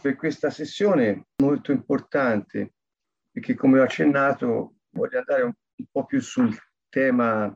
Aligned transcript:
per 0.00 0.16
questa 0.16 0.50
sessione 0.50 1.26
molto 1.42 1.72
importante, 1.72 2.74
perché 3.30 3.54
come 3.54 3.80
ho 3.80 3.82
accennato 3.82 4.76
voglio 4.90 5.18
andare 5.18 5.42
un, 5.42 5.52
un 5.76 5.86
po' 5.90 6.04
più 6.04 6.20
sul 6.20 6.56
tema 6.88 7.54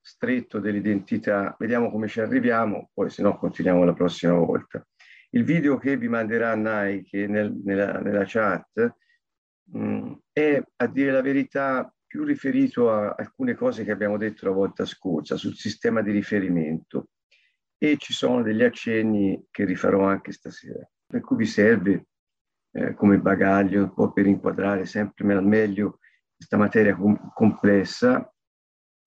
stretto 0.00 0.60
dell'identità, 0.60 1.56
vediamo 1.58 1.90
come 1.90 2.08
ci 2.08 2.20
arriviamo, 2.20 2.90
poi 2.92 3.08
se 3.08 3.22
no 3.22 3.38
continuiamo 3.38 3.84
la 3.84 3.94
prossima 3.94 4.34
volta. 4.34 4.86
Il 5.30 5.44
video 5.44 5.78
che 5.78 5.96
vi 5.96 6.08
manderà 6.08 6.54
Nike 6.54 7.26
nel, 7.26 7.52
nella, 7.64 7.98
nella, 8.00 8.24
chat 8.26 8.94
mh, 9.70 9.78
mm, 9.78 10.12
è, 10.30 10.62
a 10.76 10.86
dire 10.86 11.10
la 11.10 11.22
verità, 11.22 11.92
più 12.06 12.22
riferito 12.22 12.92
a 12.92 13.14
alcune 13.16 13.54
cose 13.54 13.82
che 13.82 13.90
abbiamo 13.90 14.18
detto 14.18 14.46
la 14.46 14.52
volta 14.52 14.84
scorsa 14.84 15.36
sul 15.36 15.56
sistema 15.56 16.02
di 16.02 16.12
riferimento. 16.12 17.08
E 17.76 17.96
ci 17.96 18.12
sono 18.12 18.42
degli 18.42 18.62
accenni 18.62 19.46
che 19.50 19.64
rifarò 19.64 20.06
anche 20.06 20.32
stasera, 20.32 20.88
per 21.14 21.22
cui 21.22 21.36
vi 21.36 21.46
serve 21.46 22.08
eh, 22.72 22.92
come 22.94 23.20
bagaglio 23.20 23.84
un 23.84 23.94
po' 23.94 24.10
per 24.10 24.26
inquadrare 24.26 24.84
sempre 24.84 25.32
al 25.32 25.46
meglio 25.46 26.00
questa 26.34 26.56
materia 26.56 26.96
com- 26.96 27.30
complessa 27.32 28.28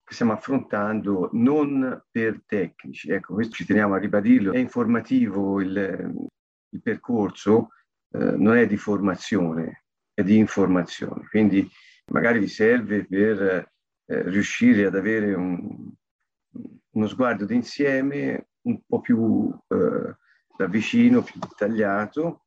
che 0.02 0.14
stiamo 0.14 0.32
affrontando 0.32 1.28
non 1.34 2.02
per 2.10 2.44
tecnici, 2.46 3.10
ecco, 3.10 3.34
questo 3.34 3.56
ci 3.56 3.66
teniamo 3.66 3.92
a 3.92 3.98
ribadirlo, 3.98 4.54
è 4.54 4.58
informativo 4.58 5.60
il, 5.60 6.30
il 6.70 6.80
percorso, 6.80 7.72
eh, 8.14 8.36
non 8.38 8.56
è 8.56 8.66
di 8.66 8.78
formazione, 8.78 9.84
è 10.14 10.22
di 10.22 10.38
informazione, 10.38 11.26
quindi 11.28 11.68
magari 12.10 12.38
vi 12.38 12.48
serve 12.48 13.04
per 13.04 13.42
eh, 14.06 14.22
riuscire 14.30 14.86
ad 14.86 14.94
avere 14.94 15.34
un, 15.34 15.92
uno 16.88 17.06
sguardo 17.06 17.44
d'insieme 17.44 18.48
un 18.62 18.80
po' 18.86 19.00
più 19.02 19.54
eh, 19.68 20.16
da 20.58 20.66
vicino, 20.66 21.22
più 21.22 21.38
dettagliato, 21.38 22.46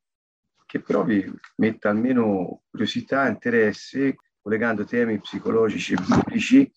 che 0.66 0.80
però 0.80 1.02
vi 1.02 1.24
metta 1.56 1.88
almeno 1.88 2.64
curiosità, 2.68 3.26
interesse, 3.26 4.16
collegando 4.38 4.84
temi 4.84 5.18
psicologici 5.18 5.94
e 5.94 6.02
biblici, 6.06 6.70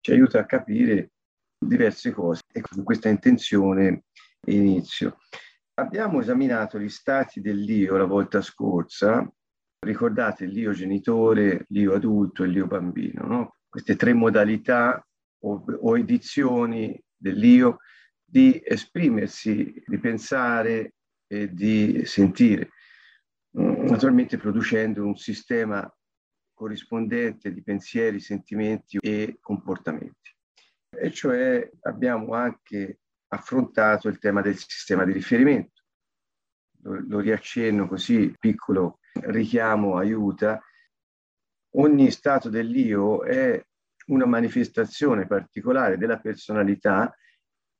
ci 0.00 0.10
aiuta 0.10 0.40
a 0.40 0.46
capire 0.46 1.12
diverse 1.56 2.10
cose. 2.10 2.42
E 2.52 2.60
con 2.60 2.82
questa 2.82 3.08
intenzione 3.08 4.06
inizio. 4.46 5.18
Abbiamo 5.74 6.20
esaminato 6.20 6.80
gli 6.80 6.88
stati 6.88 7.40
dell'io 7.40 7.96
la 7.96 8.04
volta 8.04 8.42
scorsa, 8.42 9.24
ricordate 9.78 10.44
l'io 10.44 10.72
genitore, 10.72 11.66
l'io 11.68 11.94
adulto 11.94 12.42
e 12.42 12.48
l'io 12.48 12.66
bambino, 12.66 13.26
no? 13.26 13.56
queste 13.68 13.94
tre 13.94 14.12
modalità 14.12 15.06
o, 15.42 15.64
o 15.82 15.96
edizioni 15.96 17.00
dell'io 17.16 17.78
di 18.30 18.62
esprimersi, 18.64 19.82
di 19.84 19.98
pensare 19.98 20.94
e 21.26 21.52
di 21.52 22.02
sentire, 22.04 22.70
mm, 23.58 23.86
naturalmente 23.86 24.36
producendo 24.36 25.04
un 25.04 25.16
sistema 25.16 25.92
corrispondente 26.54 27.52
di 27.52 27.62
pensieri, 27.62 28.20
sentimenti 28.20 28.98
e 29.00 29.38
comportamenti. 29.40 30.30
E 30.90 31.10
cioè 31.10 31.68
abbiamo 31.82 32.34
anche 32.34 33.00
affrontato 33.28 34.08
il 34.08 34.18
tema 34.18 34.42
del 34.42 34.56
sistema 34.56 35.04
di 35.04 35.12
riferimento. 35.12 35.82
Lo, 36.82 37.02
lo 37.08 37.18
riaccenno 37.18 37.88
così, 37.88 38.32
piccolo 38.38 39.00
richiamo 39.12 39.96
aiuta. 39.96 40.62
Ogni 41.74 42.10
stato 42.10 42.48
dell'io 42.48 43.24
è 43.24 43.60
una 44.06 44.26
manifestazione 44.26 45.26
particolare 45.26 45.96
della 45.96 46.18
personalità 46.18 47.12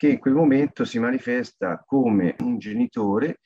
che 0.01 0.09
in 0.09 0.19
quel 0.19 0.33
momento 0.33 0.87
si 0.87 0.98
manifesta 0.98 1.84
come 1.87 2.34
un 2.39 2.56
genitore 2.56 3.41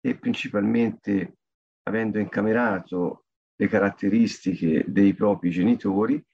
e 0.00 0.16
principalmente 0.16 1.38
avendo 1.82 2.20
incamerato 2.20 3.24
le 3.56 3.66
caratteristiche 3.66 4.84
dei 4.86 5.14
propri 5.14 5.50
genitori 5.50 6.24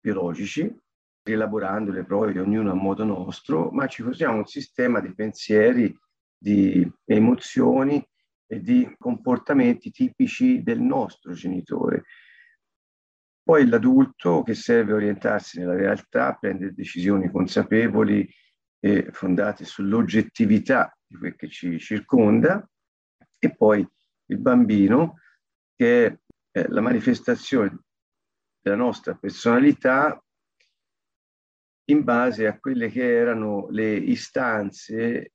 biologici, 0.00 0.76
rielaborandole 1.22 2.04
poi 2.06 2.38
ognuno 2.38 2.72
a 2.72 2.74
modo 2.74 3.04
nostro, 3.04 3.70
ma 3.70 3.86
ci 3.86 4.02
costruiamo 4.02 4.38
un 4.38 4.46
sistema 4.46 4.98
di 4.98 5.14
pensieri, 5.14 5.96
di 6.36 6.84
emozioni 7.04 8.04
e 8.48 8.60
di 8.60 8.96
comportamenti 8.98 9.92
tipici 9.92 10.64
del 10.64 10.80
nostro 10.80 11.34
genitore. 11.34 12.02
Poi 13.44 13.64
l'adulto 13.64 14.42
che 14.42 14.54
serve 14.54 14.92
orientarsi 14.92 15.60
nella 15.60 15.76
realtà, 15.76 16.34
prende 16.34 16.74
decisioni 16.74 17.30
consapevoli, 17.30 18.28
e 18.80 19.08
fondate 19.12 19.64
sull'oggettività 19.64 20.96
di 21.06 21.16
quel 21.16 21.36
che 21.36 21.48
ci 21.48 21.78
circonda, 21.78 22.68
e 23.38 23.54
poi 23.54 23.86
il 24.26 24.38
bambino 24.38 25.20
che 25.74 26.06
è 26.06 26.18
eh, 26.50 26.68
la 26.68 26.80
manifestazione 26.80 27.84
della 28.60 28.76
nostra 28.76 29.14
personalità 29.14 30.22
in 31.90 32.04
base 32.04 32.46
a 32.46 32.58
quelle 32.58 32.90
che 32.90 33.16
erano 33.16 33.68
le 33.70 33.94
istanze 33.94 35.32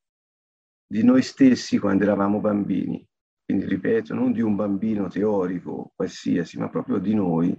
di 0.86 1.04
noi 1.04 1.24
stessi 1.24 1.80
quando 1.80 2.04
eravamo 2.04 2.40
bambini. 2.40 3.06
Quindi, 3.44 3.66
ripeto, 3.66 4.14
non 4.14 4.32
di 4.32 4.42
un 4.42 4.56
bambino 4.56 5.08
teorico 5.08 5.92
qualsiasi, 5.96 6.60
ma 6.60 6.70
proprio 6.70 7.00
di 7.00 7.14
noi, 7.14 7.58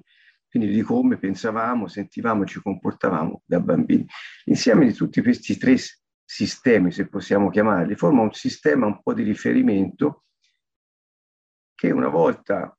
quindi 0.54 0.72
di 0.72 0.82
come 0.82 1.18
pensavamo, 1.18 1.88
sentivamo 1.88 2.44
e 2.44 2.46
ci 2.46 2.62
comportavamo 2.62 3.42
da 3.44 3.58
bambini. 3.58 4.06
L'insieme 4.44 4.86
di 4.86 4.92
tutti 4.92 5.20
questi 5.20 5.56
tre 5.56 5.74
sistemi, 6.24 6.92
se 6.92 7.08
possiamo 7.08 7.50
chiamarli, 7.50 7.96
forma 7.96 8.22
un 8.22 8.32
sistema 8.32 8.86
un 8.86 9.02
po' 9.02 9.14
di 9.14 9.24
riferimento 9.24 10.26
che 11.74 11.90
una 11.90 12.06
volta 12.06 12.72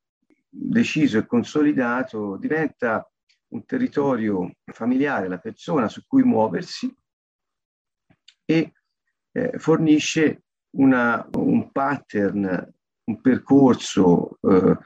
deciso 0.47 1.17
e 1.17 1.25
consolidato 1.25 2.37
diventa 2.37 3.11
un 3.49 3.65
territorio 3.65 4.53
familiare, 4.71 5.27
la 5.27 5.39
persona 5.39 5.89
su 5.89 6.05
cui 6.07 6.23
muoversi 6.23 6.95
e 8.45 8.71
eh, 9.33 9.51
fornisce 9.57 10.43
una, 10.77 11.27
un 11.33 11.69
pattern, 11.73 12.73
un 13.03 13.19
percorso 13.19 14.39
eh, 14.39 14.77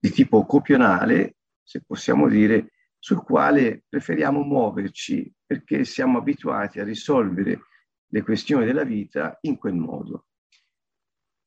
di 0.00 0.10
tipo 0.10 0.44
copionale 0.46 1.33
se 1.64 1.82
possiamo 1.84 2.28
dire, 2.28 2.70
sul 2.98 3.22
quale 3.22 3.84
preferiamo 3.88 4.42
muoverci 4.42 5.30
perché 5.44 5.84
siamo 5.84 6.18
abituati 6.18 6.80
a 6.80 6.84
risolvere 6.84 7.60
le 8.06 8.22
questioni 8.22 8.64
della 8.64 8.84
vita 8.84 9.36
in 9.42 9.58
quel 9.58 9.74
modo. 9.74 10.26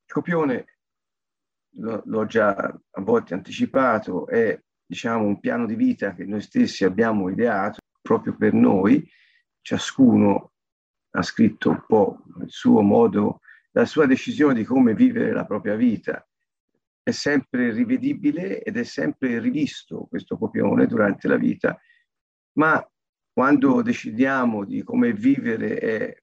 Il 0.06 0.14
copione, 0.14 0.80
lo, 1.78 2.02
l'ho 2.06 2.26
già 2.26 2.54
a 2.54 3.02
volte 3.02 3.34
anticipato, 3.34 4.28
è 4.28 4.60
diciamo, 4.86 5.26
un 5.26 5.40
piano 5.40 5.66
di 5.66 5.76
vita 5.76 6.14
che 6.14 6.26
noi 6.26 6.42
stessi 6.42 6.84
abbiamo 6.84 7.30
ideato 7.30 7.80
proprio 8.02 8.36
per 8.36 8.54
noi. 8.54 9.10
Ciascuno 9.62 10.52
ha 11.12 11.22
scritto 11.24 11.70
un 11.70 11.84
po' 11.88 12.24
il 12.42 12.50
suo 12.50 12.82
modo, 12.82 13.40
la 13.72 13.86
sua 13.86 14.06
decisione 14.06 14.54
di 14.54 14.64
come 14.64 14.94
vivere 14.94 15.32
la 15.32 15.46
propria 15.46 15.76
vita 15.76 16.27
è 17.08 17.12
sempre 17.12 17.72
rivedibile 17.72 18.62
ed 18.62 18.76
è 18.76 18.84
sempre 18.84 19.40
rivisto 19.40 20.08
questo 20.10 20.38
copione 20.38 20.88
durante 20.88 21.30
la 21.30 21.38
vita, 21.38 21.80
ma 22.58 22.86
quando 23.32 23.82
decidiamo 23.82 24.66
di 24.66 24.84
come 24.84 25.14
vivere 25.14 25.78
è 25.78 26.22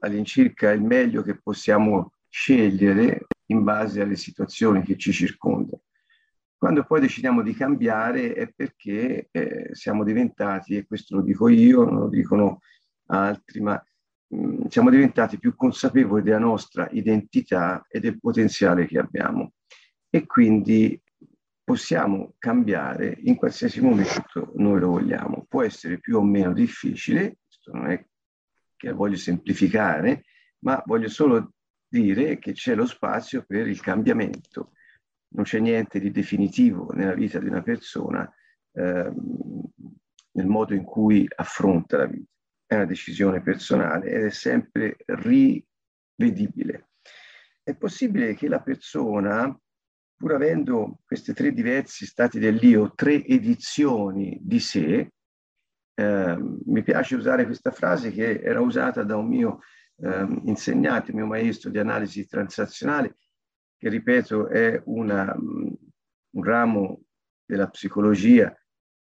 all'incirca 0.00 0.72
il 0.72 0.82
meglio 0.82 1.22
che 1.22 1.40
possiamo 1.40 2.12
scegliere 2.28 3.28
in 3.46 3.64
base 3.64 4.02
alle 4.02 4.16
situazioni 4.16 4.82
che 4.82 4.98
ci 4.98 5.10
circondano. 5.10 5.84
Quando 6.54 6.84
poi 6.84 7.00
decidiamo 7.00 7.40
di 7.40 7.54
cambiare 7.54 8.34
è 8.34 8.52
perché 8.54 9.28
eh, 9.30 9.70
siamo 9.72 10.04
diventati, 10.04 10.76
e 10.76 10.86
questo 10.86 11.16
lo 11.16 11.22
dico 11.22 11.48
io, 11.48 11.84
non 11.84 12.00
lo 12.00 12.08
dicono 12.08 12.60
altri, 13.06 13.60
ma 13.62 13.82
mh, 14.26 14.36
mm, 14.36 14.66
siamo 14.66 14.90
diventati 14.90 15.38
più 15.38 15.54
consapevoli 15.56 16.22
della 16.22 16.38
nostra 16.38 16.86
identità 16.90 17.86
e 17.88 18.00
del 18.00 18.20
potenziale 18.20 18.84
che 18.84 18.98
abbiamo 18.98 19.52
e 20.10 20.26
quindi 20.26 21.00
possiamo 21.62 22.34
cambiare 22.38 23.16
in 23.22 23.36
qualsiasi 23.36 23.80
momento 23.80 24.52
noi 24.56 24.80
lo 24.80 24.88
vogliamo. 24.88 25.46
Può 25.48 25.62
essere 25.62 26.00
più 26.00 26.16
o 26.16 26.22
meno 26.22 26.52
difficile, 26.52 27.38
questo 27.46 27.72
non 27.72 27.90
è 27.90 28.04
che 28.76 28.90
voglio 28.90 29.16
semplificare, 29.16 30.24
ma 30.64 30.82
voglio 30.84 31.08
solo 31.08 31.52
dire 31.88 32.38
che 32.38 32.52
c'è 32.52 32.74
lo 32.74 32.86
spazio 32.86 33.44
per 33.46 33.68
il 33.68 33.80
cambiamento. 33.80 34.72
Non 35.32 35.44
c'è 35.44 35.60
niente 35.60 36.00
di 36.00 36.10
definitivo 36.10 36.90
nella 36.92 37.14
vita 37.14 37.38
di 37.38 37.46
una 37.46 37.62
persona 37.62 38.28
ehm, 38.72 39.62
nel 40.32 40.46
modo 40.46 40.74
in 40.74 40.82
cui 40.82 41.28
affronta 41.36 41.98
la 41.98 42.06
vita. 42.06 42.32
È 42.66 42.74
una 42.74 42.84
decisione 42.84 43.42
personale 43.42 44.10
ed 44.10 44.24
è 44.24 44.30
sempre 44.30 44.96
rivedibile. 45.06 46.88
È 47.62 47.76
possibile 47.76 48.34
che 48.34 48.48
la 48.48 48.60
persona 48.60 49.56
pur 50.20 50.34
avendo 50.34 50.98
questi 51.06 51.32
tre 51.32 51.50
diversi 51.50 52.04
stati 52.04 52.38
dell'io, 52.38 52.92
tre 52.94 53.24
edizioni 53.24 54.38
di 54.42 54.60
sé, 54.60 55.12
eh, 55.94 56.36
mi 56.66 56.82
piace 56.82 57.14
usare 57.14 57.46
questa 57.46 57.70
frase 57.70 58.12
che 58.12 58.38
era 58.42 58.60
usata 58.60 59.02
da 59.02 59.16
un 59.16 59.26
mio 59.26 59.60
eh, 59.96 60.26
insegnante, 60.44 61.14
mio 61.14 61.24
maestro 61.24 61.70
di 61.70 61.78
analisi 61.78 62.26
transazionale, 62.26 63.16
che 63.78 63.88
ripeto 63.88 64.48
è 64.48 64.82
una, 64.84 65.34
un 65.34 66.44
ramo 66.44 67.00
della 67.42 67.70
psicologia 67.70 68.54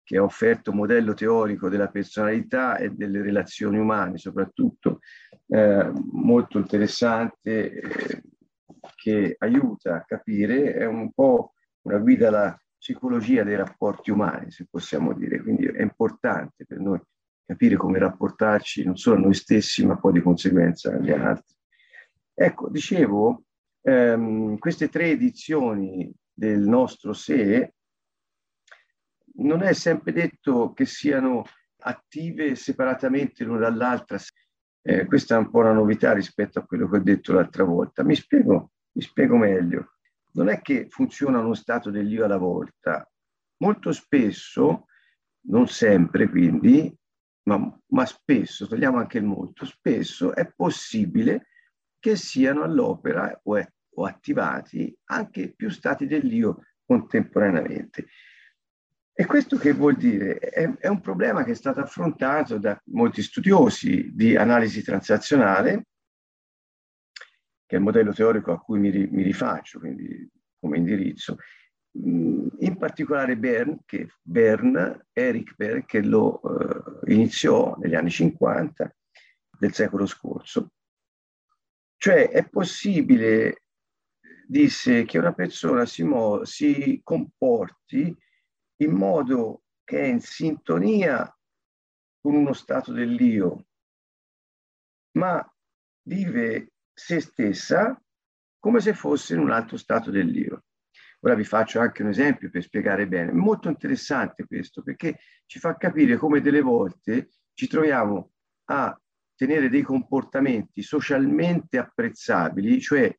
che 0.04 0.18
ha 0.18 0.24
offerto 0.24 0.72
modello 0.72 1.16
teorico 1.16 1.68
della 1.68 1.90
personalità 1.90 2.78
e 2.78 2.92
delle 2.92 3.24
relazioni 3.24 3.80
umane, 3.80 4.20
soprattutto 4.20 5.00
eh, 5.48 5.92
molto 6.12 6.60
interessante, 6.60 8.22
che 8.96 9.36
aiuta 9.40 9.96
a 9.96 10.04
capire, 10.04 10.74
è 10.74 10.86
un 10.86 11.12
po' 11.12 11.54
una 11.82 11.98
guida 11.98 12.28
alla 12.28 12.62
psicologia 12.78 13.44
dei 13.44 13.56
rapporti 13.56 14.12
umani, 14.12 14.52
se 14.52 14.68
possiamo 14.70 15.14
dire. 15.14 15.42
Quindi 15.42 15.66
è 15.66 15.82
importante 15.82 16.66
per 16.66 16.80
noi 16.80 17.00
capire 17.46 17.78
come 17.78 18.00
rapportarci 18.00 18.84
non 18.84 18.98
solo 18.98 19.18
a 19.18 19.20
noi 19.20 19.34
stessi, 19.34 19.86
ma 19.86 19.98
poi 19.98 20.14
di 20.14 20.22
conseguenza 20.22 20.92
agli 20.92 21.12
altri. 21.12 21.56
Ecco, 22.34 22.70
dicevo, 22.70 23.44
ehm, 23.82 24.58
queste 24.58 24.90
tre 24.90 25.10
edizioni 25.10 26.14
del 26.32 26.60
nostro 26.60 27.14
sé 27.14 27.74
non 29.40 29.64
è 29.64 29.74
sempre 29.74 30.12
detto 30.12 30.74
che 30.74 30.86
siano 30.86 31.46
attive 31.80 32.56
separatamente 32.56 33.44
l'una 33.44 33.60
dall'altra. 33.60 34.18
Eh, 34.90 35.06
questa 35.06 35.36
è 35.36 35.38
un 35.38 35.50
po' 35.50 35.60
una 35.60 35.74
novità 35.74 36.14
rispetto 36.14 36.60
a 36.60 36.66
quello 36.66 36.88
che 36.88 36.96
ho 36.96 37.02
detto 37.02 37.34
l'altra 37.34 37.66
volta. 37.66 38.06
Mi 38.06 38.16
spiego, 38.16 38.72
mi 38.94 39.02
spiego 39.02 39.36
meglio. 39.36 39.96
Non 40.36 40.48
è 40.48 40.62
che 40.62 40.88
funziona 40.90 41.40
uno 41.40 41.56
stato 41.56 41.92
dell'io 41.92 42.24
alla 42.24 42.38
volta. 42.38 43.06
Molto 43.58 43.92
spesso, 43.92 44.86
non 45.48 45.68
sempre 45.68 46.30
quindi, 46.30 46.96
ma, 47.50 47.78
ma 47.88 48.06
spesso, 48.06 48.66
togliamo 48.66 48.98
anche 48.98 49.18
il 49.18 49.26
molto, 49.26 49.66
spesso 49.66 50.34
è 50.34 50.50
possibile 50.56 51.48
che 52.00 52.16
siano 52.16 52.64
all'opera 52.64 53.42
o, 53.44 53.58
è, 53.58 53.70
o 53.96 54.06
attivati 54.06 54.98
anche 55.08 55.54
più 55.54 55.70
stati 55.70 56.08
dell'io 56.08 56.62
contemporaneamente. 56.86 58.08
E 59.20 59.26
questo 59.26 59.58
che 59.58 59.74
vuol 59.74 59.96
dire? 59.96 60.38
È, 60.38 60.72
è, 60.78 60.88
un 60.88 61.02
problema 61.02 61.44
che 61.44 61.50
è 61.50 61.56
stato 61.56 61.80
affrontato 61.80 62.60
da 62.60 62.80
molti 62.92 63.24
studiosi 63.24 64.12
di 64.14 64.36
analisi 64.36 64.84
transazionale, 64.84 65.88
che 67.66 67.76
è 67.76 67.80
il 67.80 67.82
modello 67.82 68.14
teorico 68.14 68.52
a 68.52 68.60
cui 68.60 68.78
mi, 68.78 68.92
mi 68.92 69.24
rifaccio, 69.24 69.80
quindi 69.80 70.30
come 70.60 70.78
indirizzo, 70.78 71.38
mm, 71.98 72.48
in 72.60 72.78
particolare 72.78 73.38
Bern, 73.38 73.80
che 73.88 74.08
Bern, 74.22 75.08
Eric 75.12 75.56
Bern, 75.56 75.84
che 75.88 76.04
lo 76.04 76.40
eh, 76.40 77.12
iniziò 77.12 77.76
negli 77.80 77.96
anni 77.96 78.12
50 78.12 78.96
del 79.58 79.74
secolo 79.74 80.06
scorso. 80.06 80.74
Cioè 81.98 82.30
è 82.30 82.48
possibile, 82.48 83.64
disse, 84.46 85.06
che 85.06 85.18
una 85.18 85.34
persona 85.34 85.88
si, 85.88 86.04
mo- 86.04 86.46
si 86.46 87.02
comporti 87.04 88.16
in 88.78 88.92
modo 88.92 89.64
che 89.84 90.02
è 90.02 90.06
in 90.06 90.20
sintonia 90.20 91.32
con 92.20 92.36
uno 92.36 92.54
stato 92.54 92.92
dell'io, 92.92 93.68
ma 95.18 95.44
vive 96.04 96.74
se 96.94 97.20
stessa 97.20 98.00
come 98.60 98.80
se 98.80 98.94
fosse 98.94 99.34
in 99.34 99.40
un 99.40 99.52
altro 99.52 99.78
stato 99.78 100.12
dell'io. 100.12 100.66
Ora 101.22 101.36
vi 101.36 101.44
faccio 101.44 101.80
anche 101.80 102.04
un 102.04 102.10
esempio 102.10 102.50
per 102.50 102.64
spiegare 102.64 103.08
bene. 103.08 103.32
È 103.32 103.34
molto 103.34 103.70
interessante 103.70 104.46
questo 104.46 104.84
perché 104.84 105.20
ci 105.46 105.60
fa 105.60 105.76
capire 105.76 106.18
come 106.18 106.42
delle 106.42 106.62
volte 106.62 107.30
ci 107.54 107.68
troviamo 107.68 108.34
a 108.66 109.00
tenere 109.36 109.70
dei 109.70 109.82
comportamenti 109.82 110.82
socialmente 110.82 111.78
apprezzabili, 111.78 112.80
cioè 112.82 113.16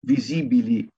visibili 0.00 0.88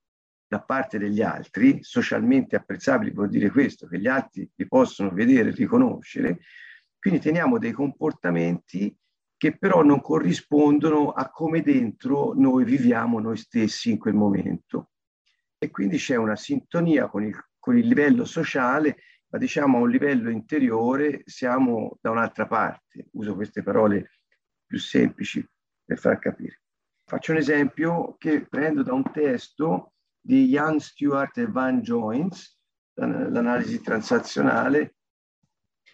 da 0.51 0.59
parte 0.59 0.97
degli 0.97 1.21
altri, 1.21 1.81
socialmente 1.81 2.57
apprezzabili 2.57 3.11
vuol 3.11 3.29
dire 3.29 3.49
questo, 3.49 3.87
che 3.87 3.97
gli 3.97 4.07
altri 4.07 4.51
li 4.53 4.67
possono 4.67 5.09
vedere 5.11 5.47
e 5.47 5.53
riconoscere, 5.53 6.39
quindi 6.99 7.21
teniamo 7.21 7.57
dei 7.57 7.71
comportamenti 7.71 8.93
che 9.37 9.57
però 9.57 9.81
non 9.81 10.01
corrispondono 10.01 11.11
a 11.11 11.29
come 11.29 11.61
dentro 11.61 12.33
noi 12.33 12.65
viviamo 12.65 13.21
noi 13.21 13.37
stessi 13.37 13.91
in 13.91 13.97
quel 13.97 14.13
momento. 14.13 14.91
E 15.57 15.71
quindi 15.71 15.95
c'è 15.95 16.17
una 16.17 16.35
sintonia 16.35 17.07
con 17.07 17.23
il, 17.23 17.33
con 17.57 17.77
il 17.77 17.87
livello 17.87 18.25
sociale, 18.25 18.97
ma 19.29 19.39
diciamo 19.39 19.77
a 19.77 19.81
un 19.81 19.89
livello 19.89 20.29
interiore 20.29 21.21
siamo 21.23 21.97
da 22.01 22.09
un'altra 22.09 22.45
parte. 22.45 23.07
Uso 23.11 23.35
queste 23.35 23.63
parole 23.63 24.17
più 24.65 24.79
semplici 24.79 25.49
per 25.85 25.97
far 25.97 26.19
capire. 26.19 26.63
Faccio 27.05 27.31
un 27.31 27.37
esempio 27.37 28.17
che 28.17 28.45
prendo 28.45 28.83
da 28.83 28.91
un 28.91 29.09
testo 29.13 29.93
di 30.21 30.47
Ian 30.49 30.79
Stewart 30.79 31.37
e 31.39 31.47
Van 31.47 31.81
Joins, 31.81 32.57
l'analisi 32.93 33.81
transazionale. 33.81 34.95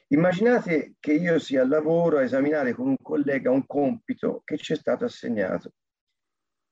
Immaginate 0.08 0.96
che 1.00 1.14
io 1.14 1.40
sia 1.40 1.62
al 1.62 1.70
lavoro 1.70 2.18
a 2.18 2.24
esaminare 2.24 2.74
con 2.74 2.88
un 2.88 2.98
collega 3.02 3.50
un 3.50 3.66
compito 3.66 4.42
che 4.44 4.58
ci 4.58 4.74
è 4.74 4.76
stato 4.76 5.06
assegnato. 5.06 5.74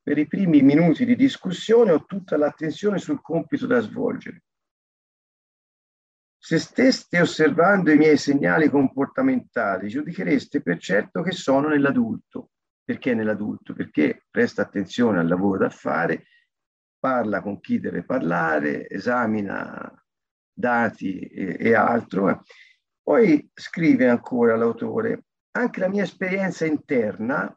Per 0.02 0.18
i 0.18 0.28
primi 0.28 0.62
minuti 0.62 1.06
di 1.06 1.16
discussione 1.16 1.92
ho 1.92 2.06
tutta 2.06 2.38
l'attenzione 2.38 3.00
sul 3.00 3.22
compito 3.22 3.66
da 3.66 3.80
svolgere. 3.80 4.44
Se 6.38 6.60
steste 6.60 7.20
osservando 7.20 7.92
i 7.92 7.98
miei 7.98 8.18
segnali 8.18 8.70
comportamentali, 8.70 9.88
giudichereste 9.88 10.62
per 10.62 10.78
certo 10.78 11.24
che 11.24 11.32
sono 11.32 11.70
nell'adulto. 11.70 12.52
Perché 12.84 13.16
nell'adulto? 13.16 13.74
Perché 13.74 14.26
presta 14.30 14.62
attenzione 14.62 15.18
al 15.18 15.28
lavoro 15.28 15.58
da 15.58 15.72
fare 15.72 16.28
parla 17.06 17.40
con 17.40 17.60
chi 17.60 17.80
deve 17.80 18.04
parlare, 18.04 18.90
esamina 18.90 20.04
dati 20.52 21.20
e, 21.20 21.56
e 21.60 21.76
altro. 21.76 22.42
Poi 23.00 23.48
scrive 23.54 24.10
ancora 24.10 24.56
l'autore, 24.56 25.26
anche 25.52 25.82
la 25.82 25.88
mia 25.88 26.02
esperienza 26.02 26.66
interna 26.66 27.56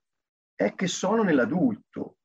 è 0.55 0.75
che 0.75 0.87
sono 0.87 1.23
nell'adulto, 1.23 2.19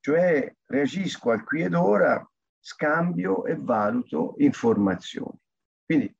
cioè 0.00 0.52
reagisco 0.66 1.30
al 1.30 1.44
qui 1.44 1.62
ed 1.62 1.74
ora, 1.74 2.28
scambio 2.58 3.44
e 3.44 3.54
valuto 3.54 4.34
informazioni. 4.38 5.38
Quindi 5.84 6.12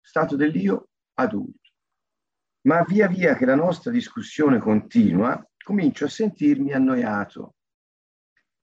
stato 0.00 0.34
dell'io 0.34 0.88
adulto. 1.14 1.70
Ma 2.62 2.82
via 2.82 3.06
via 3.06 3.36
che 3.36 3.44
la 3.44 3.54
nostra 3.54 3.92
discussione 3.92 4.58
continua, 4.58 5.48
comincio 5.62 6.06
a 6.06 6.08
sentirmi 6.08 6.72
annoiato. 6.72 7.54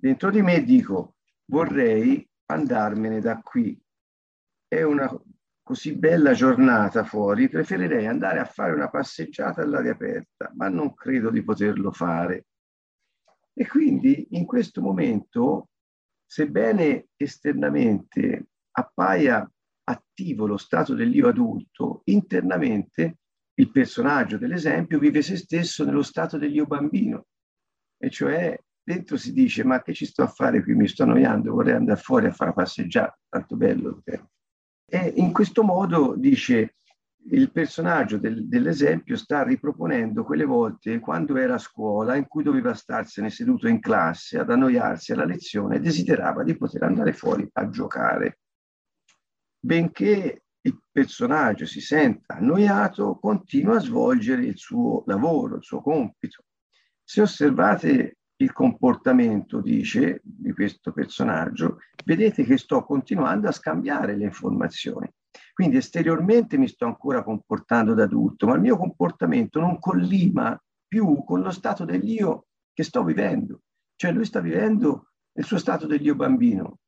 Dentro 0.04 0.30
di 0.31 0.42
me 0.42 0.62
dico, 0.66 1.12
vorrei 1.45 2.27
andarmene 2.46 3.20
da 3.20 3.39
qui. 3.41 3.79
È 4.68 4.82
una 4.82 5.10
così 5.62 5.96
bella 5.96 6.34
giornata 6.34 7.03
fuori, 7.03 7.48
preferirei 7.48 8.06
andare 8.06 8.39
a 8.39 8.46
fare 8.46 8.74
una 8.74 8.89
passeggiata 8.89 9.62
all'aria 9.62 9.94
aperta, 9.94 10.51
ma 10.56 10.68
non 10.68 10.94
credo 10.94 11.29
di 11.29 11.44
poterlo 11.44 11.91
fare. 11.91 12.48
E 13.53 13.68
quindi 13.68 14.27
in 14.32 14.46
questo 14.46 14.82
momento, 14.82 15.70
sebbene 16.25 17.08
esternamente 17.15 18.48
appaia 18.72 19.50
attivo 19.86 20.48
lo 20.48 20.58
stato 20.58 20.96
dell'io 20.96 21.27
adulto, 21.27 22.01
internamente 22.06 23.20
il 23.56 23.70
personaggio 23.72 24.38
dell'esempio 24.38 24.98
vive 24.98 25.22
se 25.22 25.38
stesso 25.38 25.86
nello 25.86 26.01
stato 26.01 26.38
dell'io 26.38 26.65
bambino, 26.65 27.27
e 27.98 28.10
cioè 28.10 28.58
dentro 28.84 29.18
si 29.18 29.32
dice 29.32 29.63
ma 29.63 29.82
che 29.82 29.94
ci 29.94 30.06
sto 30.06 30.24
a 30.24 30.28
fare 30.28 30.62
qui, 30.62 30.75
mi 30.75 30.88
sto 30.88 31.04
annoiando, 31.04 31.54
vorrei 31.54 31.75
andare 31.75 32.00
fuori 32.00 32.25
a 32.25 32.32
fare 32.32 32.52
una 32.52 32.63
passeggiata, 32.63 33.18
tanto 33.30 33.56
bello. 33.56 34.04
E 34.86 35.13
in 35.16 35.32
questo 35.32 35.63
modo 35.63 36.16
dice 36.16 36.75
il 37.32 37.52
personaggio 37.52 38.18
del, 38.18 38.48
dell'esempio 38.48 39.16
sta 39.16 39.44
riproponendo 39.44 40.25
quelle 40.25 40.44
volte 40.44 41.00
quando 41.00 41.38
era 41.38 41.56
a 41.56 41.60
scuola 41.60 42.16
in 42.16 42.28
cui 42.28 42.44
doveva 42.44 42.74
starsene 42.74 43.30
seduto 43.30 43.68
in 43.70 43.80
classe 43.80 44.40
ad 44.40 44.50
annoiarsi 44.50 45.13
alla 45.13 45.24
lezione 45.24 45.78
e 45.78 45.80
desiderava 45.80 46.44
di 46.44 46.58
poter 46.58 46.84
andare 46.84 47.13
fuori 47.13 47.48
a 47.54 47.70
giocare. 47.70 48.40
Benché 49.58 50.44
il 50.66 50.82
personaggio 50.92 51.66
si 51.66 51.80
senta 51.80 52.36
annoiato, 52.36 53.18
continua 53.20 53.78
a 53.78 53.82
svolgere 53.82 54.46
il 54.46 54.58
suo 54.58 55.04
lavoro, 55.06 55.56
il 55.56 55.63
suo 55.63 55.82
compito. 55.82 56.44
Se 57.04 57.22
osservate 57.22 58.18
il 58.44 58.54
comportamento, 58.54 59.62
dice, 59.62 60.22
di 60.24 60.52
questo 60.52 60.92
personaggio, 60.92 61.80
vedete 62.06 62.44
che 62.44 62.58
sto 62.58 62.84
continuando 62.84 63.48
a 63.48 63.52
scambiare 63.52 64.16
le 64.16 64.26
informazioni. 64.26 65.10
Quindi 65.54 65.78
esteriormente 65.78 66.58
mi 66.58 66.68
sto 66.68 66.86
ancora 66.86 67.24
comportando 67.24 67.94
da 67.94 68.04
adulto, 68.04 68.48
ma 68.48 68.56
il 68.56 68.62
mio 68.62 68.78
comportamento 68.78 69.60
non 69.60 69.80
collima 69.80 70.60
più 70.88 71.24
con 71.24 71.42
lo 71.42 71.52
stato 71.52 71.86
dell'io 71.86 72.48
che 72.74 72.84
sto 72.84 73.04
vivendo. 73.04 73.62
Cioè 73.96 74.12
lui 74.12 74.26
sta 74.26 74.40
vivendo 74.40 75.12
nel 75.34 75.46
suo 75.46 75.58
stato 75.58 75.88
dell'io 75.88 76.16
bambino, 76.16 76.80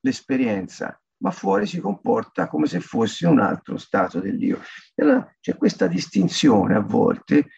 l'esperienza, 0.00 1.00
ma 1.22 1.30
fuori 1.30 1.66
si 1.66 1.80
comporta 1.80 2.48
come 2.48 2.66
se 2.66 2.80
fosse 2.80 3.26
un 3.26 3.40
altro 3.40 3.78
stato 3.78 4.20
dell'io. 4.20 4.60
E 4.94 5.02
allora 5.02 5.36
c'è 5.40 5.56
questa 5.56 5.86
distinzione 5.86 6.74
a 6.74 6.80
volte 6.80 7.48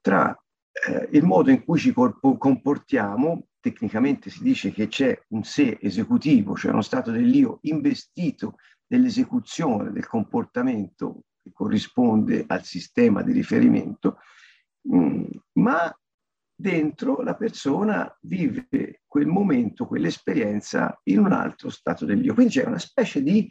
tra 0.00 0.36
eh, 0.86 1.08
il 1.12 1.24
modo 1.24 1.50
in 1.50 1.64
cui 1.64 1.78
ci 1.78 1.92
comportiamo 1.92 3.46
tecnicamente 3.62 4.28
si 4.28 4.42
dice 4.42 4.72
che 4.72 4.88
c'è 4.88 5.16
un 5.28 5.44
sé 5.44 5.78
esecutivo, 5.80 6.56
cioè 6.56 6.72
uno 6.72 6.82
stato 6.82 7.12
dell'io 7.12 7.58
investito 7.62 8.56
dell'esecuzione 8.84 9.92
del 9.92 10.06
comportamento 10.06 11.22
che 11.40 11.52
corrisponde 11.52 12.44
al 12.48 12.64
sistema 12.64 13.22
di 13.22 13.32
riferimento, 13.32 14.18
mm, 14.92 15.24
ma 15.52 15.96
dentro 16.54 17.22
la 17.22 17.36
persona 17.36 18.12
vive 18.22 19.02
quel 19.06 19.26
momento, 19.26 19.86
quell'esperienza 19.86 21.00
in 21.04 21.20
un 21.20 21.32
altro 21.32 21.70
stato 21.70 22.04
dell'io. 22.04 22.34
Quindi 22.34 22.54
c'è 22.54 22.66
una 22.66 22.78
specie 22.78 23.22
di, 23.22 23.50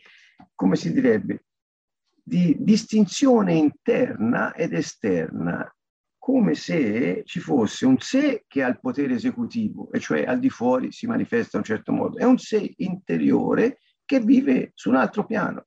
come 0.54 0.76
si 0.76 0.92
direbbe, 0.92 1.46
di 2.22 2.56
distinzione 2.60 3.54
interna 3.54 4.54
ed 4.54 4.74
esterna, 4.74 5.74
come 6.22 6.54
se 6.54 7.24
ci 7.26 7.40
fosse 7.40 7.88
un 7.88 7.98
sé 7.98 8.44
che 8.48 8.62
ha 8.62 8.68
il 8.68 8.80
potere 8.80 9.16
esecutivo, 9.16 9.92
e 9.92 10.00
cioè 10.00 10.24
al 10.24 10.38
di 10.38 10.52
fuori 10.52 10.92
si 10.92 11.08
manifesta 11.08 11.58
in 11.58 11.64
un 11.64 11.76
certo 11.76 11.92
modo, 11.92 12.20
e 12.20 12.26
un 12.26 12.38
sé 12.38 12.76
interiore 12.78 13.80
che 14.06 14.20
vive 14.20 14.72
su 14.76 14.90
un 14.90 14.98
altro 14.98 15.26
piano. 15.26 15.66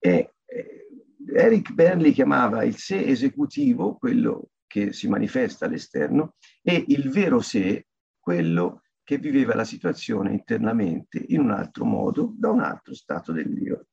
E, 0.00 0.34
eh, 0.44 0.86
Eric 1.32 1.72
Berli 1.72 2.10
chiamava 2.10 2.64
il 2.64 2.74
sé 2.76 3.04
esecutivo, 3.04 3.94
quello 3.98 4.48
che 4.66 4.92
si 4.92 5.06
manifesta 5.06 5.66
all'esterno, 5.66 6.34
e 6.60 6.82
il 6.88 7.08
vero 7.08 7.40
sé, 7.40 7.86
quello 8.18 8.82
che 9.04 9.18
viveva 9.18 9.54
la 9.54 9.64
situazione 9.64 10.32
internamente 10.32 11.24
in 11.28 11.38
un 11.38 11.52
altro 11.52 11.84
modo, 11.84 12.34
da 12.36 12.50
un 12.50 12.62
altro 12.62 12.94
stato 12.94 13.30
dell'io. 13.30 13.86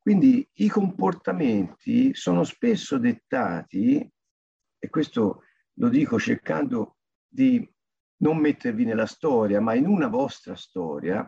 Quindi 0.00 0.44
i 0.54 0.68
comportamenti 0.68 2.12
sono 2.12 2.42
spesso 2.42 2.98
dettati, 2.98 4.10
e 4.84 4.90
questo 4.90 5.44
lo 5.78 5.88
dico 5.88 6.18
cercando 6.18 6.98
di 7.26 7.66
non 8.18 8.36
mettervi 8.36 8.84
nella 8.84 9.06
storia, 9.06 9.58
ma 9.58 9.72
in 9.74 9.86
una 9.86 10.08
vostra 10.08 10.54
storia, 10.56 11.26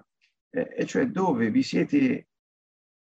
eh, 0.51 0.75
e 0.77 0.85
cioè 0.85 1.07
dove 1.07 1.51
vi 1.51 1.63
siete 1.63 2.29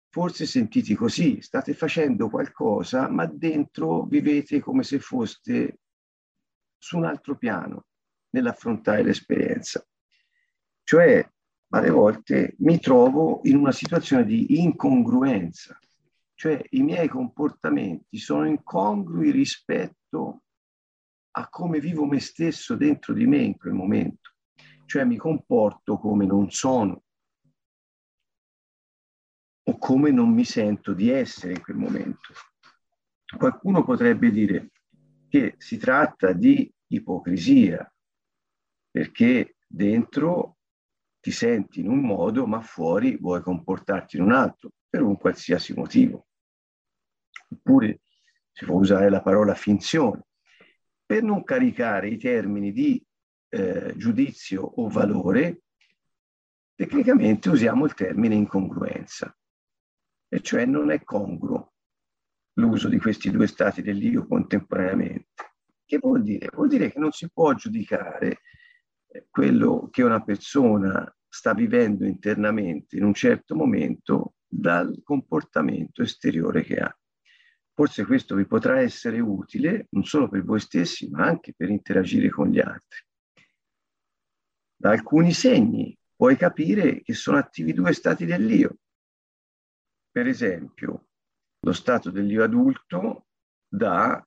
forse 0.08 0.46
sentiti 0.46 0.94
così, 0.94 1.42
state 1.42 1.74
facendo 1.74 2.30
qualcosa, 2.30 3.08
ma 3.10 3.26
dentro 3.26 4.04
vivete 4.04 4.60
come 4.60 4.82
se 4.82 4.98
foste 4.98 5.80
su 6.78 6.96
un 6.96 7.04
altro 7.04 7.36
piano 7.36 7.84
nell'affrontare 8.30 9.02
l'esperienza. 9.02 9.86
Cioè, 10.82 11.30
alle 11.72 11.90
volte 11.90 12.54
mi 12.60 12.80
trovo 12.80 13.40
in 13.44 13.56
una 13.56 13.72
situazione 13.72 14.24
di 14.24 14.58
incongruenza, 14.58 15.78
cioè 16.34 16.60
i 16.70 16.82
miei 16.82 17.08
comportamenti 17.08 18.16
sono 18.16 18.46
incongrui 18.46 19.30
rispetto 19.30 19.98
a 21.32 21.48
come 21.48 21.78
vivo 21.78 22.04
me 22.06 22.18
stesso 22.18 22.74
dentro 22.74 23.14
di 23.14 23.26
me 23.26 23.38
in 23.38 23.56
quel 23.56 23.72
momento, 23.72 24.34
cioè 24.86 25.04
mi 25.04 25.16
comporto 25.16 25.98
come 25.98 26.26
non 26.26 26.50
sono, 26.50 27.04
o 29.62 29.78
come 29.78 30.10
non 30.10 30.32
mi 30.32 30.44
sento 30.44 30.92
di 30.92 31.10
essere 31.10 31.52
in 31.52 31.60
quel 31.60 31.76
momento. 31.76 32.32
Qualcuno 33.36 33.84
potrebbe 33.84 34.30
dire 34.30 34.70
che 35.28 35.54
si 35.58 35.76
tratta 35.76 36.32
di 36.32 36.72
ipocrisia, 36.88 37.92
perché 38.90 39.56
dentro 39.64 40.56
ti 41.20 41.30
senti 41.30 41.80
in 41.80 41.88
un 41.88 42.00
modo, 42.00 42.46
ma 42.46 42.60
fuori 42.60 43.16
vuoi 43.16 43.40
comportarti 43.42 44.16
in 44.16 44.22
un 44.22 44.32
altro, 44.32 44.72
per 44.88 45.02
un 45.02 45.16
qualsiasi 45.16 45.74
motivo. 45.74 46.26
Oppure 47.50 48.00
si 48.52 48.64
può 48.64 48.76
usare 48.76 49.10
la 49.10 49.22
parola 49.22 49.54
finzione, 49.54 50.26
per 51.04 51.22
non 51.22 51.44
caricare 51.44 52.08
i 52.08 52.18
termini 52.18 52.72
di 52.72 53.04
eh, 53.48 53.94
giudizio 53.96 54.62
o 54.62 54.88
valore, 54.88 55.62
tecnicamente 56.74 57.48
usiamo 57.48 57.84
il 57.84 57.94
termine 57.94 58.34
incongruenza 58.34 59.36
e 60.28 60.40
cioè 60.40 60.64
non 60.64 60.90
è 60.90 61.02
congruo 61.02 61.72
l'uso 62.54 62.88
di 62.88 62.98
questi 62.98 63.30
due 63.30 63.46
stati 63.46 63.82
dell'io 63.82 64.26
contemporaneamente. 64.26 65.48
Che 65.84 65.98
vuol 65.98 66.22
dire? 66.22 66.48
Vuol 66.52 66.68
dire 66.68 66.92
che 66.92 66.98
non 67.00 67.10
si 67.10 67.28
può 67.30 67.52
giudicare 67.54 68.40
eh, 69.08 69.26
quello 69.28 69.88
che 69.90 70.02
una 70.02 70.22
persona 70.22 71.12
sta 71.28 71.52
vivendo 71.52 72.04
internamente 72.04 72.96
in 72.96 73.04
un 73.04 73.14
certo 73.14 73.54
momento 73.54 74.34
dal 74.46 75.00
comportamento 75.02 76.02
esteriore 76.02 76.62
che 76.62 76.76
ha. 76.76 76.99
Forse 77.80 78.04
questo 78.04 78.34
vi 78.34 78.44
potrà 78.44 78.78
essere 78.80 79.20
utile 79.20 79.86
non 79.92 80.04
solo 80.04 80.28
per 80.28 80.44
voi 80.44 80.60
stessi, 80.60 81.08
ma 81.08 81.24
anche 81.24 81.54
per 81.56 81.70
interagire 81.70 82.28
con 82.28 82.48
gli 82.50 82.60
altri. 82.60 83.02
Da 84.76 84.90
alcuni 84.90 85.32
segni 85.32 85.96
puoi 86.14 86.36
capire 86.36 87.00
che 87.00 87.14
sono 87.14 87.38
attivi 87.38 87.72
due 87.72 87.94
stati 87.94 88.26
dell'io. 88.26 88.80
Per 90.10 90.26
esempio, 90.26 91.06
lo 91.60 91.72
stato 91.72 92.10
dell'io 92.10 92.44
adulto 92.44 93.28
dà 93.66 94.22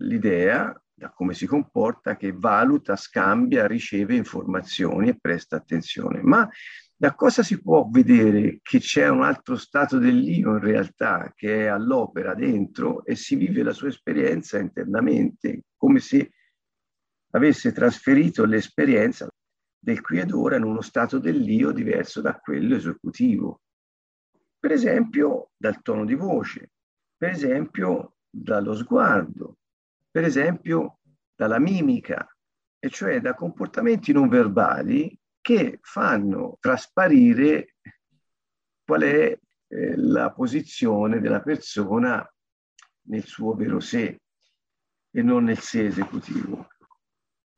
l'idea, 0.00 0.78
da 0.98 1.10
come 1.10 1.34
si 1.34 1.46
comporta, 1.46 2.16
che 2.16 2.32
valuta, 2.32 2.96
scambia, 2.96 3.66
riceve 3.66 4.16
informazioni 4.16 5.10
e 5.10 5.18
presta 5.20 5.56
attenzione. 5.56 6.22
Ma 6.22 6.48
da 6.96 7.14
cosa 7.14 7.42
si 7.42 7.60
può 7.60 7.86
vedere 7.90 8.60
che 8.62 8.78
c'è 8.78 9.06
un 9.08 9.22
altro 9.22 9.56
stato 9.56 9.98
dell'io 9.98 10.52
in 10.52 10.60
realtà 10.60 11.30
che 11.36 11.64
è 11.64 11.66
all'opera 11.66 12.34
dentro 12.34 13.04
e 13.04 13.14
si 13.14 13.36
vive 13.36 13.62
la 13.62 13.74
sua 13.74 13.88
esperienza 13.88 14.58
internamente, 14.58 15.64
come 15.76 16.00
se 16.00 16.32
avesse 17.32 17.72
trasferito 17.72 18.46
l'esperienza 18.46 19.28
del 19.78 20.00
qui 20.00 20.20
ed 20.20 20.32
ora 20.32 20.56
in 20.56 20.62
uno 20.62 20.80
stato 20.80 21.18
dell'io 21.18 21.72
diverso 21.72 22.22
da 22.22 22.38
quello 22.38 22.74
esecutivo. 22.74 23.60
Per 24.58 24.72
esempio 24.72 25.50
dal 25.54 25.82
tono 25.82 26.06
di 26.06 26.14
voce, 26.14 26.70
per 27.18 27.28
esempio 27.28 28.16
dallo 28.30 28.74
sguardo, 28.74 29.58
per 30.16 30.24
esempio 30.24 31.00
dalla 31.34 31.58
mimica, 31.58 32.26
e 32.78 32.88
cioè 32.88 33.20
da 33.20 33.34
comportamenti 33.34 34.12
non 34.14 34.30
verbali 34.30 35.14
che 35.42 35.78
fanno 35.82 36.56
trasparire 36.58 37.74
qual 38.82 39.02
è 39.02 39.38
eh, 39.68 39.96
la 39.98 40.32
posizione 40.32 41.20
della 41.20 41.42
persona 41.42 42.26
nel 43.08 43.24
suo 43.24 43.52
vero 43.56 43.78
sé 43.78 44.22
e 45.10 45.22
non 45.22 45.44
nel 45.44 45.58
sé 45.58 45.84
esecutivo. 45.84 46.66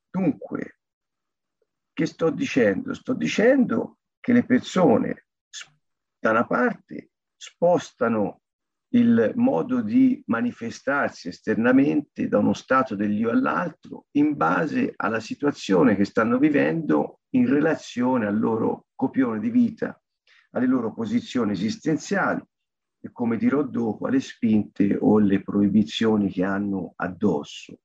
Dunque, 0.09 0.81
che 1.93 2.05
sto 2.05 2.29
dicendo? 2.29 2.93
Sto 2.93 3.13
dicendo 3.13 3.99
che 4.19 4.33
le 4.33 4.43
persone 4.43 5.27
da 6.19 6.31
una 6.31 6.45
parte 6.45 7.11
spostano 7.37 8.41
il 8.93 9.33
modo 9.35 9.81
di 9.81 10.21
manifestarsi 10.27 11.27
esternamente 11.27 12.27
da 12.27 12.39
uno 12.39 12.53
stato 12.53 12.95
dell'io 12.95 13.29
all'altro 13.29 14.05
in 14.11 14.35
base 14.35 14.93
alla 14.95 15.19
situazione 15.19 15.95
che 15.95 16.05
stanno 16.05 16.39
vivendo 16.39 17.19
in 17.31 17.47
relazione 17.47 18.25
al 18.25 18.39
loro 18.39 18.87
copione 18.95 19.39
di 19.39 19.51
vita, 19.51 20.01
alle 20.51 20.65
loro 20.65 20.93
posizioni 20.93 21.51
esistenziali 21.51 22.41
e 23.01 23.11
come 23.11 23.37
dirò 23.37 23.63
dopo 23.63 24.07
alle 24.07 24.19
spinte 24.19 24.97
o 24.99 25.17
alle 25.17 25.41
proibizioni 25.41 26.31
che 26.31 26.43
hanno 26.43 26.93
addosso. 26.95 27.79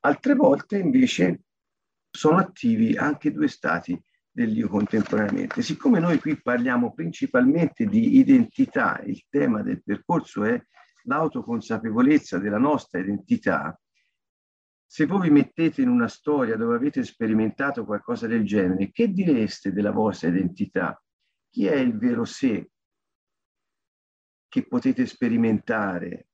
Altre 0.00 0.34
volte 0.34 0.78
invece 0.78 1.44
sono 2.10 2.36
attivi 2.36 2.96
anche 2.96 3.32
due 3.32 3.48
stati 3.48 4.00
dell'io 4.36 4.68
contemporaneamente. 4.68 5.62
Siccome 5.62 5.98
noi 5.98 6.20
qui 6.20 6.38
parliamo 6.38 6.92
principalmente 6.92 7.86
di 7.86 8.18
identità, 8.18 9.00
il 9.06 9.24
tema 9.30 9.62
del 9.62 9.82
percorso 9.82 10.44
è 10.44 10.62
l'autoconsapevolezza 11.04 12.38
della 12.38 12.58
nostra 12.58 13.00
identità, 13.00 13.80
se 14.84 15.06
voi 15.06 15.28
vi 15.28 15.30
mettete 15.30 15.80
in 15.80 15.88
una 15.88 16.06
storia 16.06 16.56
dove 16.56 16.76
avete 16.76 17.02
sperimentato 17.02 17.86
qualcosa 17.86 18.26
del 18.26 18.44
genere, 18.44 18.90
che 18.90 19.10
direste 19.10 19.72
della 19.72 19.90
vostra 19.90 20.28
identità? 20.28 21.02
Chi 21.48 21.64
è 21.64 21.76
il 21.76 21.96
vero 21.96 22.26
sé 22.26 22.70
che 24.48 24.66
potete 24.66 25.06
sperimentare 25.06 26.26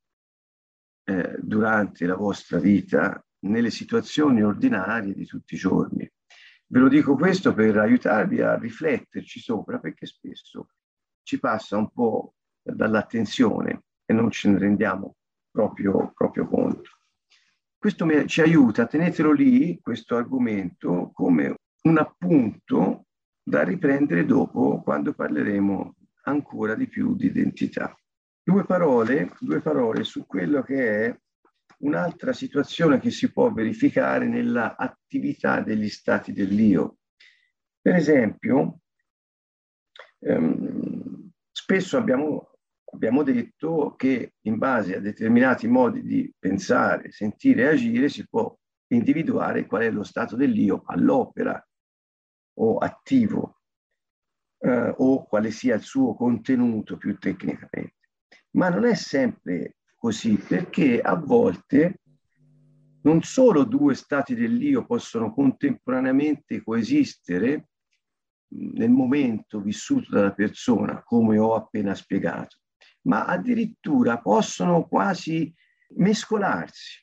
eh, 1.04 1.36
durante 1.40 2.04
la 2.04 2.16
vostra 2.16 2.58
vita 2.58 3.24
nelle 3.44 3.70
situazioni 3.70 4.42
ordinarie 4.42 5.14
di 5.14 5.24
tutti 5.24 5.54
i 5.54 5.58
giorni? 5.58 6.01
Ve 6.72 6.78
lo 6.78 6.88
dico 6.88 7.16
questo 7.16 7.52
per 7.52 7.76
aiutarvi 7.76 8.40
a 8.40 8.56
rifletterci 8.56 9.40
sopra, 9.40 9.78
perché 9.78 10.06
spesso 10.06 10.70
ci 11.22 11.38
passa 11.38 11.76
un 11.76 11.90
po' 11.90 12.36
dall'attenzione 12.62 13.82
e 14.06 14.14
non 14.14 14.30
ce 14.30 14.48
ne 14.48 14.58
rendiamo 14.58 15.16
proprio, 15.50 16.12
proprio 16.14 16.48
conto. 16.48 16.88
Questo 17.76 18.06
ci 18.26 18.40
aiuta, 18.40 18.86
tenetelo 18.86 19.32
lì, 19.32 19.80
questo 19.82 20.16
argomento, 20.16 21.10
come 21.12 21.56
un 21.82 21.98
appunto 21.98 23.04
da 23.42 23.64
riprendere 23.64 24.24
dopo 24.24 24.80
quando 24.80 25.12
parleremo 25.12 25.94
ancora 26.22 26.74
di 26.74 26.88
più 26.88 27.14
di 27.14 27.26
identità. 27.26 27.94
Due 28.42 28.64
parole, 28.64 29.34
due 29.40 29.60
parole 29.60 30.04
su 30.04 30.24
quello 30.24 30.62
che 30.62 31.04
è 31.04 31.20
un'altra 31.82 32.32
situazione 32.32 32.98
che 32.98 33.10
si 33.10 33.32
può 33.32 33.52
verificare 33.52 34.26
nella 34.26 34.76
attività 34.76 35.60
degli 35.60 35.88
stati 35.88 36.32
dell'io. 36.32 36.98
Per 37.80 37.94
esempio, 37.94 38.80
ehm, 40.20 41.30
spesso 41.50 41.96
abbiamo, 41.96 42.58
abbiamo 42.92 43.22
detto 43.22 43.94
che 43.96 44.34
in 44.42 44.58
base 44.58 44.96
a 44.96 45.00
determinati 45.00 45.66
modi 45.66 46.02
di 46.02 46.32
pensare, 46.38 47.10
sentire 47.10 47.62
e 47.62 47.68
agire 47.68 48.08
si 48.08 48.26
può 48.28 48.56
individuare 48.88 49.66
qual 49.66 49.82
è 49.82 49.90
lo 49.90 50.04
stato 50.04 50.36
dell'io 50.36 50.82
all'opera 50.86 51.64
o 52.58 52.76
attivo 52.78 53.62
eh, 54.58 54.94
o 54.96 55.26
quale 55.26 55.50
sia 55.50 55.74
il 55.74 55.82
suo 55.82 56.14
contenuto 56.14 56.96
più 56.96 57.18
tecnicamente. 57.18 58.10
Ma 58.50 58.68
non 58.68 58.84
è 58.84 58.94
sempre 58.94 59.76
così 60.02 60.36
perché 60.36 61.00
a 61.00 61.14
volte 61.14 62.00
non 63.02 63.22
solo 63.22 63.62
due 63.62 63.94
stati 63.94 64.34
dell'io 64.34 64.84
possono 64.84 65.32
contemporaneamente 65.32 66.60
coesistere 66.60 67.68
nel 68.48 68.90
momento 68.90 69.60
vissuto 69.60 70.10
dalla 70.10 70.32
persona, 70.32 71.04
come 71.04 71.38
ho 71.38 71.54
appena 71.54 71.94
spiegato, 71.94 72.56
ma 73.02 73.26
addirittura 73.26 74.18
possono 74.18 74.88
quasi 74.88 75.54
mescolarsi. 75.98 77.00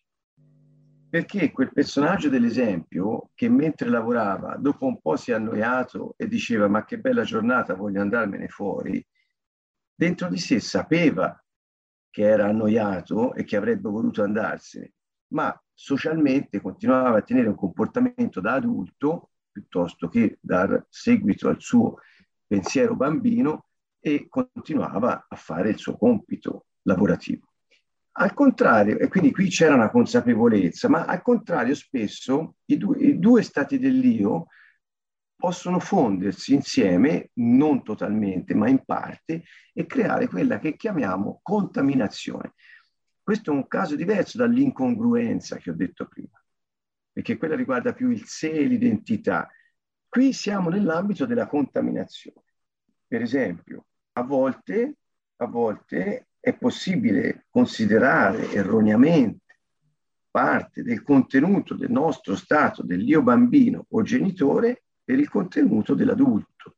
Perché 1.10 1.52
quel 1.52 1.72
personaggio 1.72 2.28
dell'esempio 2.28 3.30
che 3.34 3.48
mentre 3.48 3.88
lavorava, 3.88 4.58
dopo 4.58 4.86
un 4.86 5.00
po' 5.00 5.16
si 5.16 5.32
è 5.32 5.36
annoiato 5.36 6.16
e 6.18 6.28
diceva 6.28 6.68
ma 6.68 6.84
che 6.84 7.00
bella 7.00 7.24
giornata, 7.24 7.76
voglio 7.76 8.02
andarmene 8.02 8.50
fuori, 8.50 9.02
dentro 9.96 10.28
di 10.28 10.38
sé 10.38 10.60
sapeva 10.60 11.42
che 12.10 12.24
era 12.24 12.48
annoiato 12.48 13.34
e 13.34 13.44
che 13.44 13.56
avrebbe 13.56 13.90
voluto 13.90 14.24
andarsene, 14.24 14.94
ma 15.34 15.60
socialmente 15.74 16.62
continuava 16.62 17.20
a 17.20 17.22
tenere 17.22 17.48
un 17.48 17.56
comportamento 17.56 18.40
da 18.40 18.54
adulto 18.54 19.30
piuttosto 19.52 20.08
che 20.08 20.38
dar 20.42 20.86
seguito 20.90 21.50
al 21.50 21.60
suo 21.60 21.98
pensiero 22.46 22.96
bambino 22.96 23.66
e 24.00 24.28
continuava 24.30 25.26
a 25.28 25.36
fare 25.36 25.70
il 25.70 25.78
suo 25.78 25.98
compito 25.98 26.66
lavorativo. 26.84 27.48
Al 28.14 28.34
contrario, 28.34 28.98
e 28.98 29.08
quindi 29.08 29.32
qui 29.32 29.48
c'era 29.48 29.76
una 29.76 29.90
consapevolezza, 29.90 30.90
ma 30.90 31.06
al 31.06 31.22
contrario 31.22 31.76
spesso 31.76 32.56
i 32.66 32.78
due, 32.78 32.98
i 32.98 33.20
due 33.20 33.44
stati 33.44 33.80
dell'io 33.80 34.48
possono 35.40 35.80
fondersi 35.80 36.54
insieme, 36.54 37.30
non 37.36 37.82
totalmente, 37.82 38.54
ma 38.54 38.68
in 38.68 38.84
parte, 38.84 39.46
e 39.74 39.86
creare 39.86 40.28
quella 40.28 40.60
che 40.60 40.76
chiamiamo 40.76 41.40
contaminazione. 41.42 42.56
Questo 43.24 43.52
è 43.52 43.54
un 43.54 43.66
caso 43.70 43.96
diverso 43.96 44.38
dall'incongruenza 44.38 45.56
che 45.56 45.70
ho 45.70 45.76
detto 45.76 46.08
prima, 46.08 46.44
perché 47.10 47.38
quella 47.38 47.56
riguarda 47.56 47.94
più 47.94 48.10
il 48.10 48.26
sé 48.26 48.52
e 48.52 48.66
l'identità. 48.66 49.50
Qui 50.10 50.34
siamo 50.34 50.68
nell'ambito 50.68 51.26
della 51.26 51.48
contaminazione. 51.48 52.44
Per 53.08 53.22
esempio, 53.22 53.86
a 54.18 54.24
volte, 54.24 54.98
a 55.38 55.46
volte 55.46 56.28
è 56.38 56.54
possibile 56.54 57.46
considerare 57.50 58.52
erroneamente 58.52 59.60
parte 60.30 60.84
del 60.84 61.02
contenuto 61.02 61.76
del 61.76 61.92
nostro 61.92 62.36
stato 62.36 62.84
dell'io 62.84 63.22
bambino 63.22 63.86
o 63.90 64.02
genitore 64.02 64.84
per 65.10 65.18
il 65.18 65.28
contenuto 65.28 65.96
dell'adulto. 65.96 66.78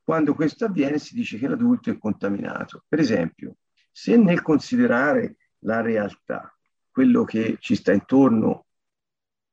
Quando 0.00 0.32
questo 0.32 0.66
avviene 0.66 1.00
si 1.00 1.12
dice 1.12 1.38
che 1.38 1.48
l'adulto 1.48 1.90
è 1.90 1.98
contaminato. 1.98 2.84
Per 2.86 3.00
esempio, 3.00 3.56
se 3.90 4.16
nel 4.16 4.40
considerare 4.40 5.38
la 5.62 5.80
realtà, 5.80 6.56
quello 6.88 7.24
che 7.24 7.56
ci 7.58 7.74
sta 7.74 7.92
intorno 7.92 8.66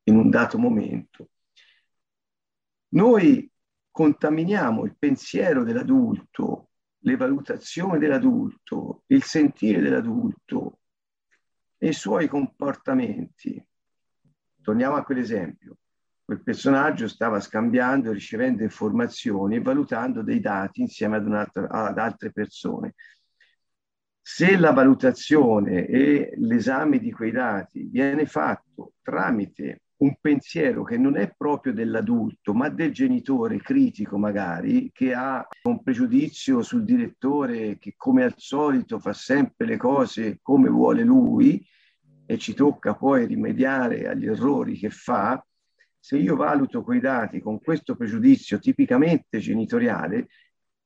in 0.03 0.17
un 0.17 0.29
dato 0.29 0.59
momento, 0.59 1.31
noi 2.89 3.51
contaminiamo 3.89 4.85
il 4.85 4.95
pensiero 4.99 5.63
dell'adulto 5.63 6.69
le 6.99 7.15
valutazioni 7.15 7.97
dell'adulto, 7.97 9.05
il 9.07 9.23
sentire 9.23 9.81
dell'adulto 9.81 10.81
e 11.75 11.87
i 11.87 11.93
suoi 11.93 12.27
comportamenti. 12.27 13.59
Torniamo 14.61 14.95
a 14.95 15.03
quell'esempio. 15.03 15.77
Quel 16.25 16.41
personaggio 16.41 17.07
stava 17.07 17.39
scambiando 17.39 18.11
ricevendo 18.11 18.63
informazioni 18.63 19.57
e 19.57 19.61
valutando 19.61 20.23
dei 20.23 20.39
dati 20.39 20.81
insieme 20.81 21.17
ad, 21.17 21.51
ad 21.53 21.97
altre 21.99 22.31
persone. 22.31 22.95
Se 24.19 24.57
la 24.57 24.71
valutazione 24.71 25.85
e 25.85 26.33
l'esame 26.37 26.97
di 26.97 27.11
quei 27.11 27.29
dati 27.29 27.83
viene 27.83 28.25
fatto 28.25 28.93
tramite 29.03 29.81
un 29.97 30.15
pensiero 30.19 30.83
che 30.83 30.97
non 30.97 31.15
è 31.15 31.31
proprio 31.37 31.73
dell'adulto, 31.73 32.53
ma 32.55 32.69
del 32.69 32.91
genitore 32.91 33.61
critico 33.61 34.17
magari, 34.17 34.89
che 34.91 35.13
ha 35.13 35.47
un 35.63 35.83
pregiudizio 35.83 36.63
sul 36.63 36.83
direttore 36.83 37.77
che 37.77 37.93
come 37.95 38.23
al 38.23 38.33
solito 38.35 38.97
fa 38.99 39.13
sempre 39.13 39.67
le 39.67 39.77
cose 39.77 40.39
come 40.41 40.69
vuole 40.69 41.03
lui 41.03 41.63
e 42.25 42.37
ci 42.39 42.55
tocca 42.55 42.95
poi 42.95 43.27
rimediare 43.27 44.07
agli 44.07 44.25
errori 44.25 44.75
che 44.75 44.89
fa, 44.89 45.45
se 46.05 46.17
io 46.17 46.35
valuto 46.35 46.83
quei 46.83 46.99
dati 46.99 47.41
con 47.41 47.59
questo 47.59 47.95
pregiudizio 47.95 48.59
tipicamente 48.59 49.39
genitoriale, 49.39 50.27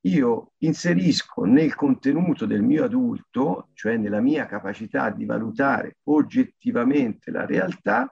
io 0.04 0.52
inserisco 0.60 1.44
nel 1.44 1.74
contenuto 1.74 2.46
del 2.46 2.62
mio 2.62 2.84
adulto, 2.84 3.68
cioè 3.74 3.98
nella 3.98 4.22
mia 4.22 4.46
capacità 4.46 5.10
di 5.10 5.26
valutare 5.26 5.98
oggettivamente 6.04 7.30
la 7.30 7.44
realtà, 7.44 8.10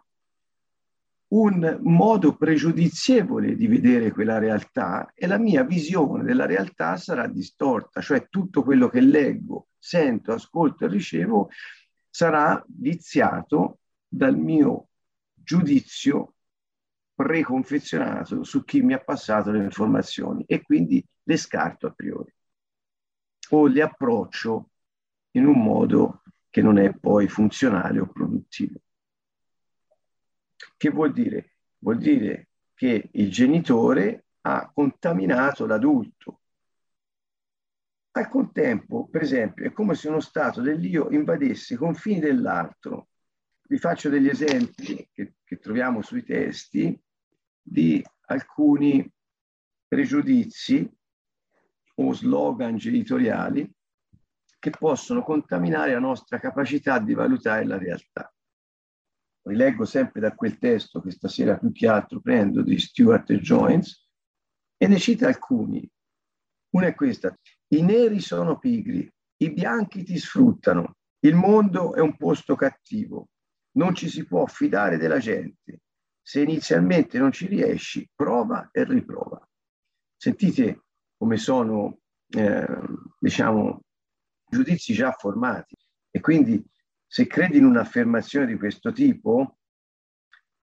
un 1.29 1.79
modo 1.81 2.37
pregiudizievole 2.37 3.57
di 3.57 3.67
vedere 3.67 4.11
quella 4.13 4.37
realtà 4.37 5.11
e 5.15 5.27
la 5.27 5.39
mia 5.39 5.65
visione 5.65 6.25
della 6.25 6.45
realtà 6.45 6.97
sarà 6.97 7.27
distorta, 7.27 8.03
cioè 8.03 8.29
tutto 8.29 8.63
quello 8.63 8.91
che 8.91 9.01
leggo, 9.01 9.69
sento, 9.79 10.33
ascolto 10.33 10.85
e 10.85 10.89
ricevo 10.89 11.49
sarà 12.11 12.63
viziato 12.69 13.79
dal 14.07 14.37
mio 14.37 14.89
giudizio 15.33 16.35
preconfezionato 17.19 18.45
su 18.45 18.63
chi 18.63 18.81
mi 18.81 18.93
ha 18.93 19.01
passato 19.01 19.51
le 19.51 19.65
informazioni 19.65 20.45
e 20.47 20.63
quindi 20.63 21.05
le 21.25 21.37
scarto 21.37 21.89
a 21.89 21.91
priori 21.91 22.33
o 23.51 23.67
le 23.67 23.83
approccio 23.83 24.71
in 25.33 25.45
un 25.45 25.61
modo 25.61 26.23
che 26.49 26.63
non 26.63 26.79
è 26.79 26.93
poi 26.93 27.27
funzionale 27.27 27.99
o 27.99 28.07
produttivo. 28.07 28.79
Che 30.77 30.91
vuol 30.91 31.13
dire? 31.13 31.57
Vuol 31.79 31.99
dire 31.99 32.51
che 32.75 33.09
il 33.11 33.31
genitore 33.33 34.27
ha 34.43 34.71
contaminato 34.73 35.67
l'adulto. 35.67 36.43
Al 38.13 38.29
contempo, 38.29 39.09
per 39.09 39.23
esempio, 39.23 39.67
è 39.67 39.73
come 39.73 39.97
se 39.97 40.09
uno 40.09 40.21
stato 40.21 40.61
dell'io 40.61 41.11
invadesse 41.11 41.75
i 41.75 41.79
confini 41.79 42.21
dell'altro. 42.21 43.09
Vi 43.63 43.77
faccio 43.77 44.09
degli 44.09 44.29
esempi 44.29 45.09
che, 45.13 45.35
che 45.43 45.59
troviamo 45.59 46.01
sui 46.01 46.23
testi 46.23 46.97
di 47.69 48.03
alcuni 48.27 49.11
pregiudizi 49.87 50.89
o 51.97 52.13
slogan 52.13 52.77
genitoriali 52.77 53.71
che 54.59 54.71
possono 54.71 55.23
contaminare 55.23 55.93
la 55.93 55.99
nostra 55.99 56.39
capacità 56.39 56.99
di 56.99 57.15
valutare 57.15 57.65
la 57.65 57.79
realtà 57.79 58.33
rileggo 59.49 59.85
sempre 59.85 60.21
da 60.21 60.35
quel 60.35 60.59
testo 60.59 61.01
che 61.01 61.11
stasera 61.11 61.57
più 61.57 61.73
che 61.73 61.89
altro 61.89 62.21
prendo 62.21 62.63
di 62.63 62.79
Stuart 62.79 63.31
e 63.31 63.41
Jones, 63.41 64.07
e 64.77 64.87
ne 64.87 64.99
cita 64.99 65.27
alcuni. 65.27 65.89
Una 66.71 66.87
è 66.87 66.95
questa, 66.95 67.37
i 67.69 67.83
neri 67.83 68.21
sono 68.21 68.59
pigri, 68.59 69.11
i 69.39 69.53
bianchi 69.53 70.05
ti 70.05 70.19
sfruttano, 70.19 70.97
il 71.21 71.35
mondo 71.35 71.95
è 71.95 72.01
un 72.01 72.17
posto 72.17 72.55
cattivo, 72.55 73.29
non 73.73 73.95
ci 73.95 74.09
si 74.09 74.27
può 74.27 74.47
fidare 74.47 74.99
della 74.99 75.19
gente. 75.19 75.81
Se 76.29 76.43
inizialmente 76.43 77.19
non 77.19 77.33
ci 77.33 77.47
riesci, 77.47 78.07
prova 78.15 78.69
e 78.71 78.85
riprova. 78.85 79.41
Sentite 80.15 80.85
come 81.17 81.39
sono, 81.39 82.01
eh, 82.29 82.67
diciamo, 83.19 83.81
giudizi 84.47 84.93
già 84.93 85.13
formati 85.13 85.75
e 86.11 86.21
quindi 86.21 86.63
se 87.07 87.27
credi 87.27 87.57
in 87.57 87.65
un'affermazione 87.65 88.45
di 88.45 88.59
questo 88.59 88.93
tipo 88.93 89.57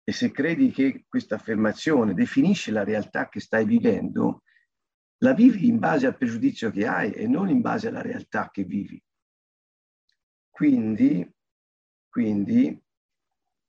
e 0.05 0.13
se 0.13 0.31
credi 0.31 0.71
che 0.71 1.03
questa 1.05 1.35
affermazione 1.35 2.13
definisce 2.13 2.71
la 2.71 2.85
realtà 2.85 3.27
che 3.27 3.41
stai 3.41 3.65
vivendo, 3.65 4.43
la 5.17 5.33
vivi 5.33 5.67
in 5.67 5.79
base 5.79 6.07
al 6.07 6.15
pregiudizio 6.15 6.71
che 6.71 6.87
hai 6.87 7.11
e 7.11 7.27
non 7.27 7.49
in 7.49 7.59
base 7.59 7.89
alla 7.89 8.01
realtà 8.01 8.49
che 8.49 8.63
vivi. 8.63 9.03
Quindi, 10.49 11.29
quindi 12.07 12.81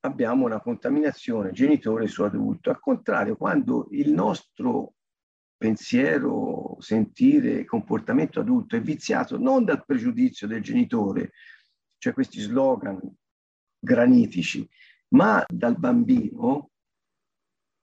abbiamo 0.05 0.45
una 0.45 0.59
contaminazione 0.59 1.51
genitore 1.51 2.07
su 2.07 2.23
adulto. 2.23 2.69
Al 2.69 2.79
contrario, 2.79 3.37
quando 3.37 3.87
il 3.91 4.11
nostro 4.11 4.95
pensiero, 5.57 6.75
sentire, 6.79 7.63
comportamento 7.63 8.41
adulto 8.41 8.75
è 8.75 8.81
viziato 8.81 9.37
non 9.37 9.63
dal 9.63 9.85
pregiudizio 9.85 10.45
del 10.45 10.61
genitore, 10.61 11.31
cioè 11.97 12.13
questi 12.13 12.41
slogan 12.41 12.99
granitici, 13.79 14.67
ma 15.09 15.43
dal 15.47 15.77
bambino 15.77 16.71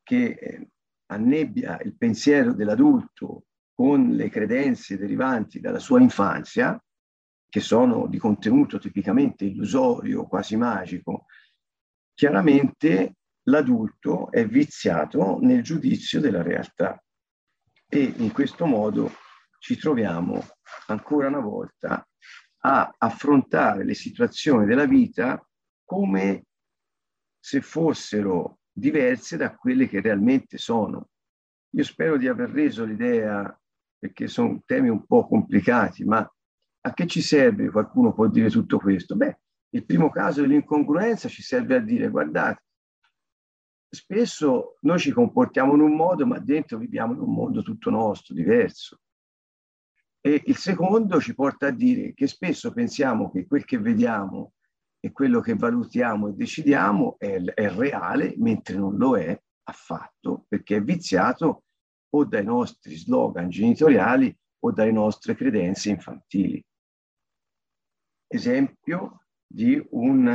che 0.03 0.25
eh, 0.25 0.69
annebbia 1.07 1.81
il 1.83 1.97
pensiero 1.97 2.53
dell'adulto 2.53 3.45
con 3.73 4.11
le 4.11 4.29
credenze 4.29 4.99
derivanti 4.99 5.59
dalla 5.59 5.79
sua 5.79 6.01
infanzia, 6.01 6.83
che 7.49 7.61
sono 7.61 8.07
di 8.09 8.19
contenuto 8.19 8.79
tipicamente 8.79 9.47
illusorio, 9.47 10.27
quasi 10.27 10.57
magico, 10.57 11.25
chiaramente 12.21 13.15
l'adulto 13.45 14.31
è 14.31 14.47
viziato 14.47 15.39
nel 15.41 15.63
giudizio 15.63 16.21
della 16.21 16.43
realtà 16.43 17.03
e 17.89 18.13
in 18.19 18.31
questo 18.31 18.67
modo 18.67 19.11
ci 19.59 19.79
troviamo 19.79 20.47
ancora 20.89 21.29
una 21.29 21.41
volta 21.41 22.07
a 22.59 22.95
affrontare 22.99 23.87
le 23.87 23.95
situazioni 23.95 24.67
della 24.67 24.85
vita 24.85 25.43
come 25.83 26.45
se 27.39 27.63
fossero 27.63 28.59
diverse 28.71 29.39
da 29.39 29.57
quelle 29.57 29.89
che 29.89 30.03
realmente 30.03 30.59
sono. 30.59 31.09
Io 31.71 31.85
spero 31.85 32.19
di 32.19 32.29
aver 32.29 32.51
reso 32.51 32.85
l'idea, 32.85 33.59
perché 33.99 34.27
sono 34.27 34.61
temi 34.67 34.91
un 34.91 35.07
po' 35.07 35.27
complicati, 35.27 36.05
ma 36.05 36.19
a 36.83 36.93
che 36.93 37.07
ci 37.07 37.23
serve? 37.23 37.71
Qualcuno 37.71 38.13
può 38.13 38.29
dire 38.29 38.51
tutto 38.51 38.79
questo. 38.79 39.17
Beh, 39.17 39.39
il 39.71 39.85
primo 39.85 40.11
caso 40.11 40.41
dell'incongruenza 40.41 41.29
ci 41.29 41.43
serve 41.43 41.77
a 41.77 41.81
dire, 41.81 42.09
guardate, 42.09 42.63
spesso 43.89 44.77
noi 44.81 44.99
ci 44.99 45.13
comportiamo 45.13 45.75
in 45.75 45.81
un 45.81 45.95
modo, 45.95 46.27
ma 46.27 46.39
dentro 46.39 46.79
viviamo 46.79 47.13
in 47.13 47.21
un 47.21 47.33
mondo 47.33 47.63
tutto 47.63 47.91
nostro, 47.91 48.35
diverso. 48.35 49.01
E 50.21 50.43
il 50.45 50.57
secondo 50.57 51.21
ci 51.21 51.35
porta 51.35 51.69
a 51.69 51.71
dire 51.71 52.13
che 52.15 52.27
spesso 52.27 52.73
pensiamo 52.73 53.31
che 53.31 53.47
quel 53.47 53.65
che 53.65 53.79
vediamo 53.79 54.53
e 55.01 55.13
quello 55.13 55.41
che 55.41 55.55
valutiamo 55.55 56.29
e 56.29 56.35
decidiamo 56.35 57.17
è, 57.19 57.41
è 57.43 57.71
reale, 57.71 58.35
mentre 58.37 58.77
non 58.77 58.97
lo 58.97 59.17
è 59.17 59.41
affatto, 59.63 60.45
perché 60.47 60.77
è 60.77 60.83
viziato 60.83 61.65
o 62.11 62.25
dai 62.25 62.45
nostri 62.45 62.97
slogan 62.97 63.49
genitoriali 63.49 64.37
o 64.63 64.73
dalle 64.73 64.93
nostre 64.93 65.35
credenze 65.35 65.91
infantili. 65.91 66.63
Esempio 68.27 69.20
di 69.53 69.85
un, 69.91 70.29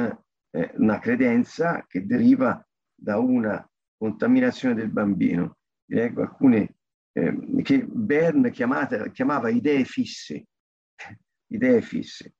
eh, 0.51 0.71
una 0.75 0.99
credenza 0.99 1.85
che 1.87 2.05
deriva 2.05 2.61
da 2.93 3.17
una 3.17 3.65
contaminazione 3.97 4.75
del 4.75 4.89
bambino. 4.89 5.57
Vi 5.85 5.95
leggo 5.95 6.21
alcune 6.21 6.75
eh, 7.13 7.61
che 7.63 7.85
Bern 7.85 8.51
chiamata, 8.51 9.09
chiamava 9.11 9.49
idee 9.49 9.85
fisse. 9.85 10.47
idee 11.47 11.81
fisse. 11.81 12.35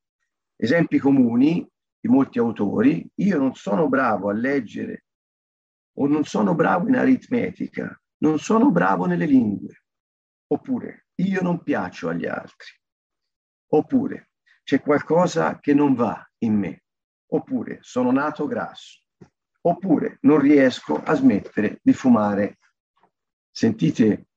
Esempi 0.57 0.99
comuni 0.99 1.65
di 1.97 2.09
molti 2.09 2.39
autori, 2.39 3.07
io 3.15 3.37
non 3.37 3.55
sono 3.55 3.87
bravo 3.87 4.29
a 4.29 4.33
leggere 4.33 5.05
o 5.97 6.07
non 6.07 6.25
sono 6.25 6.55
bravo 6.55 6.89
in 6.89 6.97
aritmetica, 6.97 7.97
non 8.17 8.37
sono 8.37 8.69
bravo 8.69 9.05
nelle 9.05 9.25
lingue, 9.25 9.83
oppure 10.47 11.07
io 11.15 11.41
non 11.41 11.63
piaccio 11.63 12.09
agli 12.09 12.25
altri, 12.25 12.67
oppure 13.71 14.31
c'è 14.63 14.81
qualcosa 14.81 15.59
che 15.59 15.73
non 15.73 15.93
va 15.93 16.25
in 16.45 16.55
me, 16.55 16.83
oppure 17.31 17.79
sono 17.81 18.11
nato 18.11 18.47
grasso, 18.47 19.01
oppure 19.61 20.17
non 20.21 20.39
riesco 20.39 20.95
a 20.95 21.13
smettere 21.13 21.79
di 21.81 21.93
fumare. 21.93 22.59
Sentite 23.51 24.27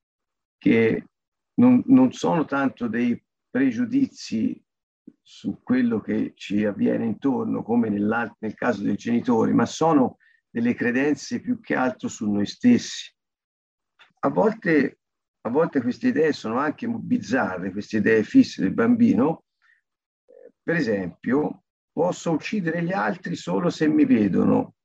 che 0.56 1.04
non, 1.54 1.82
non 1.86 2.12
sono 2.12 2.44
tanto 2.44 2.88
dei 2.88 3.20
pregiudizi 3.50 4.62
su 5.22 5.60
quello 5.62 6.00
che 6.00 6.32
ci 6.34 6.64
avviene 6.64 7.04
intorno, 7.04 7.62
come 7.62 7.88
nel 7.88 8.54
caso 8.54 8.82
dei 8.82 8.96
genitori, 8.96 9.52
ma 9.52 9.66
sono 9.66 10.16
delle 10.50 10.74
credenze 10.74 11.40
più 11.40 11.60
che 11.60 11.74
altro 11.74 12.08
su 12.08 12.30
noi 12.30 12.46
stessi. 12.46 13.12
A 14.20 14.28
volte, 14.30 15.00
a 15.42 15.50
volte 15.50 15.80
queste 15.80 16.08
idee 16.08 16.32
sono 16.32 16.58
anche 16.58 16.88
bizzarre, 16.88 17.70
queste 17.70 17.98
idee 17.98 18.22
fisse 18.24 18.62
del 18.62 18.72
bambino, 18.72 19.44
per 20.62 20.76
esempio, 20.76 21.64
posso 21.98 22.30
uccidere 22.30 22.84
gli 22.84 22.92
altri 22.92 23.34
solo 23.34 23.70
se 23.70 23.88
mi 23.88 24.04
vedono. 24.04 24.76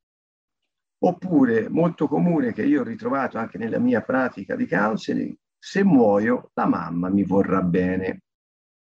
Oppure, 1.03 1.69
molto 1.69 2.07
comune 2.07 2.53
che 2.53 2.63
io 2.63 2.81
ho 2.81 2.83
ritrovato 2.83 3.37
anche 3.37 3.59
nella 3.59 3.77
mia 3.77 4.01
pratica 4.01 4.55
di 4.55 4.67
counseling, 4.67 5.37
se 5.55 5.83
muoio 5.83 6.49
la 6.55 6.65
mamma 6.65 7.09
mi 7.09 7.23
vorrà 7.23 7.61
bene. 7.61 8.23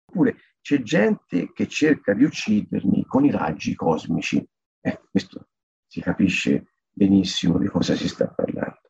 Oppure 0.08 0.36
c'è 0.62 0.80
gente 0.80 1.52
che 1.52 1.68
cerca 1.68 2.14
di 2.14 2.24
uccidermi 2.24 3.04
con 3.04 3.26
i 3.26 3.30
raggi 3.30 3.74
cosmici. 3.74 4.42
Eh, 4.80 4.98
questo 5.10 5.48
si 5.86 6.00
capisce 6.00 6.72
benissimo 6.90 7.58
di 7.58 7.66
cosa 7.66 7.94
si 7.94 8.08
sta 8.08 8.28
parlando. 8.28 8.80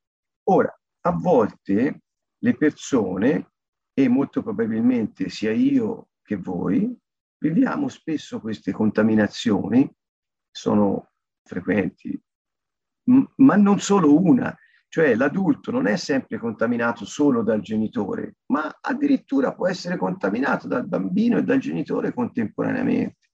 Ora, 0.50 0.72
a 1.00 1.10
volte 1.10 2.02
le 2.38 2.56
persone, 2.56 3.50
e 3.92 4.06
molto 4.06 4.40
probabilmente 4.40 5.30
sia 5.30 5.50
io 5.50 6.10
che 6.22 6.36
voi, 6.36 6.96
Viviamo 7.38 7.88
spesso 7.88 8.40
queste 8.40 8.72
contaminazioni, 8.72 9.88
sono 10.50 11.10
frequenti, 11.42 12.18
ma 13.36 13.56
non 13.56 13.78
solo 13.78 14.18
una, 14.18 14.56
cioè 14.88 15.14
l'adulto 15.14 15.70
non 15.70 15.86
è 15.86 15.96
sempre 15.96 16.38
contaminato 16.38 17.04
solo 17.04 17.42
dal 17.42 17.60
genitore, 17.60 18.36
ma 18.46 18.78
addirittura 18.80 19.54
può 19.54 19.68
essere 19.68 19.98
contaminato 19.98 20.66
dal 20.66 20.88
bambino 20.88 21.36
e 21.36 21.42
dal 21.42 21.58
genitore 21.58 22.14
contemporaneamente. 22.14 23.30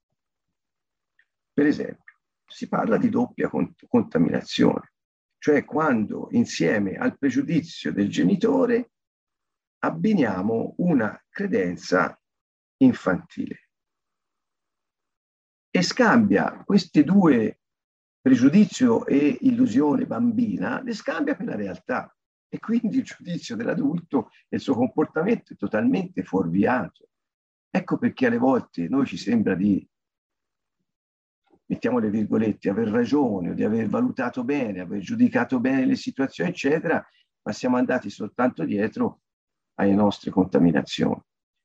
Per 1.53 1.65
esempio, 1.65 2.17
si 2.45 2.67
parla 2.67 2.97
di 2.97 3.07
doppia 3.07 3.47
cont- 3.47 3.87
contaminazione, 3.87 4.93
cioè 5.37 5.63
quando 5.63 6.27
insieme 6.31 6.95
al 6.95 7.17
pregiudizio 7.17 7.93
del 7.93 8.09
genitore 8.09 8.91
abbiniamo 9.79 10.75
una 10.77 11.17
credenza 11.29 12.19
infantile 12.77 13.62
e 15.75 15.81
scambia 15.81 16.61
questi 16.63 17.03
due, 17.03 17.61
pregiudizio 18.21 19.07
e 19.07 19.39
illusione 19.41 20.05
bambina, 20.05 20.83
le 20.83 20.93
scambia 20.93 21.33
per 21.35 21.47
la 21.47 21.55
realtà. 21.55 22.15
E 22.47 22.59
quindi 22.59 22.97
il 22.97 23.03
giudizio 23.03 23.55
dell'adulto 23.55 24.29
e 24.49 24.57
il 24.57 24.61
suo 24.61 24.75
comportamento 24.75 25.53
è 25.53 25.55
totalmente 25.55 26.21
fuorviato. 26.21 27.07
Ecco 27.71 27.97
perché 27.97 28.27
alle 28.27 28.37
volte 28.37 28.87
noi 28.87 29.07
ci 29.07 29.17
sembra 29.17 29.55
di, 29.55 29.83
mettiamo 31.65 31.97
le 31.97 32.11
virgolette, 32.11 32.69
aver 32.69 32.89
ragione 32.89 33.49
o 33.49 33.53
di 33.55 33.63
aver 33.63 33.87
valutato 33.87 34.43
bene, 34.43 34.79
aver 34.79 34.99
giudicato 34.99 35.59
bene 35.59 35.87
le 35.87 35.95
situazioni, 35.95 36.51
eccetera, 36.51 37.03
ma 37.41 37.51
siamo 37.51 37.77
andati 37.77 38.11
soltanto 38.11 38.63
dietro 38.63 39.21
alle 39.79 39.95
nostre 39.95 40.29
contaminazioni. 40.29 41.19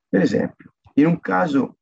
Per 0.08 0.22
esempio, 0.22 0.76
in 0.94 1.04
un 1.04 1.20
caso 1.20 1.77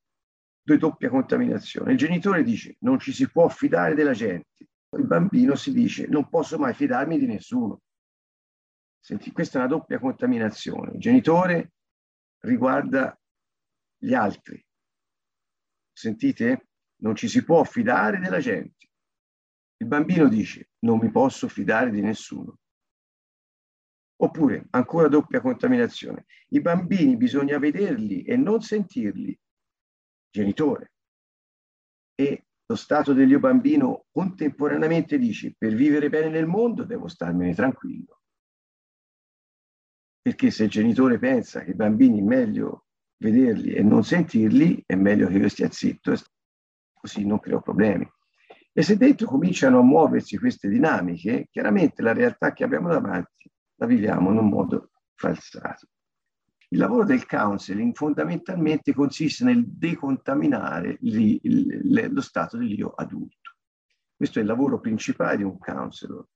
di 0.75 0.79
doppia 0.79 1.09
contaminazione. 1.09 1.93
Il 1.93 1.99
genitore 1.99 2.43
dice 2.43 2.77
non 2.81 2.99
ci 2.99 3.13
si 3.13 3.31
può 3.31 3.49
fidare 3.49 3.95
della 3.95 4.13
gente, 4.13 4.69
il 4.97 5.07
bambino 5.07 5.55
si 5.55 5.73
dice 5.73 6.09
non 6.09 6.29
posso 6.29 6.59
mai 6.59 6.75
fidarmi 6.75 7.19
di 7.19 7.27
nessuno. 7.27 7.83
Senti, 8.99 9.31
questa 9.31 9.59
è 9.59 9.61
una 9.61 9.71
doppia 9.71 10.01
contaminazione. 10.01 10.95
Il 10.95 11.01
genitore 11.01 11.75
riguarda 12.41 13.17
gli 13.97 14.13
altri. 14.13 14.65
Sentite? 15.93 16.69
Non 16.99 17.15
ci 17.15 17.29
si 17.29 17.45
può 17.45 17.63
fidare 17.63 18.19
della 18.19 18.41
gente. 18.41 18.89
Il 19.77 19.87
bambino 19.87 20.29
dice 20.29 20.71
non 20.81 20.99
mi 20.99 21.11
posso 21.11 21.47
fidare 21.47 21.91
di 21.91 22.01
nessuno. 22.01 22.59
Oppure, 24.19 24.67
ancora 24.71 25.09
doppia 25.09 25.41
contaminazione, 25.41 26.25
i 26.49 26.61
bambini 26.61 27.17
bisogna 27.17 27.59
vederli 27.59 28.23
e 28.23 28.37
non 28.37 28.63
sentirli 28.63 29.39
genitore. 30.37 30.93
E 32.15 32.45
lo 32.67 32.77
stato 32.77 33.13
dell'io 33.13 33.39
bambino 33.39 34.07
contemporaneamente 34.11 35.19
dice 35.19 35.55
per 35.57 35.75
vivere 35.75 36.09
bene 36.09 36.29
nel 36.29 36.47
mondo 36.47 36.85
devo 36.85 37.09
starmene 37.09 37.55
tranquillo. 37.55 38.21
Perché 40.21 40.51
se 40.51 40.65
il 40.65 40.71
genitore 40.71 41.19
pensa 41.19 41.63
che 41.63 41.71
i 41.71 41.77
bambini 41.77 42.19
è 42.19 42.23
meglio 42.23 42.87
vederli 43.19 43.73
e 43.73 43.83
non 43.83 44.03
sentirli, 44.03 44.83
è 44.85 44.95
meglio 44.95 45.29
che 45.29 45.39
io 45.39 45.49
stia 45.49 45.71
zitto, 45.71 46.15
così 46.93 47.25
non 47.25 47.39
creo 47.39 47.61
problemi. 47.61 48.07
E 48.73 48.83
se 48.83 48.97
dentro 48.97 49.27
cominciano 49.27 49.79
a 49.79 49.83
muoversi 49.83 50.37
queste 50.37 50.69
dinamiche, 50.69 51.49
chiaramente 51.51 52.03
la 52.03 52.13
realtà 52.13 52.53
che 52.53 52.65
abbiamo 52.65 52.89
davanti 52.89 53.51
la 53.77 53.87
viviamo 53.87 54.31
in 54.31 54.39
un 54.39 54.49
modo 54.49 54.91
falsato. 55.15 55.89
Il 56.69 56.79
lavoro 56.79 57.05
del 57.05 57.27
counseling 57.27 57.95
fondamentalmente 57.95 58.93
consiste 58.93 59.45
nel 59.45 59.65
decontaminare 59.67 60.99
li, 61.01 61.39
li, 61.43 62.09
lo 62.09 62.21
stato 62.21 62.57
dell'io 62.57 62.91
adulto. 62.91 63.55
Questo 64.17 64.39
è 64.39 64.43
il 64.43 64.49
lavoro 64.49 64.81
principale 64.81 65.37
di 65.37 65.43
un 65.45 65.59
counselor, 65.59 66.27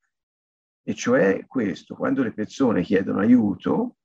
e 0.82 0.94
cioè 0.94 1.46
questo, 1.46 1.94
quando 1.94 2.22
le 2.22 2.32
persone 2.32 2.82
chiedono 2.82 3.20
aiuto 3.20 3.96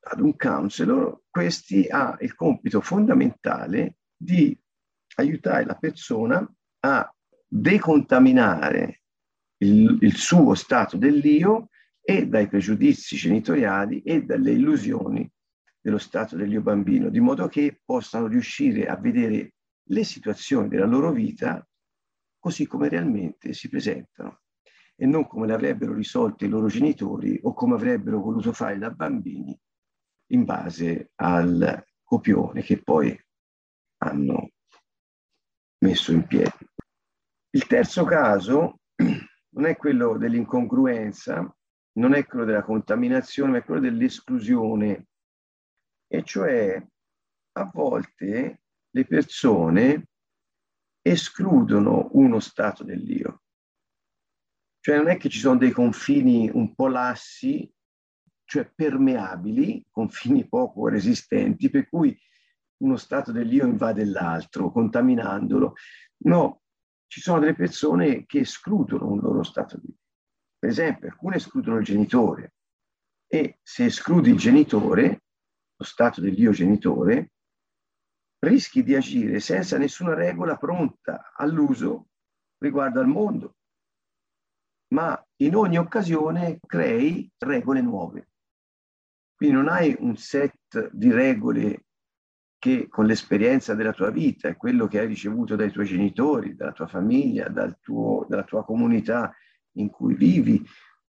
ad 0.00 0.20
un 0.20 0.36
counselor, 0.36 1.22
questi 1.28 1.86
ha 1.88 2.16
il 2.20 2.34
compito 2.34 2.80
fondamentale 2.80 3.96
di 4.16 4.58
aiutare 5.16 5.64
la 5.64 5.74
persona 5.74 6.54
a 6.80 7.14
decontaminare 7.46 9.02
il, 9.58 9.98
il 10.00 10.16
suo 10.16 10.54
stato 10.54 10.96
dell'io 10.96 11.68
e 12.10 12.26
dai 12.26 12.48
pregiudizi 12.48 13.16
genitoriali 13.16 14.00
e 14.00 14.22
dalle 14.22 14.52
illusioni 14.52 15.30
dello 15.78 15.98
stato 15.98 16.36
dell'io 16.36 16.62
bambino, 16.62 17.10
di 17.10 17.20
modo 17.20 17.48
che 17.48 17.82
possano 17.84 18.28
riuscire 18.28 18.86
a 18.86 18.96
vedere 18.96 19.52
le 19.90 20.04
situazioni 20.04 20.68
della 20.68 20.86
loro 20.86 21.12
vita 21.12 21.62
così 22.38 22.66
come 22.66 22.88
realmente 22.88 23.52
si 23.52 23.68
presentano 23.68 24.40
e 24.96 25.04
non 25.04 25.26
come 25.26 25.46
le 25.46 25.52
avrebbero 25.52 25.92
risolte 25.92 26.46
i 26.46 26.48
loro 26.48 26.68
genitori 26.68 27.38
o 27.42 27.52
come 27.52 27.74
avrebbero 27.74 28.20
voluto 28.20 28.54
fare 28.54 28.78
da 28.78 28.90
bambini 28.90 29.54
in 30.30 30.44
base 30.46 31.10
al 31.16 31.84
copione 32.02 32.62
che 32.62 32.82
poi 32.82 33.14
hanno 33.98 34.52
messo 35.84 36.12
in 36.12 36.26
piedi. 36.26 36.66
Il 37.50 37.66
terzo 37.66 38.04
caso 38.04 38.80
non 38.96 39.66
è 39.66 39.76
quello 39.76 40.16
dell'incongruenza, 40.16 41.52
non 41.98 42.14
è 42.14 42.24
quello 42.24 42.44
della 42.44 42.62
contaminazione, 42.62 43.50
ma 43.50 43.58
è 43.58 43.64
quello 43.64 43.80
dell'esclusione. 43.80 45.06
E 46.06 46.22
cioè 46.22 46.82
a 47.52 47.70
volte 47.72 48.62
le 48.88 49.04
persone 49.04 50.08
escludono 51.02 52.08
uno 52.12 52.40
stato 52.40 52.84
dell'io. 52.84 53.42
Cioè 54.80 54.96
non 54.96 55.08
è 55.08 55.16
che 55.16 55.28
ci 55.28 55.38
sono 55.38 55.58
dei 55.58 55.72
confini 55.72 56.48
un 56.52 56.74
po' 56.74 56.88
lassi, 56.88 57.70
cioè 58.44 58.70
permeabili, 58.72 59.84
confini 59.90 60.48
poco 60.48 60.88
resistenti, 60.88 61.68
per 61.68 61.88
cui 61.88 62.18
uno 62.78 62.96
stato 62.96 63.32
dell'io 63.32 63.66
invade 63.66 64.04
l'altro, 64.04 64.70
contaminandolo. 64.70 65.74
No, 66.24 66.62
ci 67.08 67.20
sono 67.20 67.40
delle 67.40 67.54
persone 67.54 68.24
che 68.24 68.40
escludono 68.40 69.10
un 69.10 69.18
loro 69.18 69.42
stato 69.42 69.78
di 69.78 69.94
Per 70.58 70.68
esempio, 70.68 71.08
alcune 71.08 71.36
escludono 71.36 71.78
il 71.78 71.84
genitore 71.84 72.54
e 73.26 73.58
se 73.62 73.84
escludi 73.84 74.30
il 74.30 74.38
genitore, 74.38 75.22
lo 75.76 75.84
stato 75.84 76.20
dell'io 76.20 76.50
genitore, 76.50 77.32
rischi 78.40 78.82
di 78.82 78.94
agire 78.94 79.38
senza 79.40 79.78
nessuna 79.78 80.14
regola 80.14 80.56
pronta 80.56 81.32
all'uso 81.36 82.08
riguardo 82.58 83.00
al 83.00 83.06
mondo, 83.06 83.56
ma 84.94 85.24
in 85.36 85.54
ogni 85.54 85.78
occasione 85.78 86.58
crei 86.66 87.30
regole 87.38 87.80
nuove. 87.80 88.30
Quindi 89.36 89.54
non 89.54 89.68
hai 89.68 89.94
un 90.00 90.16
set 90.16 90.90
di 90.92 91.12
regole 91.12 91.84
che 92.58 92.88
con 92.88 93.06
l'esperienza 93.06 93.74
della 93.74 93.92
tua 93.92 94.10
vita 94.10 94.48
e 94.48 94.56
quello 94.56 94.88
che 94.88 94.98
hai 94.98 95.06
ricevuto 95.06 95.54
dai 95.54 95.70
tuoi 95.70 95.86
genitori, 95.86 96.56
dalla 96.56 96.72
tua 96.72 96.88
famiglia, 96.88 97.48
dal 97.48 97.78
tuo, 97.78 98.26
dalla 98.28 98.42
tua 98.42 98.64
comunità 98.64 99.32
in 99.78 99.90
cui 99.90 100.14
vivi, 100.14 100.64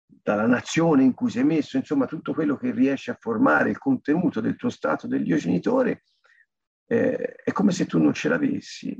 dalla 0.07 0.47
nazione 0.47 1.03
in 1.03 1.15
cui 1.15 1.31
sei 1.31 1.45
messo, 1.45 1.77
insomma 1.77 2.07
tutto 2.07 2.33
quello 2.35 2.57
che 2.57 2.71
riesce 2.71 3.11
a 3.11 3.19
formare 3.19 3.71
il 3.71 3.79
contenuto 3.79 4.41
del 4.41 4.57
tuo 4.57 4.69
stato 4.69 5.07
dell'io 5.07 5.37
genitore, 5.37 6.05
eh, 6.87 7.35
è 7.37 7.53
come 7.53 7.73
se 7.73 7.87
tu 7.87 7.99
non 7.99 8.13
ce 8.13 8.29
l'avessi. 8.29 8.99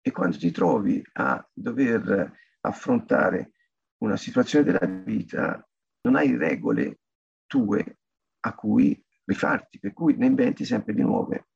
E 0.00 0.10
quando 0.10 0.38
ti 0.38 0.50
trovi 0.50 1.02
a 1.14 1.46
dover 1.52 2.32
affrontare 2.60 3.52
una 3.98 4.16
situazione 4.16 4.64
della 4.64 4.86
vita, 4.86 5.66
non 6.02 6.16
hai 6.16 6.36
regole 6.36 7.00
tue 7.46 7.98
a 8.40 8.54
cui 8.54 9.04
rifarti, 9.24 9.78
per 9.78 9.92
cui 9.92 10.16
ne 10.16 10.26
inventi 10.26 10.64
sempre 10.64 10.94
di 10.94 11.02
nuove. 11.02 11.48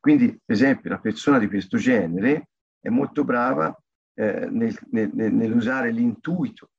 Quindi, 0.00 0.28
per 0.44 0.54
esempio, 0.54 0.90
una 0.90 1.00
persona 1.00 1.38
di 1.38 1.48
questo 1.48 1.76
genere 1.76 2.50
è 2.80 2.88
molto 2.88 3.24
brava 3.24 3.76
eh, 4.18 4.48
nel, 4.50 4.76
nel, 4.90 5.10
nell'usare 5.12 5.92
l'intuito 5.92 6.70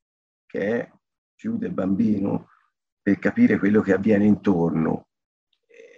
che 0.46 0.60
è 0.60 0.92
più 1.36 1.58
del 1.58 1.72
bambino 1.72 2.50
per 3.00 3.20
capire 3.20 3.60
quello 3.60 3.82
che 3.82 3.94
avviene 3.94 4.26
intorno. 4.26 5.10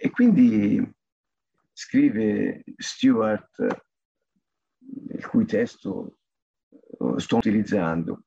E 0.02 0.10
quindi 0.10 0.86
scrive 1.72 2.62
Stewart, 2.76 3.84
il 5.08 5.26
cui 5.26 5.46
testo 5.46 6.18
eh, 6.68 7.14
sto 7.16 7.36
utilizzando, 7.36 8.26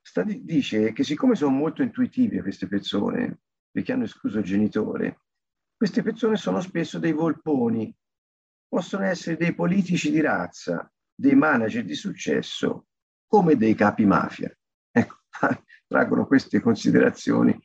sta, 0.00 0.22
dice 0.24 0.92
che 0.92 1.04
siccome 1.04 1.36
sono 1.36 1.54
molto 1.54 1.82
intuitive 1.82 2.42
queste 2.42 2.66
persone, 2.66 3.42
perché 3.70 3.92
hanno 3.92 4.04
escluso 4.04 4.38
il 4.38 4.44
genitore, 4.44 5.20
queste 5.76 6.02
persone 6.02 6.36
sono 6.36 6.60
spesso 6.60 6.98
dei 6.98 7.12
volponi 7.12 7.94
possono 8.68 9.04
essere 9.04 9.36
dei 9.36 9.54
politici 9.54 10.10
di 10.10 10.20
razza, 10.20 10.92
dei 11.14 11.34
manager 11.34 11.84
di 11.84 11.94
successo, 11.94 12.86
come 13.26 13.56
dei 13.56 13.74
capi 13.74 14.04
mafia. 14.04 14.54
Ecco, 14.90 15.16
traggono 15.86 16.26
queste 16.26 16.60
considerazioni 16.60 17.58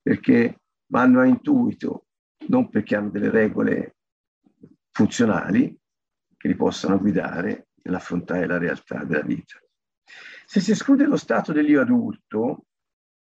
perché 0.00 0.62
vanno 0.86 1.20
a 1.20 1.26
intuito, 1.26 2.06
non 2.48 2.68
perché 2.68 2.96
hanno 2.96 3.10
delle 3.10 3.30
regole 3.30 3.96
funzionali 4.90 5.76
che 6.36 6.48
li 6.48 6.56
possano 6.56 6.98
guidare 6.98 7.68
nell'affrontare 7.82 8.46
la 8.46 8.58
realtà 8.58 9.04
della 9.04 9.22
vita. 9.22 9.58
Se 10.46 10.60
si 10.60 10.72
esclude 10.72 11.04
lo 11.04 11.16
stato 11.16 11.52
dell'io 11.52 11.80
adulto, 11.80 12.66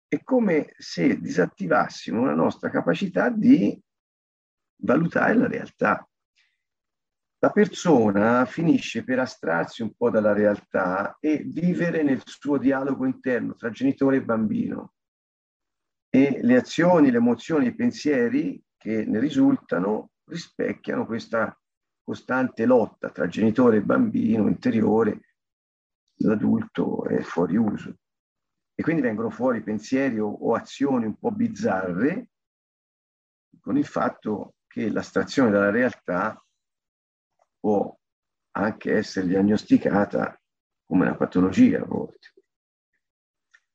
è 0.08 0.22
come 0.22 0.74
se 0.78 1.20
disattivassimo 1.20 2.24
la 2.24 2.34
nostra 2.34 2.70
capacità 2.70 3.30
di 3.30 3.78
valutare 4.82 5.34
la 5.34 5.46
realtà 5.46 6.09
la 7.42 7.50
persona 7.50 8.44
finisce 8.44 9.02
per 9.02 9.18
astrarsi 9.18 9.82
un 9.82 9.94
po' 9.94 10.10
dalla 10.10 10.34
realtà 10.34 11.16
e 11.18 11.42
vivere 11.44 12.02
nel 12.02 12.20
suo 12.24 12.58
dialogo 12.58 13.06
interno 13.06 13.54
tra 13.54 13.70
genitore 13.70 14.16
e 14.16 14.22
bambino. 14.22 14.92
E 16.10 16.40
le 16.42 16.56
azioni, 16.56 17.10
le 17.10 17.16
emozioni, 17.16 17.66
i 17.66 17.74
pensieri 17.74 18.62
che 18.76 19.06
ne 19.06 19.18
risultano 19.18 20.10
rispecchiano 20.24 21.06
questa 21.06 21.58
costante 22.02 22.66
lotta 22.66 23.10
tra 23.10 23.26
genitore 23.26 23.78
e 23.78 23.82
bambino 23.82 24.46
interiore, 24.46 25.36
l'adulto 26.16 27.04
è 27.04 27.22
fuori 27.22 27.56
uso. 27.56 27.96
E 28.74 28.82
quindi 28.82 29.00
vengono 29.00 29.30
fuori 29.30 29.62
pensieri 29.62 30.18
o, 30.18 30.28
o 30.28 30.54
azioni 30.54 31.06
un 31.06 31.16
po' 31.16 31.30
bizzarre 31.30 32.28
con 33.60 33.78
il 33.78 33.86
fatto 33.86 34.56
che 34.66 34.90
l'astrazione 34.90 35.50
dalla 35.50 35.70
realtà 35.70 36.42
può 37.60 37.96
anche 38.52 38.96
essere 38.96 39.26
diagnosticata 39.26 40.40
come 40.84 41.04
una 41.04 41.16
patologia 41.16 41.82
a 41.82 41.84
volte. 41.84 42.32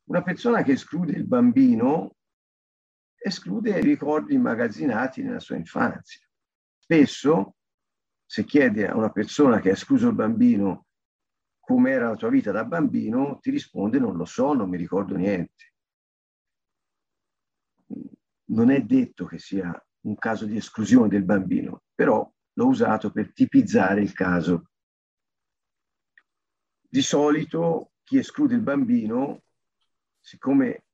Una 0.10 0.22
persona 0.22 0.64
che 0.64 0.74
esclude 0.74 1.14
il 1.14 1.26
bambino 1.26 2.16
esclude 3.16 3.80
i 3.80 3.82
ricordi 3.82 4.34
immagazzinati 4.34 5.24
nella 5.24 5.40
sua 5.40 5.56
infanzia. 5.56 6.28
Spesso, 6.78 7.56
se 8.26 8.44
chiedi 8.44 8.84
a 8.84 8.96
una 8.96 9.10
persona 9.10 9.60
che 9.60 9.70
ha 9.70 9.74
escluso 9.74 10.10
il 10.10 10.16
bambino 10.16 10.88
come 11.60 11.92
era 11.92 12.10
la 12.10 12.16
tua 12.16 12.30
vita 12.30 12.52
da 12.52 12.64
bambino, 12.64 13.40
ti 13.40 13.50
risponde 13.50 13.98
non 13.98 14.16
lo 14.16 14.26
so, 14.26 14.54
non 14.54 14.70
mi 14.70 14.78
ricordo 14.78 15.16
niente. 15.16 15.74
Non 18.50 18.70
è 18.70 18.82
detto 18.82 19.26
che 19.26 19.40
sia 19.40 19.74
un 20.02 20.16
caso 20.16 20.46
di 20.46 20.58
esclusione 20.58 21.08
del 21.08 21.24
bambino, 21.24 21.82
però 21.96 22.32
l'ho 22.56 22.68
usato 22.68 23.12
per 23.12 23.32
tipizzare 23.34 24.02
il 24.02 24.14
caso. 24.14 24.70
Di 26.88 27.02
solito 27.02 27.92
chi 28.04 28.18
esclude 28.18 28.56
il 28.56 28.62
bambino, 28.62 29.44
siccome 30.20 30.86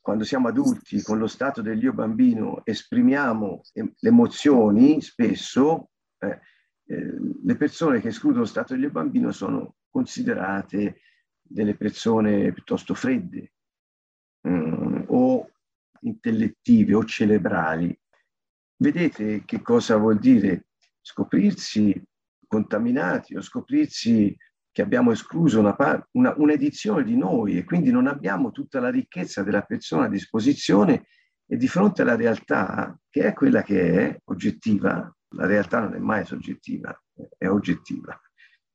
quando 0.00 0.24
siamo 0.24 0.48
adulti 0.48 1.02
con 1.02 1.18
lo 1.18 1.26
stato 1.26 1.62
dell'io 1.62 1.94
bambino 1.94 2.62
esprimiamo 2.64 3.62
le 3.72 3.94
emozioni 4.00 5.00
spesso, 5.00 5.90
eh, 6.18 6.40
eh, 6.86 7.14
le 7.42 7.56
persone 7.56 8.00
che 8.00 8.08
escludono 8.08 8.40
lo 8.40 8.46
stato 8.46 8.74
dell'io 8.74 8.90
bambino 8.90 9.32
sono 9.32 9.76
considerate 9.88 11.00
delle 11.40 11.74
persone 11.74 12.52
piuttosto 12.52 12.94
fredde 12.94 13.52
mm, 14.46 15.04
o 15.06 15.50
intellettive 16.00 16.94
o 16.94 17.04
cerebrali. 17.04 17.98
Vedete 18.76 19.44
che 19.44 19.62
cosa 19.62 19.96
vuol 19.96 20.18
dire 20.18 20.66
scoprirsi 21.04 22.02
contaminati 22.46 23.36
o 23.36 23.42
scoprirsi 23.42 24.34
che 24.72 24.82
abbiamo 24.82 25.12
escluso 25.12 25.60
una, 25.60 25.76
una, 26.12 26.34
un'edizione 26.36 27.04
di 27.04 27.16
noi 27.16 27.58
e 27.58 27.64
quindi 27.64 27.90
non 27.90 28.06
abbiamo 28.06 28.50
tutta 28.50 28.80
la 28.80 28.90
ricchezza 28.90 29.42
della 29.42 29.62
persona 29.62 30.06
a 30.06 30.08
disposizione 30.08 31.06
e 31.46 31.56
di 31.56 31.68
fronte 31.68 32.02
alla 32.02 32.16
realtà 32.16 32.98
che 33.10 33.26
è 33.26 33.34
quella 33.34 33.62
che 33.62 34.08
è 34.08 34.20
oggettiva, 34.24 35.14
la 35.36 35.46
realtà 35.46 35.80
non 35.80 35.94
è 35.94 35.98
mai 35.98 36.24
soggettiva, 36.24 36.98
è 37.36 37.46
oggettiva, 37.46 38.18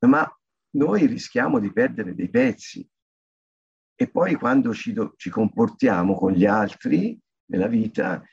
ma 0.08 0.26
noi 0.76 1.08
rischiamo 1.08 1.60
di 1.60 1.74
perdere 1.74 2.14
dei 2.14 2.30
pezzi. 2.30 2.88
E 3.96 4.10
poi 4.10 4.36
quando 4.36 4.74
ci, 4.74 4.94
do, 4.94 5.14
ci 5.18 5.30
comportiamo 5.30 6.16
con 6.16 6.32
gli 6.32 6.46
altri 6.46 7.20
nella 7.50 7.68
vita 7.68 8.24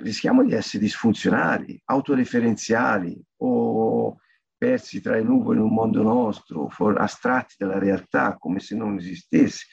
rischiamo 0.00 0.44
di 0.44 0.52
essere 0.52 0.82
disfunzionali, 0.82 1.80
autoreferenziali 1.84 3.20
o 3.38 4.20
persi 4.56 5.00
tra 5.00 5.14
le 5.14 5.22
nuvole 5.22 5.58
in 5.58 5.64
un 5.64 5.74
mondo 5.74 6.02
nostro, 6.02 6.68
for- 6.68 6.98
astratti 6.98 7.54
dalla 7.58 7.78
realtà 7.78 8.36
come 8.38 8.60
se 8.60 8.74
non 8.74 8.96
esistesse. 8.96 9.66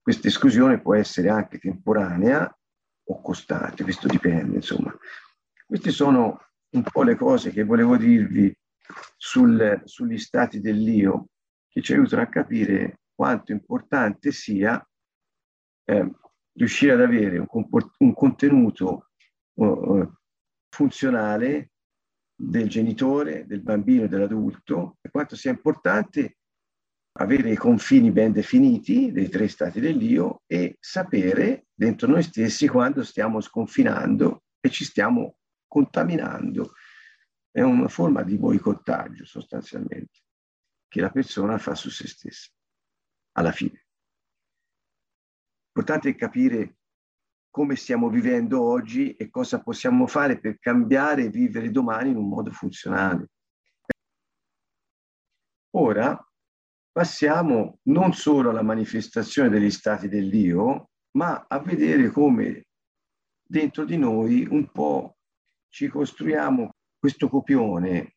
Questa 0.00 0.28
esclusione 0.28 0.80
può 0.80 0.94
essere 0.94 1.28
anche 1.28 1.58
temporanea 1.58 2.58
o 3.04 3.20
costante, 3.20 3.84
questo 3.84 4.08
dipende, 4.08 4.56
insomma. 4.56 4.94
Queste 5.66 5.90
sono 5.90 6.40
un 6.70 6.82
po' 6.82 7.02
le 7.02 7.16
cose 7.16 7.50
che 7.50 7.64
volevo 7.64 7.96
dirvi 7.96 8.54
sul, 9.16 9.80
sugli 9.84 10.18
stati 10.18 10.60
dell'io, 10.60 11.28
che 11.68 11.80
ci 11.80 11.92
aiutano 11.92 12.22
a 12.22 12.26
capire 12.26 13.00
quanto 13.14 13.52
importante 13.52 14.32
sia 14.32 14.84
eh, 15.84 16.10
riuscire 16.54 16.92
ad 16.92 17.00
avere 17.00 17.38
un, 17.38 17.46
comport- 17.46 17.94
un 17.98 18.12
contenuto 18.14 19.11
funzionale 20.68 21.70
del 22.34 22.68
genitore, 22.68 23.46
del 23.46 23.62
bambino 23.62 24.04
e 24.04 24.08
dell'adulto 24.08 24.98
e 25.00 25.10
quanto 25.10 25.36
sia 25.36 25.50
importante 25.50 26.38
avere 27.18 27.50
i 27.50 27.56
confini 27.56 28.10
ben 28.10 28.32
definiti 28.32 29.12
dei 29.12 29.28
tre 29.28 29.46
stati 29.48 29.80
dell'io 29.80 30.42
e 30.46 30.76
sapere 30.80 31.66
dentro 31.74 32.08
noi 32.08 32.22
stessi 32.22 32.66
quando 32.66 33.04
stiamo 33.04 33.40
sconfinando 33.40 34.44
e 34.60 34.70
ci 34.70 34.84
stiamo 34.84 35.36
contaminando. 35.66 36.72
È 37.50 37.60
una 37.60 37.88
forma 37.88 38.22
di 38.22 38.38
boicottaggio 38.38 39.26
sostanzialmente 39.26 40.20
che 40.88 41.00
la 41.00 41.10
persona 41.10 41.58
fa 41.58 41.74
su 41.74 41.90
se 41.90 42.08
stessa, 42.08 42.50
alla 43.32 43.52
fine. 43.52 43.86
L'importante 45.74 46.10
è 46.10 46.14
capire 46.14 46.76
come 47.52 47.76
stiamo 47.76 48.08
vivendo 48.08 48.62
oggi 48.62 49.12
e 49.12 49.28
cosa 49.28 49.60
possiamo 49.60 50.06
fare 50.06 50.40
per 50.40 50.58
cambiare 50.58 51.24
e 51.24 51.28
vivere 51.28 51.70
domani 51.70 52.08
in 52.08 52.16
un 52.16 52.26
modo 52.26 52.50
funzionale. 52.50 53.28
Ora 55.74 56.18
passiamo 56.90 57.78
non 57.82 58.14
solo 58.14 58.48
alla 58.48 58.62
manifestazione 58.62 59.50
degli 59.50 59.70
stati 59.70 60.08
dell'io, 60.08 60.88
ma 61.18 61.44
a 61.46 61.58
vedere 61.58 62.08
come 62.08 62.68
dentro 63.42 63.84
di 63.84 63.98
noi 63.98 64.46
un 64.50 64.70
po' 64.70 65.18
ci 65.68 65.88
costruiamo 65.88 66.74
questo 66.98 67.28
copione. 67.28 68.14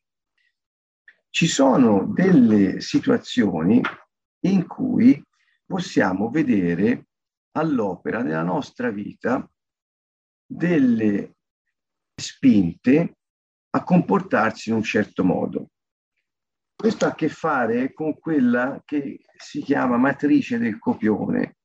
Ci 1.28 1.46
sono 1.46 2.06
delle 2.06 2.80
situazioni 2.80 3.82
in 4.46 4.66
cui 4.66 5.22
possiamo 5.66 6.30
vedere 6.30 7.08
all'opera 7.56 8.22
nella 8.22 8.42
nostra 8.42 8.90
vita 8.90 9.48
delle 10.44 11.36
spinte 12.14 13.16
a 13.70 13.82
comportarsi 13.82 14.70
in 14.70 14.76
un 14.76 14.82
certo 14.82 15.24
modo. 15.24 15.70
Questo 16.74 17.06
ha 17.06 17.08
a 17.08 17.14
che 17.14 17.28
fare 17.28 17.92
con 17.92 18.18
quella 18.18 18.82
che 18.84 19.20
si 19.36 19.62
chiama 19.62 19.96
matrice 19.96 20.58
del 20.58 20.78
copione, 20.78 21.56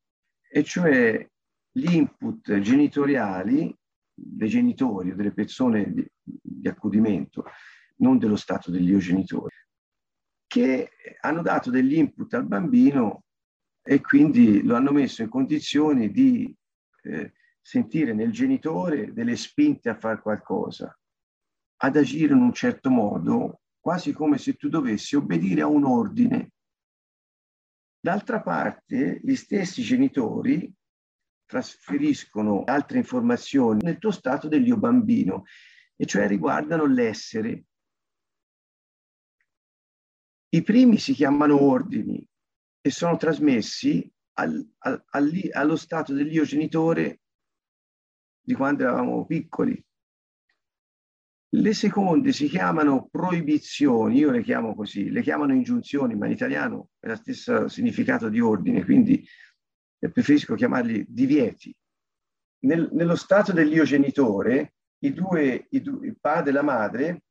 e 0.50 0.64
cioè 0.64 1.26
gli 1.74 1.94
input 1.94 2.60
genitoriali 2.60 3.74
dei 4.14 4.50
genitori 4.50 5.12
o 5.12 5.16
delle 5.16 5.34
persone 5.34 5.94
di, 5.94 6.06
di 6.22 6.68
accudimento, 6.68 7.46
non 7.98 8.18
dello 8.18 8.36
stato 8.36 8.72
degli 8.72 8.90
io 8.90 9.00
genitori, 9.00 9.56
che 10.48 10.92
hanno 11.22 11.42
dato 11.42 11.70
degli 11.70 11.96
input 11.96 12.34
al 12.34 12.46
bambino 12.46 13.24
e 13.84 14.02
quindi 14.02 14.64
lo 14.64 14.76
hanno 14.76 14.92
messo 14.92 15.22
in 15.22 15.30
condizioni 15.30 16.12
di 16.12 16.56
eh, 17.04 17.34
sentire 17.60 18.14
nel 18.14 18.32
genitore 18.32 19.14
delle 19.14 19.36
spinte 19.36 19.90
a 19.90 19.98
fare 19.98 20.22
qualcosa, 20.22 20.98
ad 21.78 21.96
agire 21.96 22.34
in 22.34 22.42
un 22.42 22.54
certo 22.54 22.90
modo, 22.90 23.62
quasi 23.80 24.14
come 24.14 24.38
se 24.38 24.54
tu 24.54 24.70
dovessi 24.70 25.16
obbedire 25.16 25.62
a 25.62 25.68
un 25.68 25.84
ordine. 25.84 26.52
D'altra 28.00 28.42
parte, 28.42 29.20
gli 29.24 29.36
stessi 29.36 29.82
genitori 29.82 30.72
trasferiscono 31.46 32.64
altre 32.64 33.00
informazioni 33.00 33.82
nel 33.84 33.98
tuo 33.98 34.12
stato 34.12 34.48
dell'io 34.48 34.78
bambino, 34.78 35.44
e 35.96 36.06
cioè 36.06 36.28
riguardano 36.28 36.86
l'essere. 36.86 37.66
I 40.54 40.64
primi 40.64 40.98
si 40.98 41.14
chiamano 41.14 41.62
ordini, 41.62 42.28
e 42.82 42.90
sono 42.90 43.16
trasmessi 43.16 44.12
al, 44.34 44.68
al, 44.80 45.04
allo 45.52 45.76
stato 45.76 46.14
dell'io 46.14 46.44
genitore 46.44 47.22
di 48.42 48.54
quando 48.54 48.84
eravamo 48.84 49.26
piccoli. 49.26 49.84
Le 51.54 51.74
seconde 51.74 52.32
si 52.32 52.48
chiamano 52.48 53.08
proibizioni, 53.12 54.18
io 54.18 54.32
le 54.32 54.42
chiamo 54.42 54.74
così, 54.74 55.10
le 55.10 55.22
chiamano 55.22 55.54
ingiunzioni, 55.54 56.16
ma 56.16 56.26
in 56.26 56.32
italiano 56.32 56.90
è 56.98 57.08
lo 57.08 57.16
stesso 57.16 57.68
significato 57.68 58.30
di 58.30 58.40
ordine, 58.40 58.84
quindi 58.84 59.24
preferisco 60.00 60.56
chiamarli 60.56 61.06
divieti. 61.08 61.76
Nel, 62.64 62.90
nello 62.94 63.16
stato 63.16 63.52
dell'io 63.52 63.84
genitore, 63.84 64.76
i 65.00 65.14
due, 65.14 65.68
i 65.72 65.82
due, 65.82 66.08
il 66.08 66.18
padre 66.20 66.52
e 66.52 66.54
la 66.54 66.62
madre, 66.62 67.24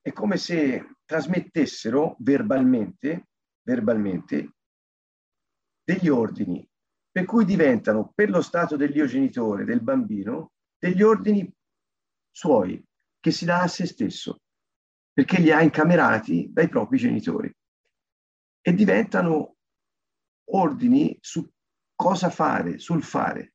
è 0.00 0.10
come 0.12 0.38
se 0.38 0.96
trasmettessero 1.04 2.16
verbalmente, 2.18 3.28
verbalmente 3.62 4.54
degli 5.90 6.08
ordini, 6.08 6.64
per 7.10 7.24
cui 7.24 7.44
diventano 7.44 8.12
per 8.14 8.30
lo 8.30 8.42
stato 8.42 8.76
dell'io 8.76 9.06
genitore 9.06 9.64
del 9.64 9.82
bambino 9.82 10.52
degli 10.78 11.02
ordini 11.02 11.52
suoi 12.30 12.80
che 13.18 13.32
si 13.32 13.44
dà 13.44 13.62
a 13.62 13.66
se 13.66 13.86
stesso, 13.86 14.42
perché 15.12 15.40
li 15.40 15.50
ha 15.50 15.60
incamerati 15.60 16.48
dai 16.52 16.68
propri 16.68 16.96
genitori 16.96 17.52
e 18.62 18.72
diventano 18.72 19.56
ordini 20.52 21.18
su 21.20 21.44
cosa 21.96 22.30
fare, 22.30 22.78
sul 22.78 23.02
fare. 23.02 23.54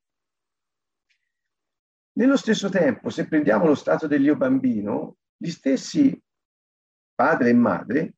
Nello 2.18 2.38
stesso 2.38 2.70
tempo, 2.70 3.10
se 3.10 3.28
prendiamo 3.28 3.66
lo 3.66 3.76
stato 3.76 4.08
dell'io 4.08 4.36
bambino, 4.36 5.18
gli 5.38 5.50
stessi 5.50 6.22
padre 7.14 7.50
e 7.50 7.54
madre 7.54 8.16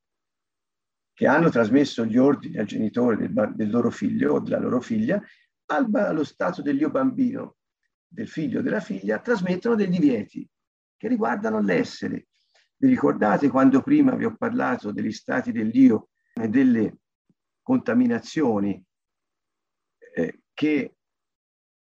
che 1.17 1.25
hanno 1.25 1.49
trasmesso 1.49 2.06
gli 2.06 2.15
ordini 2.15 2.60
al 2.60 2.67
genitore 2.67 3.17
del, 3.17 3.53
del 3.56 3.71
loro 3.71 3.89
figlio 3.89 4.36
o 4.36 4.39
della 4.39 4.60
loro 4.60 4.80
figlia, 4.80 5.19
allo 5.65 6.23
stato 6.23 6.62
dell'io 6.62 6.91
bambino 6.91 7.56
del 8.08 8.27
figlio 8.27 8.60
o 8.60 8.62
della 8.62 8.80
figlia, 8.80 9.17
trasmettono 9.17 9.73
dei 9.73 9.89
divieti 9.89 10.47
che 10.95 11.08
riguardano 11.08 11.60
l'essere. 11.60 12.27
Vi 12.75 12.88
ricordate 12.88 13.49
quando 13.49 13.82
prima 13.82 14.13
vi 14.13 14.25
ho 14.25 14.36
parlato 14.38 14.91
degli 14.91 15.12
stati 15.12 15.51
dell'io 15.51 16.10
e 16.36 16.49
delle 16.49 16.97
contaminazioni 17.63 18.80
eh, 20.13 20.41
che 20.53 20.97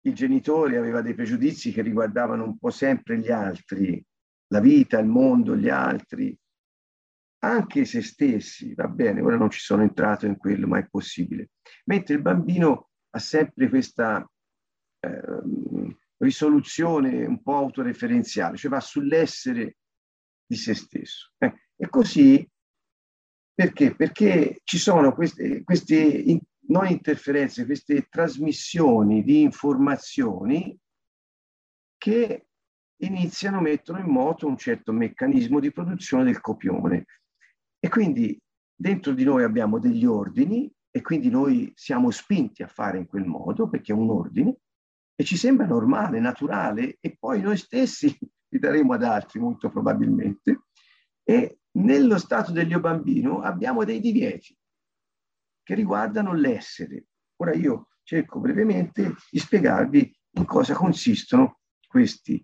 il 0.01 0.15
genitore 0.15 0.77
aveva 0.77 1.01
dei 1.01 1.13
pregiudizi 1.13 1.71
che 1.71 1.83
riguardavano 1.83 2.43
un 2.43 2.57
po' 2.57 2.71
sempre 2.71 3.19
gli 3.19 3.29
altri, 3.29 4.03
la 4.47 4.61
vita, 4.61 4.97
il 4.97 5.05
mondo, 5.05 5.55
gli 5.55 5.69
altri, 5.69 6.35
anche 7.39 7.85
se 7.85 8.01
stessi, 8.01 8.73
va 8.73 8.87
bene, 8.87 9.21
ora 9.21 9.37
non 9.37 9.49
ci 9.49 9.59
sono 9.59 9.83
entrato 9.83 10.25
in 10.25 10.37
quello, 10.37 10.67
ma 10.67 10.79
è 10.79 10.87
possibile. 10.87 11.49
Mentre 11.85 12.15
il 12.15 12.21
bambino 12.21 12.89
ha 13.11 13.19
sempre 13.19 13.69
questa 13.69 14.27
eh, 14.99 15.97
risoluzione 16.17 17.25
un 17.25 17.41
po' 17.41 17.55
autoreferenziale, 17.55 18.57
cioè 18.57 18.71
va 18.71 18.79
sull'essere 18.79 19.77
di 20.45 20.55
se 20.55 20.73
stesso. 20.73 21.31
Eh, 21.37 21.53
e 21.75 21.89
così 21.89 22.47
perché? 23.53 23.95
Perché 23.95 24.61
ci 24.63 24.77
sono 24.77 25.13
queste, 25.13 25.63
queste 25.63 25.95
in, 25.95 26.39
non 26.67 26.85
interferenze, 26.87 27.65
queste 27.65 28.07
trasmissioni 28.09 29.23
di 29.23 29.41
informazioni 29.41 30.77
che 31.97 32.47
iniziano, 32.97 33.59
mettono 33.59 33.99
in 33.99 34.11
moto 34.11 34.47
un 34.47 34.57
certo 34.57 34.91
meccanismo 34.91 35.59
di 35.59 35.71
produzione 35.71 36.25
del 36.25 36.39
copione. 36.39 37.05
E 37.79 37.89
quindi 37.89 38.39
dentro 38.75 39.13
di 39.13 39.23
noi 39.23 39.43
abbiamo 39.43 39.79
degli 39.79 40.05
ordini 40.05 40.71
e 40.89 41.01
quindi 41.01 41.29
noi 41.29 41.71
siamo 41.75 42.09
spinti 42.11 42.63
a 42.63 42.67
fare 42.67 42.97
in 42.97 43.07
quel 43.07 43.25
modo 43.25 43.67
perché 43.67 43.91
è 43.91 43.95
un 43.95 44.09
ordine 44.09 44.57
e 45.15 45.23
ci 45.23 45.37
sembra 45.37 45.65
normale, 45.65 46.19
naturale 46.19 46.97
e 46.99 47.15
poi 47.17 47.41
noi 47.41 47.57
stessi 47.57 48.07
li 48.49 48.59
daremo 48.59 48.93
ad 48.93 49.03
altri 49.03 49.39
molto 49.39 49.69
probabilmente 49.69 50.61
e 51.23 51.59
nello 51.77 52.17
stato 52.17 52.51
dell'io 52.51 52.79
bambino 52.79 53.41
abbiamo 53.41 53.83
dei 53.83 53.99
divieti 53.99 54.57
che 55.63 55.75
riguardano 55.75 56.33
l'essere. 56.33 57.07
Ora 57.41 57.53
io 57.53 57.89
cerco 58.03 58.39
brevemente 58.39 59.15
di 59.29 59.37
spiegarvi 59.37 60.17
in 60.37 60.45
cosa 60.45 60.73
consistono 60.73 61.59
questi 61.85 62.43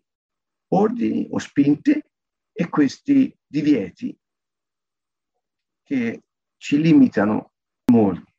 ordini 0.74 1.28
o 1.32 1.40
spinte 1.40 2.12
e 2.52 2.70
questi 2.70 3.36
divieti 3.48 4.16
che 5.84 6.24
ci 6.58 6.82
limitano 6.82 7.54
molto. 7.92 8.32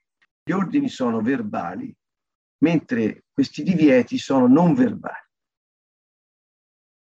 Gli 0.43 0.53
ordini 0.53 0.89
sono 0.89 1.21
verbali, 1.21 1.95
mentre 2.65 3.25
questi 3.33 3.63
divieti 3.63 4.19
sono 4.19 4.47
non 4.47 4.75
verbali. 4.75 5.23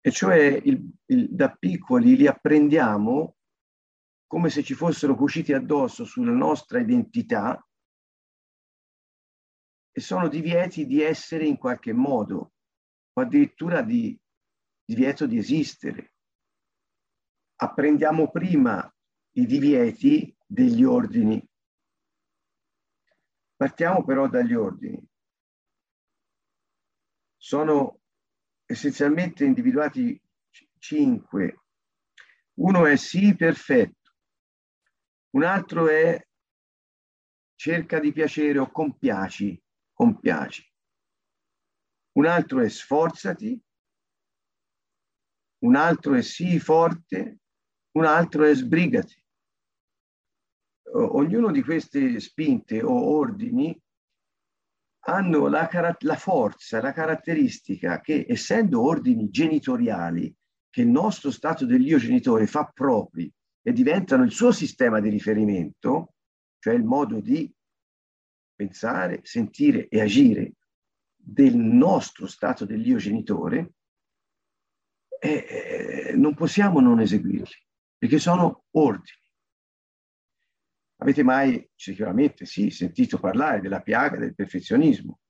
E 0.02 0.10
cioè 0.10 0.38
il, 0.38 0.90
il, 1.06 1.28
da 1.30 1.50
piccoli 1.50 2.16
li 2.16 2.26
apprendiamo 2.26 3.36
come 4.26 4.48
se 4.48 4.62
ci 4.62 4.74
fossero 4.74 5.14
cuciti 5.14 5.52
addosso 5.52 6.04
sulla 6.04 6.32
nostra 6.32 6.80
identità 6.80 7.62
e 9.92 10.00
sono 10.00 10.28
divieti 10.28 10.86
di 10.86 11.02
essere 11.02 11.44
in 11.44 11.58
qualche 11.58 11.92
modo 11.92 12.52
o 13.12 13.20
addirittura 13.20 13.82
di 13.82 14.18
divieto 14.84 15.26
di 15.26 15.36
esistere. 15.36 16.14
Apprendiamo 17.56 18.30
prima 18.30 18.90
i 19.32 19.46
divieti 19.46 20.34
degli 20.44 20.84
ordini. 20.84 21.46
Partiamo 23.54 24.04
però 24.04 24.28
dagli 24.28 24.54
ordini. 24.54 25.02
Sono 27.36 28.00
essenzialmente 28.64 29.44
individuati 29.44 30.20
cinque. 30.78 31.64
Uno 32.54 32.86
è 32.86 32.96
sì 32.96 33.34
perfetto, 33.36 34.14
un 35.30 35.44
altro 35.44 35.88
è 35.88 36.22
cerca 37.54 37.98
di 38.00 38.12
piacere 38.12 38.58
o 38.58 38.70
compiaci, 38.70 39.62
compiaci. 39.92 40.68
Un 42.12 42.26
altro 42.26 42.60
è 42.60 42.68
sforzati, 42.68 43.62
un 45.58 45.76
altro 45.76 46.14
è 46.14 46.22
sii 46.22 46.58
forte, 46.58 47.38
un 47.92 48.04
altro 48.04 48.44
è 48.44 48.54
sbrigati. 48.54 49.16
Ognuno 50.92 51.50
di 51.50 51.62
queste 51.62 52.18
spinte 52.18 52.82
o 52.82 53.16
ordini 53.16 53.78
hanno 55.04 55.48
la, 55.48 55.68
la 56.00 56.16
forza, 56.16 56.80
la 56.80 56.92
caratteristica 56.92 58.00
che 58.00 58.26
essendo 58.28 58.82
ordini 58.82 59.30
genitoriali 59.30 60.34
che 60.68 60.82
il 60.82 60.88
nostro 60.88 61.30
stato 61.30 61.64
dell'io 61.64 61.98
genitore 61.98 62.46
fa 62.46 62.66
propri 62.66 63.30
e 63.62 63.72
diventano 63.72 64.24
il 64.24 64.30
suo 64.30 64.52
sistema 64.52 65.00
di 65.00 65.08
riferimento, 65.08 66.14
cioè 66.58 66.74
il 66.74 66.84
modo 66.84 67.20
di 67.20 67.52
pensare, 68.54 69.20
sentire 69.22 69.88
e 69.88 70.00
agire 70.00 70.54
del 71.16 71.56
nostro 71.56 72.26
stato 72.26 72.64
dell'io 72.64 72.96
genitore, 72.96 73.72
eh, 75.18 76.12
non 76.16 76.34
possiamo 76.34 76.80
non 76.80 77.00
eseguirli, 77.00 77.68
perché 78.00 78.18
sono 78.18 78.64
ordini. 78.70 79.18
Avete 81.02 81.22
mai 81.22 81.70
sicuramente 81.74 82.46
sì, 82.46 82.70
sentito 82.70 83.18
parlare 83.18 83.60
della 83.60 83.82
piaga 83.82 84.16
del 84.16 84.34
perfezionismo? 84.34 85.20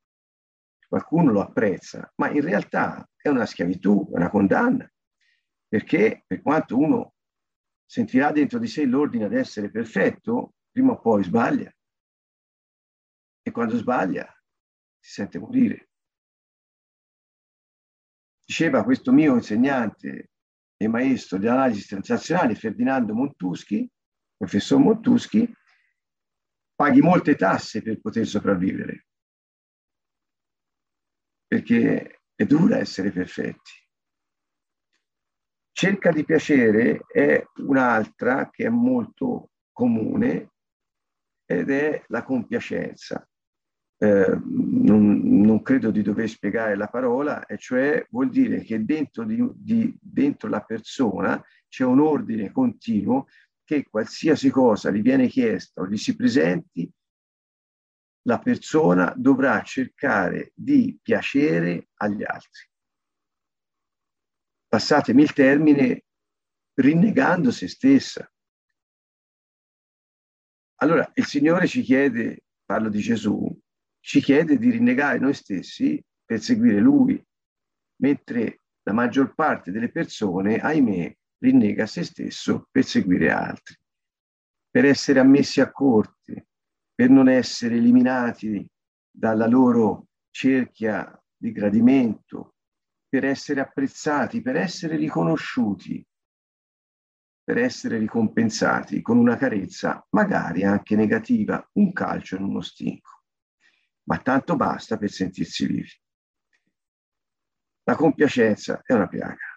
Qualcuno 0.87 1.33
lo 1.33 1.41
apprezza, 1.41 2.13
ma 2.17 2.31
in 2.31 2.43
realtà 2.43 3.09
è 3.17 3.29
una 3.29 3.45
schiavitù, 3.45 4.09
è 4.13 4.19
una 4.19 4.31
condanna, 4.31 4.89
perché 5.67 6.23
per 6.25 6.43
quanto 6.43 6.79
uno 6.79 7.15
sentirà 7.85 8.31
dentro 8.31 8.61
di 8.61 8.69
sé 8.69 8.85
l'ordine 8.85 9.25
ad 9.25 9.35
essere 9.35 9.69
perfetto, 9.69 10.55
prima 10.71 10.93
o 10.93 11.01
poi 11.01 11.25
sbaglia. 11.25 11.75
E 13.43 13.51
quando 13.51 13.77
sbaglia 13.77 14.33
si 14.97 15.11
sente 15.11 15.41
morire. 15.41 15.89
Diceva 18.45 18.85
questo 18.85 19.11
mio 19.11 19.35
insegnante 19.35 20.30
e 20.83 20.89
maestro 20.89 21.37
di 21.37 21.47
analisi 21.47 21.87
transazionale, 21.87 22.55
Ferdinando 22.55 23.13
Montuschi, 23.13 23.87
professor 24.35 24.79
Montuschi, 24.79 25.55
paghi 26.75 27.03
molte 27.03 27.37
tasse 27.37 27.83
per 27.83 28.01
poter 28.01 28.27
sopravvivere, 28.27 29.07
perché 31.47 32.23
è 32.35 32.47
dura 32.47 32.79
essere 32.79 33.11
perfetti. 33.11 33.73
Cerca 35.71 36.13
di 36.13 36.25
piacere 36.25 37.01
è 37.13 37.45
un'altra 37.57 38.49
che 38.49 38.65
è 38.65 38.71
molto 38.71 39.51
comune 39.73 40.53
ed 41.45 41.69
è 41.69 42.05
la 42.07 42.23
compiacenza. 42.23 43.30
Eh, 44.03 44.35
non, 44.45 45.21
non, 45.43 45.61
credo 45.61 45.91
di 45.91 46.01
dover 46.01 46.27
spiegare 46.27 46.75
la 46.75 46.87
parola, 46.87 47.45
e 47.45 47.59
cioè 47.59 48.07
vuol 48.09 48.31
dire 48.31 48.63
che 48.63 48.83
dentro, 48.83 49.25
di, 49.25 49.47
di, 49.55 49.95
dentro 50.01 50.49
la 50.49 50.63
persona 50.63 51.43
c'è 51.69 51.85
un 51.85 52.01
ordine 52.01 52.51
continuo 52.51 53.27
che 53.63 53.85
qualsiasi 53.85 54.49
cosa 54.49 54.91
gli 54.91 55.03
viene 55.03 55.29
chiesta 55.29 55.83
o 55.83 55.87
gli 55.87 55.99
si 55.99 56.17
presenti, 56.17 56.91
la 58.23 58.39
persona 58.39 59.13
dovrà 59.15 59.63
cercare 59.63 60.53
di 60.55 60.99
piacere 61.03 61.89
agli 61.97 62.23
altri. 62.25 62.69
Passatemi 64.67 65.23
il 65.23 65.33
termine, 65.35 66.05
rinnegando 66.75 67.51
se 67.51 67.69
stessa. 67.69 68.33
Allora, 70.77 71.11
il 71.15 71.27
Signore 71.27 71.67
ci 71.67 71.83
chiede, 71.83 72.45
parlo 72.65 72.89
di 72.89 73.01
Gesù, 73.01 73.61
ci 74.01 74.21
chiede 74.21 74.59
di 74.59 74.71
rinnegare 74.71 75.19
noi 75.19 75.35
stessi 75.35 76.03
per 76.25 76.41
seguire 76.41 76.81
Lui, 76.81 77.23
mentre 78.03 78.61
la 78.83 78.93
maggior 78.93 79.35
parte 79.35 79.71
delle 79.71 79.91
persone, 79.91 80.59
ahimè, 80.59 81.17
rinnega 81.39 81.87
se 81.87 82.05
stesso 82.05 82.69
per 82.71 82.85
seguire 82.85 83.31
altri, 83.31 83.77
per 84.71 84.85
essere 84.85 85.21
ammessi 85.21 85.61
a 85.61 85.71
corte, 85.71 86.47
per 86.95 87.11
non 87.11 87.29
essere 87.29 87.77
eliminati 87.77 88.67
dalla 89.11 89.47
loro 89.47 90.09
cerchia 90.31 91.21
di 91.37 91.53
gradimento, 91.53 92.55
per 93.09 93.25
essere 93.25 93.61
apprezzati, 93.61 94.41
per 94.41 94.57
essere 94.57 94.97
riconosciuti, 94.97 96.07
per 97.43 97.59
essere 97.59 97.99
ricompensati 97.99 99.03
con 99.03 99.19
una 99.19 99.37
carezza, 99.37 100.07
magari 100.11 100.63
anche 100.63 100.95
negativa, 100.95 101.69
un 101.73 101.93
calcio 101.93 102.37
in 102.37 102.45
uno 102.45 102.61
stinco. 102.61 103.20
Ma 104.11 104.19
tanto 104.19 104.57
basta 104.57 104.97
per 104.97 105.11
sentirsi 105.11 105.67
vivi. 105.67 105.91
La 107.85 107.95
compiacenza 107.95 108.83
è 108.85 108.93
una 108.93 109.09
piaga 109.09 109.51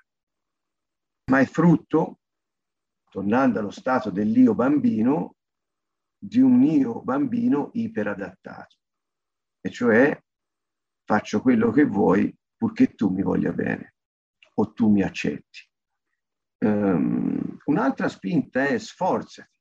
ma 1.26 1.40
è 1.40 1.46
frutto, 1.46 2.20
tornando 3.10 3.60
allo 3.60 3.72
stato 3.72 4.10
dell'io 4.10 4.56
bambino, 4.56 5.36
di 6.18 6.40
un 6.40 6.62
io 6.64 7.02
bambino 7.02 7.70
iperadattato, 7.74 8.78
e 9.62 9.70
cioè 9.70 10.22
faccio 11.06 11.42
quello 11.42 11.72
che 11.72 11.86
vuoi 11.86 12.36
purché 12.56 12.94
tu 12.94 13.10
mi 13.10 13.22
voglia 13.22 13.52
bene 13.52 13.96
o 14.56 14.72
tu 14.74 14.90
mi 14.90 15.02
accetti. 15.02 15.70
Um, 16.60 17.58
un'altra 17.66 18.08
spinta 18.08 18.66
è 18.66 18.78
sforzati. 18.78 19.60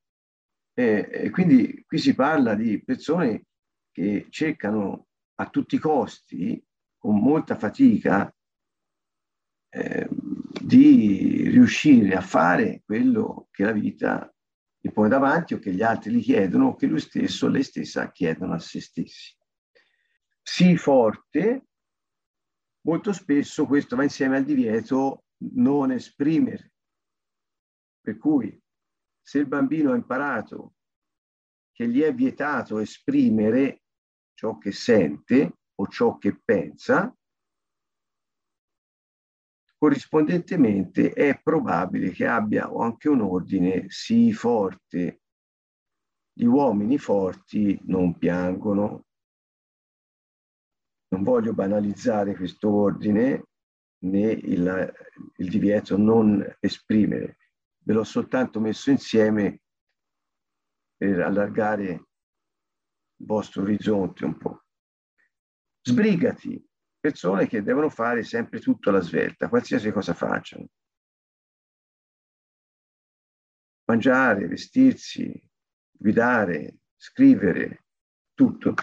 E, 0.75 1.09
e 1.11 1.31
quindi 1.31 1.85
qui 1.85 1.99
si 1.99 2.15
parla 2.15 2.55
di 2.55 2.83
persone 2.83 3.47
che 3.93 4.27
cercano 4.31 5.09
a 5.37 5.49
tutti 5.49 5.77
i 5.77 5.79
costi, 5.79 6.65
con 6.99 7.19
molta 7.19 7.57
fatica, 7.57 8.35
eh, 9.69 10.09
di 10.11 11.49
riuscire 11.49 12.15
a 12.15 12.21
fare 12.21 12.83
quello 12.85 13.49
che 13.51 13.65
la 13.65 13.73
vita 13.73 14.33
gli 14.79 14.91
pone 14.91 15.09
davanti 15.09 15.55
o 15.55 15.59
che 15.59 15.73
gli 15.73 15.83
altri 15.83 16.13
gli 16.13 16.23
chiedono 16.23 16.69
o 16.69 16.75
che 16.75 16.87
lui 16.87 17.01
stesso 17.01 17.47
o 17.47 17.49
lei 17.49 17.63
stessa 17.63 18.11
chiedono 18.11 18.55
a 18.55 18.59
se 18.59 18.81
stessi. 18.81 19.37
Sii 20.43 20.77
forte, 20.77 21.67
molto 22.83 23.13
spesso 23.13 23.67
questo 23.67 23.95
va 23.95 24.03
insieme 24.03 24.37
al 24.37 24.45
divieto 24.45 25.25
non 25.53 25.93
esprimere. 25.93 26.73
Per 28.01 28.19
cui 28.19 28.61
se 29.21 29.39
il 29.39 29.47
bambino 29.47 29.93
ha 29.93 29.97
imparato 29.97 30.75
che 31.71 31.89
gli 31.89 32.01
è 32.01 32.13
vietato 32.13 32.79
esprimere 32.81 33.82
ciò 34.35 34.59
che 34.59 34.73
sente 34.73 35.59
o 35.75 35.87
ciò 35.87 36.19
che 36.19 36.39
pensa, 36.43 37.15
corrispondentemente 39.83 41.13
è 41.13 41.41
probabile 41.43 42.11
che 42.11 42.27
abbia 42.27 42.71
anche 42.71 43.09
un 43.09 43.23
ordine 43.23 43.87
sì 43.89 44.33
forte. 44.33 45.23
Gli 46.33 46.45
uomini 46.45 46.99
forti 46.99 47.79
non 47.87 48.17
piangono. 48.17 49.07
Non 51.09 51.25
voglio 51.25 51.53
banalizzare 51.53 52.37
questo 52.37 52.71
ordine 52.71 53.49
né 54.05 54.31
il, 54.31 54.93
il 55.37 55.49
divieto 55.49 55.97
non 55.97 56.47
esprimere. 56.61 57.39
Ve 57.85 57.93
l'ho 57.93 58.05
soltanto 58.05 58.61
messo 58.61 58.91
insieme 58.91 59.63
per 60.97 61.21
allargare 61.21 62.07
vostro 63.25 63.63
orizzonte 63.63 64.25
un 64.25 64.37
po'. 64.37 64.65
Sbrigati, 65.81 66.65
persone 66.99 67.47
che 67.47 67.63
devono 67.63 67.91
fare 67.91 68.23
sempre 68.23 68.61
tutto 68.61 68.91
alla 68.91 69.01
svelta, 69.01 69.49
qualsiasi 69.49 69.91
cosa 69.91 70.15
facciano. 70.15 70.67
Mangiare, 73.85 74.47
vestirsi, 74.47 75.51
guidare, 75.91 76.79
scrivere, 76.95 77.87
tutto. 78.33 78.75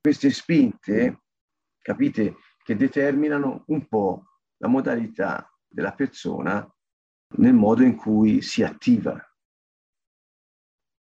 Queste 0.00 0.30
spinte, 0.30 1.22
capite, 1.78 2.36
che 2.62 2.74
determinano 2.74 3.64
un 3.68 3.86
po' 3.86 4.24
la 4.56 4.68
modalità 4.68 5.48
della 5.66 5.94
persona 5.94 6.68
nel 7.36 7.54
modo 7.54 7.82
in 7.82 7.96
cui 7.96 8.42
si 8.42 8.62
attiva. 8.62 9.20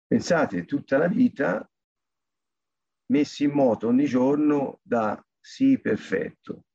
Pensate 0.07 0.65
tutta 0.65 0.97
la 0.97 1.07
vita 1.07 1.70
messi 3.11 3.43
in 3.43 3.51
moto 3.51 3.87
ogni 3.87 4.05
giorno 4.05 4.79
da 4.81 5.23
sì 5.39 5.79
perfetto, 5.79 6.65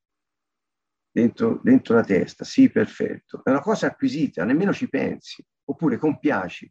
dentro, 1.11 1.61
dentro 1.63 1.95
la 1.95 2.05
testa, 2.05 2.45
sì 2.45 2.71
perfetto. 2.71 3.43
È 3.43 3.51
una 3.51 3.61
cosa 3.61 3.89
acquisita, 3.89 4.45
nemmeno 4.45 4.73
ci 4.73 4.89
pensi, 4.89 5.45
oppure 5.65 5.97
compiaci. 5.97 6.71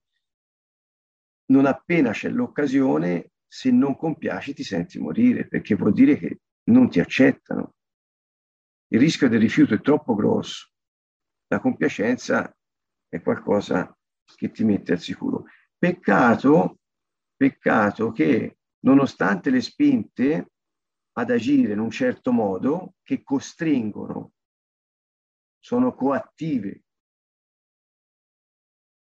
Non 1.47 1.65
appena 1.65 2.11
c'è 2.11 2.29
l'occasione, 2.29 3.31
se 3.47 3.71
non 3.71 3.95
compiaci 3.95 4.53
ti 4.53 4.63
senti 4.63 4.99
morire, 4.99 5.47
perché 5.47 5.75
vuol 5.75 5.93
dire 5.93 6.17
che 6.17 6.39
non 6.65 6.89
ti 6.89 6.99
accettano. 6.99 7.73
Il 8.87 8.99
rischio 8.99 9.27
del 9.29 9.39
rifiuto 9.39 9.73
è 9.73 9.81
troppo 9.81 10.13
grosso. 10.13 10.69
La 11.47 11.59
compiacenza 11.59 12.55
è 13.07 13.21
qualcosa 13.21 13.95
che 14.35 14.51
ti 14.51 14.63
mette 14.63 14.93
al 14.93 14.99
sicuro. 14.99 15.45
Peccato, 15.77 16.79
peccato 17.35 18.11
che 18.11 18.57
nonostante 18.85 19.49
le 19.49 19.61
spinte 19.61 20.51
ad 21.17 21.29
agire 21.31 21.73
in 21.73 21.79
un 21.79 21.89
certo 21.89 22.31
modo 22.31 22.95
che 23.03 23.23
costringono, 23.23 24.33
sono 25.59 25.93
coattive. 25.95 26.83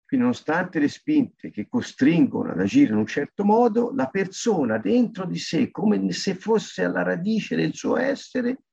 Quindi 0.04 0.26
nonostante 0.26 0.78
le 0.78 0.88
spinte 0.88 1.50
che 1.50 1.66
costringono 1.66 2.52
ad 2.52 2.60
agire 2.60 2.92
in 2.92 2.98
un 2.98 3.06
certo 3.06 3.44
modo, 3.44 3.92
la 3.92 4.08
persona 4.08 4.78
dentro 4.78 5.26
di 5.26 5.38
sé, 5.38 5.70
come 5.70 6.12
se 6.12 6.36
fosse 6.36 6.84
alla 6.84 7.02
radice 7.02 7.56
del 7.56 7.74
suo 7.74 7.96
essere, 7.96 8.64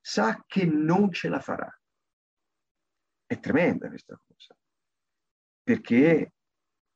sa 0.00 0.44
che 0.46 0.64
non 0.64 1.10
ce 1.10 1.28
la 1.28 1.40
farà. 1.40 1.68
È 3.26 3.38
tremenda 3.40 3.88
questa 3.88 4.20
cosa, 4.24 4.56
perché 5.62 6.34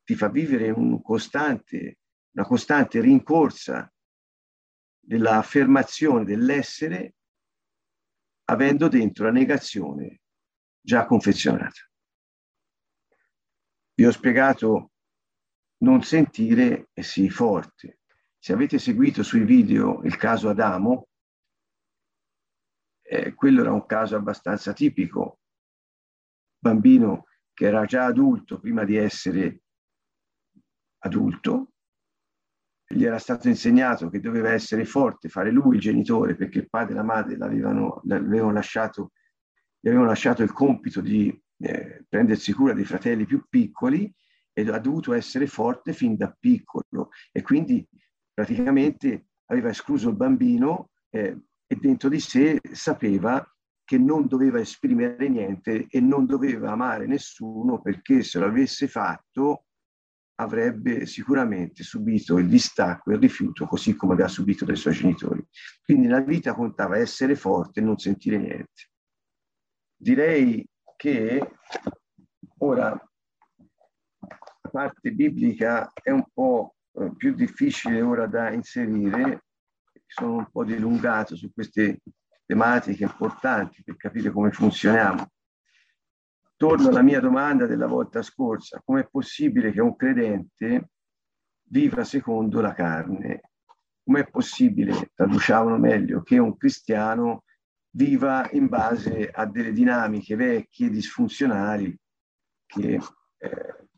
ti 0.04 0.14
fa 0.14 0.28
vivere 0.28 0.70
un 0.70 1.00
costante, 1.00 1.98
una 2.34 2.46
costante 2.46 3.00
rincorsa 3.00 3.92
dell'affermazione 4.98 6.24
dell'essere 6.24 7.14
avendo 8.46 8.88
dentro 8.88 9.24
la 9.24 9.30
negazione 9.30 10.20
già 10.80 11.06
confezionata. 11.06 11.80
Vi 13.94 14.04
ho 14.04 14.10
spiegato 14.10 14.92
non 15.78 16.02
sentire 16.02 16.88
e 16.92 17.02
sii 17.02 17.30
forte. 17.30 18.00
Se 18.38 18.52
avete 18.52 18.78
seguito 18.78 19.22
sui 19.22 19.44
video 19.44 20.02
il 20.02 20.16
caso 20.16 20.48
Adamo, 20.48 21.08
eh, 23.02 23.32
quello 23.34 23.60
era 23.60 23.72
un 23.72 23.86
caso 23.86 24.16
abbastanza 24.16 24.72
tipico. 24.72 25.38
Bambino 26.58 27.26
che 27.52 27.66
era 27.66 27.84
già 27.84 28.06
adulto 28.06 28.58
prima 28.58 28.84
di 28.84 28.96
essere 28.96 29.62
adulto, 30.98 31.73
gli 32.94 33.04
era 33.04 33.18
stato 33.18 33.48
insegnato 33.48 34.08
che 34.08 34.20
doveva 34.20 34.52
essere 34.52 34.84
forte, 34.84 35.28
fare 35.28 35.50
lui 35.50 35.76
il 35.76 35.80
genitore, 35.80 36.36
perché 36.36 36.60
il 36.60 36.70
padre 36.70 36.92
e 36.92 36.96
la 36.96 37.02
madre 37.02 37.36
l'avevano, 37.36 38.00
l'avevano 38.04 38.52
lasciato, 38.52 39.12
gli 39.80 39.88
avevano 39.88 40.08
lasciato 40.08 40.42
il 40.42 40.52
compito 40.52 41.00
di 41.00 41.36
eh, 41.58 42.04
prendersi 42.08 42.52
cura 42.52 42.72
dei 42.72 42.84
fratelli 42.84 43.26
più 43.26 43.44
piccoli 43.48 44.12
e 44.52 44.68
ha 44.70 44.78
dovuto 44.78 45.12
essere 45.12 45.46
forte 45.46 45.92
fin 45.92 46.16
da 46.16 46.34
piccolo. 46.38 47.10
E 47.32 47.42
quindi 47.42 47.86
praticamente 48.32 49.26
aveva 49.46 49.70
escluso 49.70 50.08
il 50.08 50.16
bambino 50.16 50.90
eh, 51.10 51.36
e 51.66 51.76
dentro 51.76 52.08
di 52.08 52.20
sé 52.20 52.60
sapeva 52.72 53.46
che 53.84 53.98
non 53.98 54.26
doveva 54.26 54.60
esprimere 54.60 55.28
niente 55.28 55.86
e 55.88 56.00
non 56.00 56.26
doveva 56.26 56.70
amare 56.70 57.06
nessuno 57.06 57.80
perché 57.80 58.22
se 58.22 58.38
lo 58.38 58.46
avesse 58.46 58.88
fatto 58.88 59.66
avrebbe 60.36 61.06
sicuramente 61.06 61.82
subito 61.82 62.38
il 62.38 62.48
distacco 62.48 63.10
e 63.10 63.14
il 63.14 63.20
rifiuto 63.20 63.66
così 63.66 63.94
come 63.94 64.14
aveva 64.14 64.28
subito 64.28 64.64
dai 64.64 64.76
suoi 64.76 64.94
genitori. 64.94 65.46
Quindi 65.84 66.06
nella 66.06 66.20
vita 66.20 66.54
contava 66.54 66.98
essere 66.98 67.36
forte 67.36 67.80
e 67.80 67.82
non 67.82 67.98
sentire 67.98 68.38
niente. 68.38 68.90
Direi 69.96 70.66
che 70.96 71.56
ora 72.58 72.90
la 72.90 74.70
parte 74.70 75.12
biblica 75.12 75.90
è 75.92 76.10
un 76.10 76.24
po' 76.32 76.74
eh, 76.92 77.12
più 77.16 77.34
difficile 77.34 78.00
ora 78.00 78.26
da 78.26 78.50
inserire, 78.50 79.44
sono 80.06 80.36
un 80.36 80.50
po' 80.50 80.64
dilungato 80.64 81.36
su 81.36 81.52
queste 81.52 82.00
tematiche 82.46 83.04
importanti 83.04 83.82
per 83.82 83.96
capire 83.96 84.30
come 84.30 84.50
funzioniamo 84.50 85.28
torno 86.56 86.88
alla 86.88 87.02
mia 87.02 87.20
domanda 87.20 87.66
della 87.66 87.86
volta 87.86 88.22
scorsa, 88.22 88.80
com'è 88.84 89.06
possibile 89.10 89.72
che 89.72 89.80
un 89.80 89.96
credente 89.96 90.90
viva 91.68 92.04
secondo 92.04 92.60
la 92.60 92.72
carne? 92.72 93.40
Com'è 94.04 94.28
possibile, 94.28 95.10
traduciamolo 95.14 95.78
meglio, 95.78 96.22
che 96.22 96.38
un 96.38 96.56
cristiano 96.56 97.44
viva 97.90 98.48
in 98.52 98.68
base 98.68 99.30
a 99.30 99.46
delle 99.46 99.72
dinamiche 99.72 100.36
vecchie, 100.36 100.90
disfunzionali, 100.90 101.96
che 102.66 103.00
eh, 103.38 103.88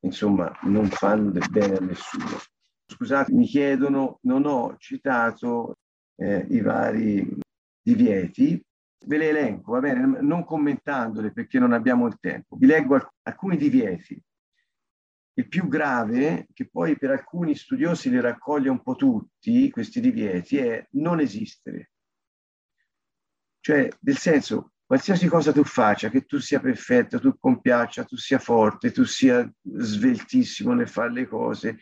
insomma 0.00 0.52
non 0.62 0.88
fanno 0.88 1.30
del 1.30 1.48
bene 1.50 1.76
a 1.76 1.80
nessuno. 1.80 2.38
Scusate, 2.86 3.32
mi 3.32 3.46
chiedono, 3.46 4.18
non 4.22 4.46
ho 4.46 4.76
citato 4.78 5.78
eh, 6.16 6.46
i 6.50 6.60
vari 6.60 7.38
divieti, 7.80 8.60
Ve 9.06 9.16
le 9.16 9.28
elenco, 9.30 9.72
va 9.72 9.80
bene, 9.80 10.20
non 10.20 10.44
commentandole 10.44 11.32
perché 11.32 11.58
non 11.58 11.72
abbiamo 11.72 12.06
il 12.06 12.18
tempo. 12.20 12.56
Vi 12.56 12.66
leggo 12.66 12.94
alc- 12.94 13.12
alcuni 13.22 13.56
divieti. 13.56 14.22
Il 15.34 15.48
più 15.48 15.68
grave, 15.68 16.46
che 16.52 16.68
poi 16.68 16.98
per 16.98 17.10
alcuni 17.10 17.54
studiosi 17.54 18.10
li 18.10 18.20
raccoglie 18.20 18.68
un 18.68 18.82
po' 18.82 18.96
tutti, 18.96 19.70
questi 19.70 20.00
divieti, 20.00 20.58
è 20.58 20.86
non 20.92 21.20
esistere. 21.20 21.92
Cioè, 23.60 23.88
nel 24.00 24.16
senso, 24.16 24.72
qualsiasi 24.84 25.28
cosa 25.28 25.52
tu 25.52 25.64
faccia, 25.64 26.10
che 26.10 26.26
tu 26.26 26.38
sia 26.38 26.60
perfetto, 26.60 27.20
tu 27.20 27.38
compiaccia, 27.38 28.04
tu 28.04 28.16
sia 28.16 28.38
forte, 28.38 28.90
tu 28.90 29.04
sia 29.04 29.50
sveltissimo 29.62 30.74
nel 30.74 30.88
fare 30.88 31.12
le 31.12 31.26
cose, 31.26 31.78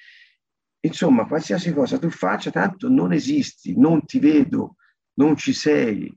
insomma, 0.80 1.26
qualsiasi 1.26 1.72
cosa 1.72 1.98
tu 1.98 2.10
faccia, 2.10 2.50
tanto 2.50 2.88
non 2.88 3.12
esisti, 3.12 3.78
non 3.78 4.04
ti 4.04 4.18
vedo, 4.18 4.76
non 5.14 5.36
ci 5.36 5.52
sei, 5.52 6.16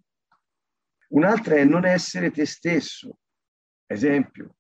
Un'altra 1.13 1.55
è 1.55 1.65
non 1.65 1.85
essere 1.85 2.31
te 2.31 2.45
stesso. 2.45 3.17
Esempio, 3.85 4.55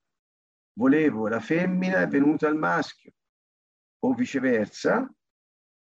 volevo 0.73 1.27
la 1.27 1.39
femmina 1.39 2.01
è 2.01 2.07
venuta 2.07 2.47
al 2.47 2.57
maschio 2.57 3.13
o 3.99 4.13
viceversa. 4.13 5.09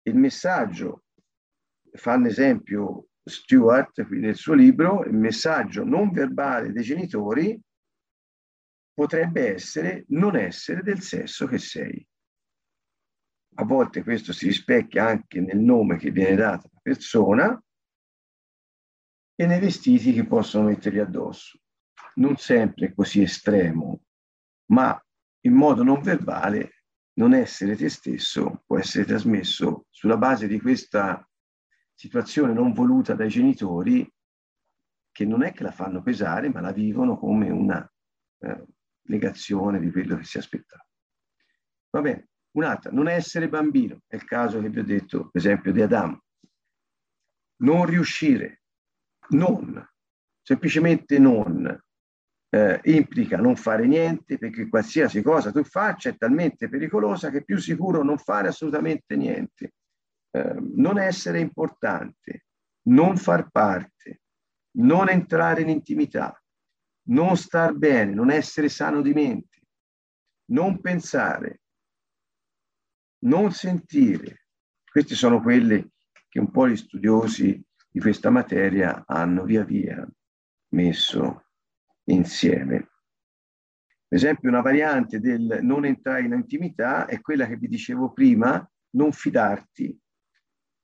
Il 0.05 0.17
messaggio, 0.17 1.05
fa 1.93 2.15
un 2.15 2.27
esempio 2.27 3.09
qui 4.07 4.19
nel 4.19 4.37
suo 4.37 4.55
libro, 4.55 5.05
il 5.05 5.15
messaggio 5.15 5.85
non 5.85 6.11
verbale 6.11 6.73
dei 6.73 6.83
genitori 6.83 7.61
potrebbe 8.93 9.55
essere 9.55 10.05
non 10.09 10.37
essere 10.37 10.83
del 10.83 11.01
sesso 11.01 11.47
che 11.47 11.59
sei. 11.59 12.07
A 13.57 13.65
volte 13.65 14.03
questo 14.03 14.33
si 14.33 14.47
rispecchia 14.47 15.07
anche 15.07 15.41
nel 15.41 15.59
nome 15.59 15.99
che 15.99 16.11
viene 16.11 16.37
dato 16.37 16.69
alla 16.69 16.81
persona, 16.83 17.65
e 19.35 19.47
nei 19.47 19.61
vestiti 19.61 20.13
che 20.13 20.27
possono 20.27 20.69
metterli 20.69 20.99
addosso. 20.99 21.59
Non 22.15 22.37
sempre 22.37 22.95
così 22.95 23.23
estremo, 23.23 24.03
ma 24.67 25.03
in 25.45 25.55
modo 25.55 25.83
non 25.83 26.01
verbale 26.03 26.85
non 27.15 27.35
essere 27.35 27.77
te 27.77 27.89
stesso 27.89 28.63
può 28.67 28.79
essere 28.79 29.05
trasmesso 29.05 29.87
sulla 29.91 30.17
base 30.17 30.47
di 30.47 30.59
questa 30.61 31.27
situazione 31.95 32.53
non 32.53 32.73
voluta 32.73 33.15
dai 33.15 33.29
genitori 33.29 34.11
che 35.11 35.25
non 35.27 35.43
è 35.43 35.53
che 35.53 35.63
la 35.63 35.73
fanno 35.73 36.03
pesare, 36.03 36.49
ma 36.49 36.61
la 36.61 36.73
vivono 36.73 37.19
come 37.19 37.51
una 37.51 37.87
eh, 38.39 38.65
negazione 39.09 39.79
di 39.79 39.91
quello 39.91 40.17
che 40.17 40.25
si 40.25 40.39
aspettava. 40.39 40.85
Va 41.91 42.01
bene, 42.01 42.29
un'altra, 42.53 42.91
non 42.91 43.09
essere 43.09 43.49
bambino, 43.51 44.01
è 44.07 44.17
il 44.17 44.25
caso 44.25 44.61
che 44.61 44.71
vi 44.71 44.79
ho 44.79 44.85
detto, 44.85 45.29
per 45.31 45.41
esempio, 45.41 45.71
di 45.71 45.83
Adamo. 45.83 46.23
Non 47.57 47.85
riuscire 47.85 48.62
non, 49.33 49.87
semplicemente 50.43 51.19
non, 51.19 51.81
eh, 52.55 52.81
implica 52.85 53.39
non 53.39 53.57
fare 53.57 53.87
niente 53.87 54.37
perché 54.37 54.69
qualsiasi 54.69 55.23
cosa 55.23 55.51
tu 55.51 55.65
faccia 55.65 56.11
è 56.11 56.17
talmente 56.17 56.69
pericolosa 56.69 57.31
che 57.31 57.39
è 57.39 57.45
più 57.45 57.57
sicuro 57.57 58.03
non 58.03 58.19
fare 58.19 58.49
assolutamente 58.49 59.17
niente. 59.17 59.73
Eh, 60.31 60.57
non 60.75 60.99
essere 60.99 61.41
importante, 61.41 62.45
non 62.89 63.17
far 63.17 63.51
parte, 63.51 64.21
non 64.77 65.09
entrare 65.09 65.63
in 65.63 65.69
intimità, 65.69 66.39
non 67.09 67.37
star 67.37 67.75
bene, 67.75 68.13
non 68.13 68.31
essere 68.31 68.69
sano 68.69 69.01
di 69.03 69.13
mente, 69.13 69.61
non 70.51 70.81
pensare, 70.81 71.61
non 73.25 73.53
sentire. 73.53 74.47
Queste 74.91 75.15
sono 75.15 75.41
quelle 75.41 75.91
che 76.29 76.39
un 76.39 76.51
po' 76.51 76.69
gli 76.69 76.77
studiosi 76.77 77.63
di 77.93 78.01
questa 78.01 78.31
materia 78.31 79.05
hanno 79.07 79.45
via 79.45 79.65
via 79.65 80.09
messo 80.71 81.45
insieme. 82.05 82.79
Per 84.09 84.19
esempio, 84.19 84.49
una 84.49 84.63
variante 84.63 85.21
del 85.21 85.61
non 85.63 85.85
entrare 85.85 86.23
in 86.23 86.33
intimità 86.33 87.05
è 87.05 87.21
quella 87.21 87.47
che 87.47 87.57
vi 87.57 87.69
dicevo 87.69 88.13
prima, 88.13 88.67
non 88.95 89.13
fidarti, 89.13 89.99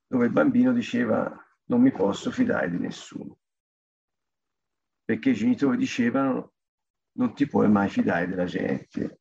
dove 0.06 0.26
il 0.26 0.32
bambino 0.32 0.72
diceva 0.72 1.34
non 1.66 1.80
mi 1.80 1.92
posso 1.92 2.30
fidare 2.30 2.70
di 2.70 2.78
nessuno. 2.78 3.38
Perché 5.04 5.30
i 5.30 5.34
genitori 5.34 5.78
dicevano 5.78 6.52
non 7.12 7.34
ti 7.34 7.46
puoi 7.46 7.70
mai 7.70 7.88
fidare 7.88 8.26
della 8.26 8.44
gente. 8.44 9.20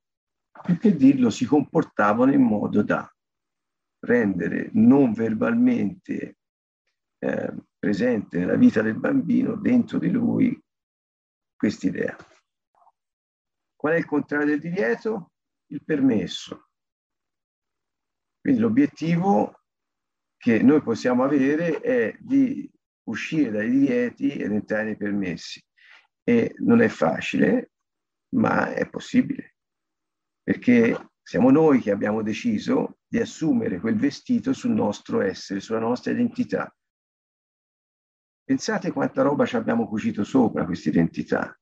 Più 0.61 0.77
che 0.77 0.95
dirlo, 0.95 1.29
si 1.29 1.45
comportavano 1.45 2.33
in 2.33 2.41
modo 2.41 2.81
da 2.83 3.09
rendere 3.99 4.69
non 4.73 5.13
verbalmente 5.13 6.37
eh, 7.19 7.53
presente 7.77 8.39
nella 8.39 8.55
vita 8.55 8.81
del 8.81 8.97
bambino, 8.97 9.55
dentro 9.55 9.99
di 9.99 10.09
lui, 10.09 10.59
quest'idea. 11.55 12.15
Qual 13.75 13.93
è 13.93 13.97
il 13.97 14.05
contrario 14.05 14.47
del 14.47 14.59
divieto? 14.59 15.31
Il 15.67 15.83
permesso. 15.83 16.69
Quindi 18.39 18.59
l'obiettivo 18.59 19.61
che 20.37 20.61
noi 20.61 20.81
possiamo 20.81 21.23
avere 21.23 21.79
è 21.79 22.15
di 22.19 22.69
uscire 23.03 23.51
dai 23.51 23.69
divieti 23.69 24.31
ed 24.31 24.51
entrare 24.51 24.85
nei 24.85 24.97
permessi. 24.97 25.63
E 26.23 26.55
non 26.59 26.81
è 26.81 26.87
facile, 26.87 27.71
ma 28.35 28.73
è 28.73 28.89
possibile, 28.89 29.55
perché 30.43 31.11
siamo 31.21 31.49
noi 31.51 31.79
che 31.79 31.91
abbiamo 31.91 32.21
deciso 32.21 32.99
di 33.07 33.19
assumere 33.19 33.79
quel 33.79 33.95
vestito 33.95 34.53
sul 34.53 34.71
nostro 34.71 35.21
essere, 35.21 35.59
sulla 35.59 35.79
nostra 35.79 36.11
identità. 36.11 36.73
Pensate 38.47 38.93
quanta 38.93 39.23
roba 39.23 39.45
ci 39.45 39.57
abbiamo 39.57 39.89
cucito 39.89 40.23
sopra 40.23 40.63
questa 40.63 40.87
identità. 40.87 41.59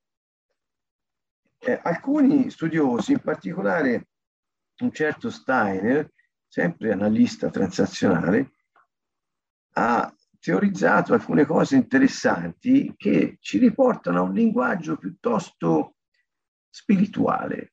Eh, 1.58 1.80
alcuni 1.82 2.48
studiosi, 2.48 3.10
in 3.10 3.18
particolare 3.18 4.10
un 4.82 4.92
certo 4.92 5.28
Steiner, 5.28 6.08
sempre 6.46 6.92
analista 6.92 7.50
transazionale, 7.50 8.52
ha 9.72 10.14
teorizzato 10.38 11.12
alcune 11.12 11.44
cose 11.44 11.74
interessanti 11.74 12.94
che 12.96 13.38
ci 13.40 13.58
riportano 13.58 14.18
a 14.18 14.22
un 14.22 14.32
linguaggio 14.32 14.96
piuttosto 14.96 15.96
spirituale. 16.70 17.72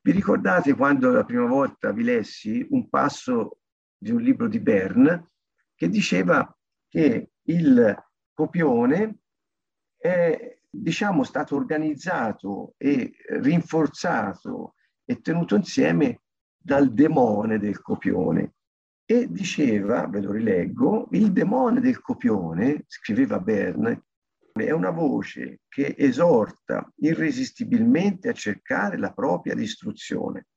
Vi 0.00 0.12
ricordate 0.12 0.72
quando 0.76 1.10
la 1.10 1.24
prima 1.24 1.46
volta 1.46 1.90
vi 1.90 2.04
lessi 2.04 2.64
un 2.70 2.88
passo 2.88 3.58
di 3.98 4.12
un 4.12 4.22
libro 4.22 4.46
di 4.46 4.60
Bern 4.60 5.30
che 5.74 5.88
diceva 5.88 6.56
che 6.88 7.32
il 7.42 8.04
copione 8.36 9.20
è 9.96 10.58
diciamo 10.68 11.24
stato 11.24 11.56
organizzato 11.56 12.74
e 12.76 13.14
rinforzato 13.40 14.74
e 15.06 15.22
tenuto 15.22 15.56
insieme 15.56 16.20
dal 16.54 16.92
demone 16.92 17.58
del 17.58 17.80
copione. 17.80 18.52
E 19.06 19.28
diceva, 19.30 20.06
ve 20.06 20.20
lo 20.20 20.32
rileggo, 20.32 21.08
il 21.12 21.32
demone 21.32 21.80
del 21.80 22.00
copione, 22.00 22.84
scriveva 22.88 23.38
Bern, 23.38 24.02
è 24.52 24.70
una 24.70 24.90
voce 24.90 25.60
che 25.68 25.94
esorta 25.96 26.92
irresistibilmente 26.96 28.28
a 28.28 28.32
cercare 28.32 28.98
la 28.98 29.12
propria 29.12 29.54
distruzione. 29.54 30.48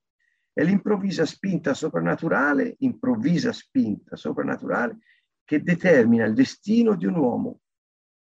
È 0.51 0.63
l'improvvisa 0.63 1.25
spinta 1.25 1.73
soprannaturale, 1.73 2.75
improvvisa 2.79 3.53
spinta 3.53 4.15
soprannaturale 4.15 4.97
che 5.45 5.61
determina 5.61 6.25
il 6.25 6.33
destino 6.33 6.95
di 6.95 7.05
un 7.05 7.15
uomo. 7.15 7.59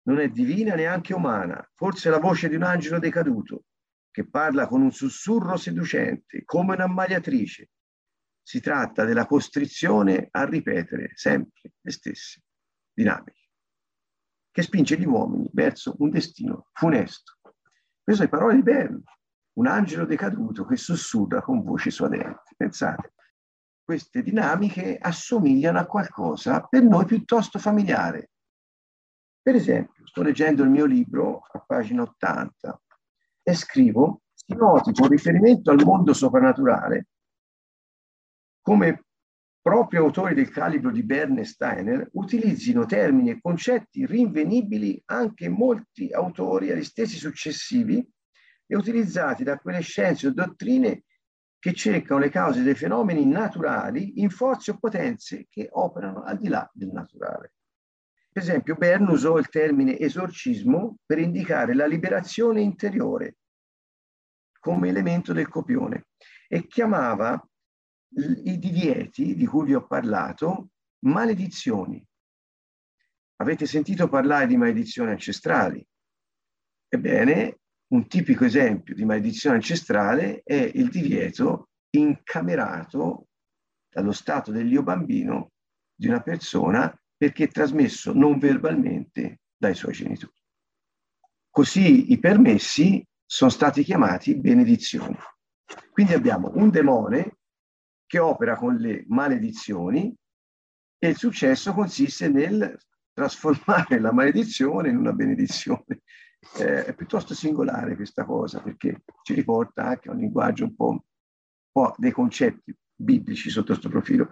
Non 0.04 0.18
è 0.18 0.28
divina 0.28 0.74
neanche 0.74 1.14
umana, 1.14 1.64
forse 1.74 2.10
la 2.10 2.18
voce 2.18 2.48
di 2.48 2.56
un 2.56 2.64
angelo 2.64 2.98
decaduto 2.98 3.64
che 4.10 4.28
parla 4.28 4.66
con 4.66 4.82
un 4.82 4.92
sussurro 4.92 5.56
seducente, 5.56 6.44
come 6.44 6.74
un'ammaliatrice. 6.74 7.70
Si 8.42 8.60
tratta 8.60 9.04
della 9.04 9.26
costrizione 9.26 10.28
a 10.30 10.44
ripetere 10.44 11.12
sempre 11.14 11.72
le 11.80 11.90
stesse 11.90 12.42
dinamiche 12.92 13.42
che 14.52 14.62
spinge 14.62 14.98
gli 14.98 15.06
uomini 15.06 15.48
verso 15.52 15.96
un 15.98 16.10
destino 16.10 16.68
funesto. 16.72 17.38
Queste 18.02 18.22
sono 18.22 18.24
le 18.24 18.28
parole 18.28 18.54
di 18.56 18.62
Bern, 18.62 19.02
un 19.54 19.66
angelo 19.66 20.04
decaduto 20.04 20.66
che 20.66 20.76
sussurra 20.76 21.40
con 21.40 21.62
voce 21.62 21.90
suadente. 21.90 22.54
Pensate, 22.56 23.14
queste 23.82 24.22
dinamiche 24.22 24.98
assomigliano 25.00 25.78
a 25.78 25.86
qualcosa 25.86 26.60
per 26.60 26.82
noi 26.82 27.06
piuttosto 27.06 27.58
familiare. 27.58 28.31
Per 29.42 29.54
esempio, 29.54 30.06
sto 30.06 30.22
leggendo 30.22 30.62
il 30.62 30.70
mio 30.70 30.84
libro 30.84 31.42
a 31.50 31.58
pagina 31.58 32.02
80 32.02 32.80
e 33.42 33.54
scrivo, 33.54 34.22
si 34.32 34.54
noti 34.54 34.92
con 34.92 35.08
riferimento 35.08 35.70
al 35.70 35.82
mondo 35.84 36.12
soprannaturale 36.12 37.06
come 38.62 39.04
proprio 39.60 40.04
autori 40.04 40.34
del 40.34 40.50
calibro 40.50 40.90
di 40.90 41.02
Berne 41.02 41.44
Steiner 41.44 42.08
utilizzino 42.12 42.86
termini 42.86 43.30
e 43.30 43.40
concetti 43.40 44.06
rinvenibili 44.06 45.02
anche 45.06 45.48
molti 45.48 46.12
autori 46.12 46.70
agli 46.70 46.84
stessi 46.84 47.16
successivi 47.16 48.08
e 48.66 48.76
utilizzati 48.76 49.44
da 49.44 49.58
quelle 49.58 49.80
scienze 49.80 50.28
o 50.28 50.32
dottrine 50.32 51.04
che 51.58 51.74
cercano 51.74 52.18
le 52.18 52.28
cause 52.28 52.62
dei 52.62 52.74
fenomeni 52.74 53.24
naturali 53.26 54.20
in 54.20 54.30
forze 54.30 54.72
o 54.72 54.78
potenze 54.78 55.46
che 55.48 55.68
operano 55.70 56.22
al 56.22 56.38
di 56.38 56.48
là 56.48 56.68
del 56.72 56.90
naturale. 56.90 57.52
Per 58.32 58.42
esempio, 58.42 58.76
Bern 58.76 59.08
usò 59.08 59.36
il 59.36 59.50
termine 59.50 59.98
esorcismo 59.98 60.96
per 61.04 61.18
indicare 61.18 61.74
la 61.74 61.84
liberazione 61.84 62.62
interiore 62.62 63.36
come 64.58 64.88
elemento 64.88 65.34
del 65.34 65.48
copione 65.48 66.06
e 66.48 66.66
chiamava 66.66 67.38
i 68.44 68.58
divieti 68.58 69.34
di 69.34 69.44
cui 69.44 69.66
vi 69.66 69.74
ho 69.74 69.86
parlato, 69.86 70.70
maledizioni. 71.00 72.02
Avete 73.36 73.66
sentito 73.66 74.08
parlare 74.08 74.46
di 74.46 74.56
maledizioni 74.56 75.10
ancestrali? 75.10 75.84
Ebbene, 76.88 77.58
un 77.88 78.06
tipico 78.06 78.44
esempio 78.44 78.94
di 78.94 79.04
maledizione 79.04 79.56
ancestrale 79.56 80.40
è 80.42 80.70
il 80.74 80.88
divieto 80.88 81.68
incamerato 81.90 83.26
dallo 83.90 84.12
stato 84.12 84.52
dell'io 84.52 84.82
bambino 84.82 85.50
di 85.94 86.08
una 86.08 86.22
persona 86.22 86.96
perché 87.22 87.46
trasmesso 87.46 88.12
non 88.12 88.40
verbalmente 88.40 89.42
dai 89.56 89.76
suoi 89.76 89.92
genitori. 89.92 90.34
Così 91.48 92.10
i 92.10 92.18
permessi 92.18 93.06
sono 93.24 93.48
stati 93.48 93.84
chiamati 93.84 94.34
benedizioni. 94.34 95.16
Quindi 95.92 96.14
abbiamo 96.14 96.50
un 96.56 96.70
demone 96.70 97.36
che 98.06 98.18
opera 98.18 98.56
con 98.56 98.74
le 98.74 99.04
maledizioni 99.06 100.12
e 100.98 101.08
il 101.08 101.16
successo 101.16 101.72
consiste 101.72 102.28
nel 102.28 102.76
trasformare 103.12 104.00
la 104.00 104.12
maledizione 104.12 104.88
in 104.88 104.96
una 104.96 105.12
benedizione. 105.12 106.02
Eh, 106.58 106.86
è 106.86 106.92
piuttosto 106.92 107.34
singolare 107.34 107.94
questa 107.94 108.24
cosa 108.24 108.60
perché 108.60 109.04
ci 109.22 109.34
riporta 109.34 109.84
anche 109.84 110.08
a 110.08 110.12
un 110.12 110.18
linguaggio 110.18 110.64
un 110.64 110.74
po', 110.74 110.88
un 110.88 111.00
po 111.70 111.94
dei 111.98 112.10
concetti 112.10 112.76
biblici 112.96 113.48
sotto 113.48 113.74
questo 113.74 113.88
profilo. 113.88 114.28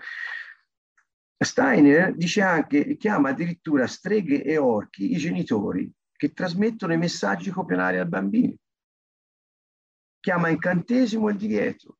Steiner 1.42 2.14
dice 2.14 2.42
anche, 2.42 2.96
chiama 2.96 3.30
addirittura 3.30 3.86
streghe 3.86 4.42
e 4.42 4.58
orchi 4.58 5.12
i 5.12 5.16
genitori 5.16 5.90
che 6.12 6.32
trasmettono 6.32 6.92
i 6.92 6.98
messaggi 6.98 7.50
copionari 7.50 7.98
al 7.98 8.08
bambino. 8.08 8.54
Chiama 10.20 10.50
incantesimo 10.50 11.30
il 11.30 11.38
divieto. 11.38 11.96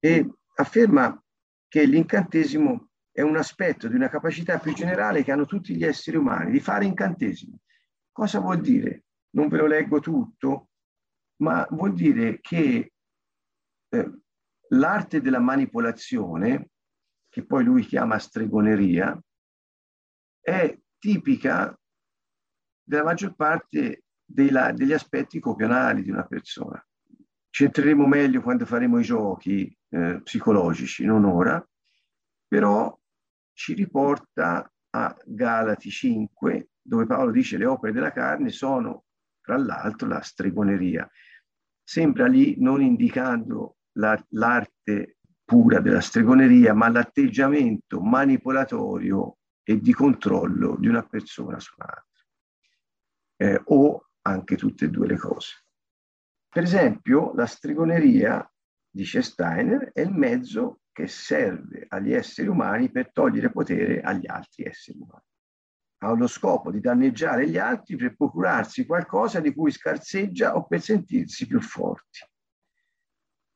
E 0.00 0.26
afferma 0.54 1.22
che 1.68 1.84
l'incantesimo 1.84 2.88
è 3.12 3.20
un 3.20 3.36
aspetto 3.36 3.88
di 3.88 3.94
una 3.94 4.08
capacità 4.08 4.58
più 4.58 4.72
generale 4.72 5.22
che 5.22 5.32
hanno 5.32 5.44
tutti 5.44 5.76
gli 5.76 5.84
esseri 5.84 6.16
umani, 6.16 6.50
di 6.50 6.60
fare 6.60 6.86
incantesimi. 6.86 7.58
Cosa 8.10 8.40
vuol 8.40 8.60
dire? 8.60 9.04
Non 9.34 9.48
ve 9.48 9.58
lo 9.58 9.66
leggo 9.66 10.00
tutto, 10.00 10.70
ma 11.42 11.66
vuol 11.70 11.92
dire 11.92 12.40
che 12.40 12.92
eh, 13.90 14.12
l'arte 14.68 15.20
della 15.20 15.40
manipolazione, 15.40 16.70
che 17.28 17.44
poi 17.44 17.64
lui 17.64 17.84
chiama 17.84 18.18
stregoneria, 18.18 19.20
è 20.40 20.78
tipica 20.98 21.78
della 22.82 23.04
maggior 23.04 23.34
parte 23.34 24.04
della, 24.24 24.72
degli 24.72 24.92
aspetti 24.92 25.38
copionali 25.40 26.02
di 26.02 26.10
una 26.10 26.26
persona. 26.26 26.82
Ci 27.50 27.64
entreremo 27.64 28.06
meglio 28.06 28.42
quando 28.42 28.64
faremo 28.66 28.98
i 28.98 29.02
giochi 29.02 29.74
eh, 29.90 30.20
psicologici, 30.22 31.04
non 31.04 31.24
ora, 31.24 31.66
però 32.46 32.98
ci 33.52 33.74
riporta 33.74 34.70
a 34.90 35.16
Galati 35.24 35.90
5, 35.90 36.68
dove 36.80 37.06
Paolo 37.06 37.30
dice 37.30 37.58
le 37.58 37.66
opere 37.66 37.92
della 37.92 38.12
carne 38.12 38.50
sono, 38.50 39.04
tra 39.40 39.56
l'altro, 39.56 40.08
la 40.08 40.20
stregoneria. 40.20 41.08
Sembra 41.82 42.26
lì 42.26 42.56
non 42.58 42.82
indicando 42.82 43.76
la, 43.92 44.18
l'arte 44.30 45.17
pura 45.48 45.80
della 45.80 46.02
stregoneria, 46.02 46.74
ma 46.74 46.90
l'atteggiamento 46.90 48.02
manipolatorio 48.02 49.38
e 49.62 49.80
di 49.80 49.94
controllo 49.94 50.76
di 50.78 50.88
una 50.88 51.02
persona 51.06 51.58
su 51.58 51.72
un'altra, 51.78 52.26
eh, 53.36 53.62
o 53.64 54.08
anche 54.26 54.56
tutte 54.56 54.84
e 54.84 54.90
due 54.90 55.06
le 55.06 55.16
cose. 55.16 55.64
Per 56.50 56.62
esempio, 56.62 57.32
la 57.32 57.46
stregoneria, 57.46 58.46
dice 58.90 59.22
Steiner, 59.22 59.90
è 59.94 60.02
il 60.02 60.12
mezzo 60.12 60.80
che 60.92 61.06
serve 61.06 61.86
agli 61.88 62.12
esseri 62.12 62.48
umani 62.48 62.90
per 62.90 63.10
togliere 63.10 63.50
potere 63.50 64.02
agli 64.02 64.28
altri 64.28 64.64
esseri 64.64 64.98
umani. 64.98 65.24
Ha 66.00 66.12
lo 66.12 66.26
scopo 66.26 66.70
di 66.70 66.80
danneggiare 66.80 67.48
gli 67.48 67.56
altri 67.56 67.96
per 67.96 68.16
procurarsi 68.16 68.84
qualcosa 68.84 69.40
di 69.40 69.54
cui 69.54 69.70
scarseggia 69.70 70.56
o 70.56 70.66
per 70.66 70.82
sentirsi 70.82 71.46
più 71.46 71.62
forti. 71.62 72.20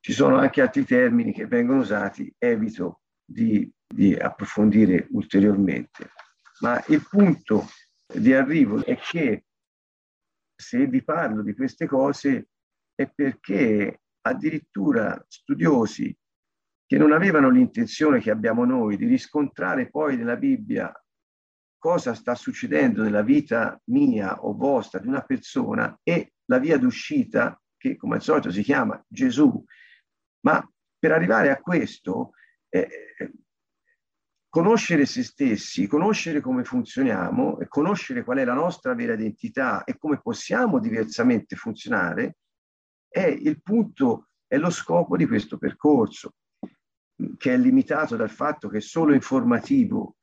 Ci 0.05 0.13
sono 0.13 0.37
anche 0.37 0.61
altri 0.61 0.85
termini 0.85 1.33
che 1.33 1.47
vengono 1.47 1.79
usati, 1.79 2.35
evito 2.37 3.03
di, 3.25 3.73
di 3.87 4.15
approfondire 4.15 5.07
ulteriormente. 5.11 6.11
Ma 6.59 6.83
il 6.89 7.07
punto 7.09 7.69
di 8.13 8.33
arrivo 8.35 8.85
è 8.85 8.97
che 8.97 9.45
se 10.57 10.89
vi 10.89 11.05
parlo 11.05 11.43
di 11.43 11.55
queste 11.55 11.87
cose 11.87 12.49
è 12.97 13.09
perché 13.15 14.01
addirittura 14.23 15.25
studiosi 15.29 16.13
che 16.85 16.99
non 16.99 17.13
avevano 17.13 17.49
l'intenzione 17.49 18.19
che 18.19 18.33
abbiamo 18.33 18.65
noi 18.65 18.97
di 18.97 19.07
riscontrare 19.07 19.89
poi 19.89 20.17
nella 20.17 20.37
Bibbia 20.37 20.93
cosa 21.79 22.15
sta 22.15 22.35
succedendo 22.35 23.05
nella 23.05 23.23
vita 23.23 23.81
mia 23.85 24.43
o 24.43 24.53
vostra 24.53 24.99
di 24.99 25.07
una 25.07 25.23
persona 25.23 25.97
e 26.03 26.33
la 26.47 26.59
via 26.59 26.77
d'uscita 26.77 27.57
che 27.77 27.97
come 27.97 28.17
al 28.17 28.23
solito 28.23 28.51
si 28.51 28.63
chiama 28.63 29.01
Gesù. 29.07 29.65
Ma 30.45 30.67
per 30.99 31.13
arrivare 31.13 31.51
a 31.51 31.61
questo, 31.61 32.33
eh, 32.69 32.89
conoscere 34.49 35.07
se 35.07 35.23
stessi, 35.23 35.87
conoscere 35.87 36.43
come 36.43 36.63
funzioniamo 36.63 37.57
conoscere 37.69 38.23
qual 38.23 38.37
è 38.37 38.45
la 38.45 38.53
nostra 38.53 38.95
vera 38.95 39.15
identità 39.15 39.83
e 39.85 39.97
come 39.97 40.21
possiamo 40.21 40.79
diversamente 40.79 41.57
funzionare 41.57 42.37
è 43.09 43.25
il 43.25 43.63
punto, 43.63 44.29
è 44.47 44.59
lo 44.59 44.69
scopo 44.69 45.17
di 45.17 45.27
questo 45.27 45.57
percorso, 45.57 46.35
che 47.39 47.55
è 47.55 47.57
limitato 47.57 48.17
dal 48.17 48.31
fatto 48.31 48.69
che 48.69 48.79
è 48.79 48.81
solo 48.81 49.15
informativo, 49.15 50.17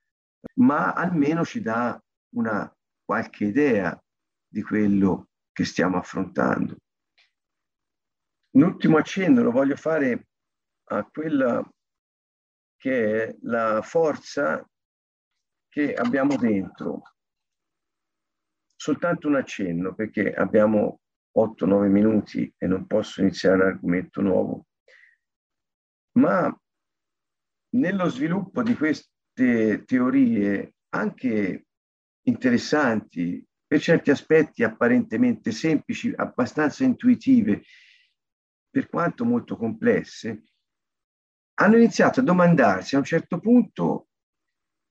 ma 0.59 0.93
almeno 0.93 1.43
ci 1.43 1.61
dà 1.61 1.99
una 2.35 2.71
qualche 3.03 3.45
idea 3.45 3.99
di 4.47 4.61
quello 4.61 5.29
che 5.51 5.65
stiamo 5.65 5.97
affrontando. 5.97 6.77
Un 8.59 8.65
ultimo 8.65 8.97
accenno 8.97 9.41
lo 9.41 9.51
voglio 9.51 9.77
fare 9.77 10.27
a 10.89 11.05
quella 11.05 11.65
che 12.75 13.23
è 13.23 13.35
la 13.43 13.81
forza 13.81 14.69
che 15.69 15.93
abbiamo 15.93 16.35
dentro. 16.35 17.03
Soltanto 18.75 19.29
un 19.29 19.35
accenno, 19.35 19.95
perché 19.95 20.33
abbiamo 20.33 20.99
8-9 21.37 21.87
minuti 21.87 22.53
e 22.57 22.67
non 22.67 22.85
posso 22.85 23.21
iniziare 23.21 23.55
un 23.55 23.61
argomento 23.61 24.19
nuovo. 24.19 24.65
Ma 26.17 26.53
nello 27.75 28.09
sviluppo 28.09 28.61
di 28.61 28.75
queste 28.75 29.85
teorie, 29.85 30.73
anche 30.89 31.65
interessanti, 32.23 33.41
per 33.65 33.79
certi 33.79 34.11
aspetti 34.11 34.63
apparentemente 34.63 35.51
semplici, 35.51 36.11
abbastanza 36.13 36.83
intuitive, 36.83 37.63
per 38.69 38.89
quanto 38.89 39.25
molto 39.25 39.57
complesse, 39.57 40.43
hanno 41.55 41.75
iniziato 41.75 42.19
a 42.19 42.23
domandarsi 42.23 42.95
a 42.95 42.99
un 42.99 43.03
certo 43.03 43.39
punto, 43.39 44.09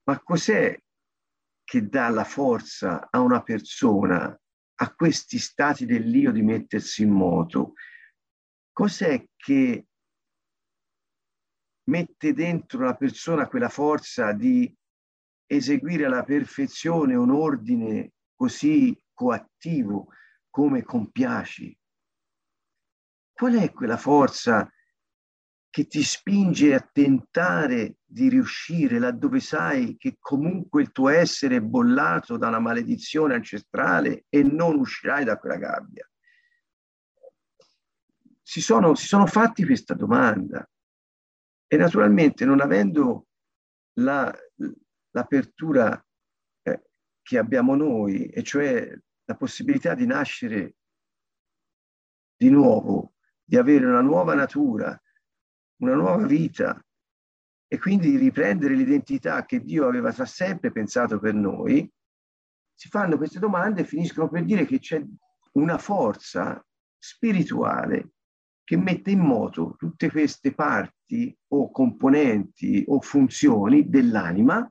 ma 0.05 0.21
cos'è 0.21 0.79
che 1.65 1.89
dà 1.89 2.09
la 2.09 2.25
forza 2.25 3.09
a 3.11 3.21
una 3.21 3.43
persona 3.43 4.39
a 4.81 4.95
questi 4.95 5.39
stati 5.39 5.87
dell'io 5.87 6.33
di 6.33 6.43
mettersi 6.43 7.03
in 7.03 7.11
moto, 7.11 7.75
cos'è 8.73 9.27
che 9.37 9.87
mette 11.89 12.33
dentro 12.33 12.85
la 12.85 12.95
persona 12.95 13.49
quella 13.49 13.69
forza 13.69 14.33
di 14.33 14.73
eseguire 15.47 16.05
alla 16.05 16.23
perfezione 16.23 17.15
un 17.15 17.31
ordine 17.31 18.13
così 18.35 18.97
coattivo 19.13 20.09
come 20.51 20.83
compiaci? 20.83 21.77
Qual 23.39 23.55
è 23.55 23.71
quella 23.73 23.97
forza 23.97 24.69
che 25.71 25.87
ti 25.87 26.03
spinge 26.03 26.75
a 26.75 26.81
tentare 26.81 27.99
di 28.05 28.29
riuscire 28.29 28.99
laddove 28.99 29.39
sai 29.39 29.97
che 29.97 30.17
comunque 30.19 30.83
il 30.83 30.91
tuo 30.91 31.09
essere 31.09 31.59
è 31.59 31.61
bollato 31.61 32.37
da 32.37 32.49
una 32.49 32.59
maledizione 32.59 33.37
ancestrale 33.37 34.25
e 34.29 34.43
non 34.43 34.77
uscirai 34.77 35.23
da 35.23 35.39
quella 35.39 35.55
gabbia? 35.55 36.11
Si 38.43 38.61
sono, 38.61 38.97
si 38.97 39.07
sono 39.07 39.27
fatti 39.27 39.65
questa 39.65 39.95
domanda 39.95 40.69
e 41.69 41.77
naturalmente 41.77 42.45
non 42.45 42.61
avendo 42.61 43.29
la, 44.01 44.37
l'apertura 45.11 46.05
eh, 46.63 46.83
che 47.23 47.39
abbiamo 47.39 47.77
noi, 47.77 48.27
e 48.31 48.43
cioè 48.43 48.93
la 49.27 49.37
possibilità 49.37 49.95
di 49.95 50.07
nascere 50.07 50.75
di 52.35 52.51
nuovo, 52.51 53.13
di 53.49 53.57
avere 53.57 53.87
una 53.87 54.03
nuova 54.03 54.35
natura, 54.35 55.01
una 55.81 55.95
nuova 55.95 56.27
vita 56.27 56.79
e 57.67 57.79
quindi 57.79 58.15
riprendere 58.19 58.75
l'identità 58.75 59.47
che 59.47 59.63
Dio 59.63 59.87
aveva 59.87 60.11
da 60.11 60.27
sempre 60.27 60.71
pensato 60.71 61.19
per 61.19 61.33
noi, 61.33 61.91
si 62.75 62.89
fanno 62.89 63.17
queste 63.17 63.39
domande 63.39 63.81
e 63.81 63.87
finiscono 63.87 64.29
per 64.29 64.45
dire 64.45 64.67
che 64.67 64.79
c'è 64.79 65.03
una 65.53 65.79
forza 65.79 66.63
spirituale 66.99 68.11
che 68.65 68.77
mette 68.77 69.13
in 69.13 69.21
moto 69.21 69.77
tutte 69.79 70.11
queste 70.11 70.53
parti 70.53 71.35
o 71.55 71.71
componenti 71.71 72.85
o 72.87 73.01
funzioni 73.01 73.89
dell'anima 73.89 74.71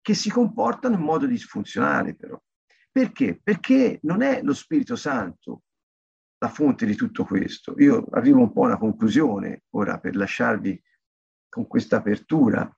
che 0.00 0.14
si 0.14 0.30
comportano 0.30 0.94
in 0.94 1.02
modo 1.02 1.26
disfunzionale 1.26 2.14
però. 2.14 2.40
Perché? 2.90 3.38
Perché 3.42 3.98
non 4.04 4.22
è 4.22 4.40
lo 4.42 4.54
Spirito 4.54 4.96
Santo 4.96 5.64
la 6.42 6.48
fonte 6.48 6.86
di 6.86 6.94
tutto 6.94 7.24
questo. 7.24 7.74
Io 7.78 8.06
arrivo 8.12 8.40
un 8.40 8.52
po' 8.52 8.64
a 8.64 8.68
una 8.68 8.78
conclusione 8.78 9.64
ora 9.70 9.98
per 9.98 10.16
lasciarvi 10.16 10.82
con 11.48 11.66
questa 11.66 11.96
apertura, 11.96 12.68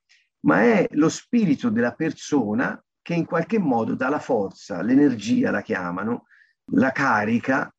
ma 0.46 0.62
è 0.62 0.88
lo 0.92 1.08
spirito 1.08 1.70
della 1.70 1.94
persona 1.94 2.82
che 3.00 3.14
in 3.14 3.24
qualche 3.24 3.58
modo 3.58 3.94
dà 3.94 4.08
la 4.08 4.18
forza, 4.18 4.82
l'energia 4.82 5.50
la 5.50 5.62
chiamano, 5.62 6.26
la 6.72 6.90
carica 6.90 7.72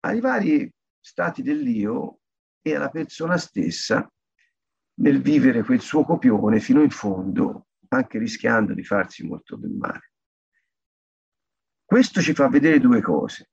ai 0.00 0.20
vari 0.20 0.70
stati 1.00 1.42
dell'io 1.42 2.20
e 2.60 2.74
alla 2.74 2.90
persona 2.90 3.38
stessa 3.38 4.10
nel 4.98 5.22
vivere 5.22 5.62
quel 5.62 5.80
suo 5.80 6.04
copione 6.04 6.60
fino 6.60 6.82
in 6.82 6.90
fondo, 6.90 7.68
anche 7.88 8.18
rischiando 8.18 8.74
di 8.74 8.84
farsi 8.84 9.26
molto 9.26 9.56
del 9.56 9.72
male. 9.72 10.10
Questo 11.84 12.20
ci 12.20 12.34
fa 12.34 12.48
vedere 12.48 12.80
due 12.80 13.00
cose 13.00 13.50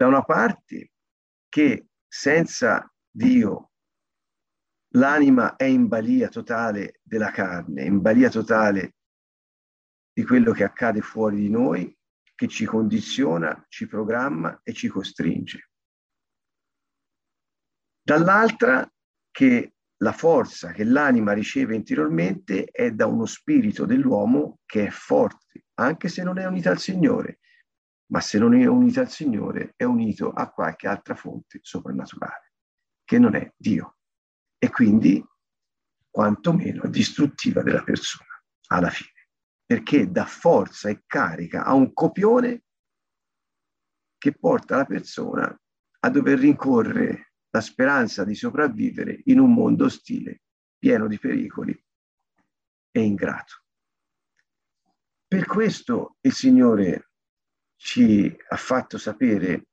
da 0.00 0.06
una 0.06 0.22
parte 0.22 0.92
che 1.46 1.88
senza 2.08 2.90
Dio 3.10 3.72
l'anima 4.94 5.56
è 5.56 5.64
in 5.64 5.88
balia 5.88 6.28
totale 6.28 7.00
della 7.02 7.30
carne, 7.30 7.84
in 7.84 8.00
balia 8.00 8.30
totale 8.30 8.94
di 10.10 10.24
quello 10.24 10.52
che 10.52 10.64
accade 10.64 11.02
fuori 11.02 11.36
di 11.36 11.50
noi, 11.50 11.94
che 12.34 12.48
ci 12.48 12.64
condiziona, 12.64 13.62
ci 13.68 13.86
programma 13.86 14.58
e 14.62 14.72
ci 14.72 14.88
costringe. 14.88 15.70
Dall'altra 18.00 18.90
che 19.30 19.74
la 19.98 20.12
forza 20.12 20.72
che 20.72 20.84
l'anima 20.84 21.34
riceve 21.34 21.74
interiormente 21.74 22.64
è 22.64 22.90
da 22.90 23.04
uno 23.04 23.26
spirito 23.26 23.84
dell'uomo 23.84 24.60
che 24.64 24.86
è 24.86 24.90
forte, 24.90 25.66
anche 25.74 26.08
se 26.08 26.22
non 26.22 26.38
è 26.38 26.46
unita 26.46 26.70
al 26.70 26.78
Signore, 26.78 27.40
ma 28.10 28.20
se 28.20 28.38
non 28.38 28.54
è 28.54 28.66
unito 28.66 29.00
al 29.00 29.10
Signore 29.10 29.74
è 29.76 29.84
unito 29.84 30.30
a 30.30 30.50
qualche 30.50 30.88
altra 30.88 31.14
fonte 31.14 31.60
soprannaturale, 31.62 32.52
che 33.04 33.18
non 33.18 33.34
è 33.34 33.52
Dio, 33.56 33.96
e 34.58 34.70
quindi 34.70 35.24
quantomeno 36.08 36.88
distruttiva 36.88 37.62
della 37.62 37.82
persona 37.82 38.28
alla 38.68 38.90
fine, 38.90 39.28
perché 39.64 40.10
dà 40.10 40.24
forza 40.24 40.88
e 40.88 41.02
carica 41.06 41.64
a 41.64 41.74
un 41.74 41.92
copione 41.92 42.64
che 44.18 44.32
porta 44.32 44.76
la 44.76 44.84
persona 44.84 45.60
a 46.02 46.10
dover 46.10 46.38
rincorrere 46.38 47.32
la 47.50 47.60
speranza 47.60 48.24
di 48.24 48.34
sopravvivere 48.34 49.22
in 49.26 49.38
un 49.38 49.52
mondo 49.52 49.84
ostile, 49.84 50.42
pieno 50.78 51.06
di 51.06 51.18
pericoli 51.18 51.84
e 52.90 53.00
ingrato. 53.00 53.64
Per 55.26 55.46
questo 55.46 56.16
il 56.22 56.32
Signore 56.32 57.09
ci 57.82 58.36
ha 58.50 58.56
fatto 58.56 58.98
sapere 58.98 59.68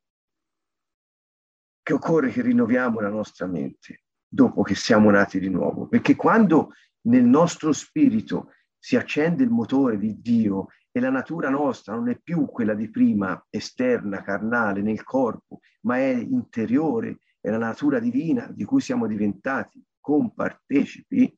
che 1.84 1.94
occorre 1.94 2.32
che 2.32 2.42
rinnoviamo 2.42 3.02
la 3.02 3.10
nostra 3.10 3.48
mente 3.48 4.04
dopo 4.26 4.62
che 4.62 4.76
siamo 4.76 5.12
nati 5.12 5.40
di 5.40 5.50
nuovo, 5.50 5.88
perché 5.88 6.16
quando 6.16 6.72
nel 7.08 7.26
nostro 7.26 7.74
spirito 7.74 8.54
si 8.78 8.96
accende 8.96 9.44
il 9.44 9.50
motore 9.50 9.98
di 9.98 10.22
Dio 10.22 10.68
e 10.90 11.02
la 11.02 11.10
natura 11.10 11.50
nostra 11.50 11.96
non 11.96 12.08
è 12.10 12.18
più 12.18 12.46
quella 12.46 12.74
di 12.74 12.90
prima, 12.90 13.46
esterna, 13.50 14.24
carnale, 14.24 14.82
nel 14.82 15.04
corpo, 15.04 15.60
ma 15.82 15.98
è 15.98 16.14
interiore, 16.14 17.20
è 17.42 17.50
la 17.50 17.58
natura 17.58 18.00
divina 18.00 18.48
di 18.48 18.64
cui 18.64 18.80
siamo 18.80 19.06
diventati 19.06 19.84
compartecipi, 20.00 21.38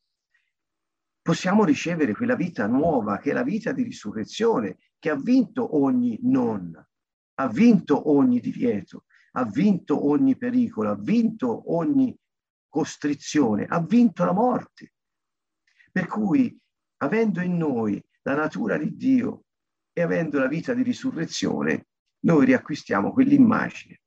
possiamo 1.20 1.64
ricevere 1.64 2.14
quella 2.14 2.36
vita 2.36 2.68
nuova 2.68 3.18
che 3.18 3.32
è 3.32 3.34
la 3.34 3.44
vita 3.44 3.72
di 3.72 3.82
risurrezione, 3.82 4.78
che 5.00 5.10
ha 5.10 5.16
vinto 5.16 5.78
ogni 5.78 6.20
non, 6.24 6.72
ha 7.36 7.48
vinto 7.48 8.10
ogni 8.12 8.40
divieto, 8.40 9.06
ha 9.32 9.46
vinto 9.46 10.08
ogni 10.08 10.38
pericolo, 10.38 10.90
ha 10.90 10.96
vinto 10.96 11.74
ogni 11.74 12.16
costrizione, 12.68 13.66
ha 13.66 13.82
vinto 13.82 14.26
la 14.26 14.34
morte. 14.34 14.94
Per 15.92 16.06
cui, 16.08 16.56
avendo 16.98 17.42
in 17.42 17.58
noi 17.58 18.04
la 18.24 18.36
natura 18.36 18.78
di 18.78 18.96
Dio 18.96 19.46
e 19.94 20.02
avendo 20.02 20.38
la 20.38 20.48
vita 20.48 20.74
di 20.74 20.84
risurrezione, 20.84 21.88
noi 22.22 22.46
riacquistiamo 22.46 23.14
quell'immagine 23.14 24.02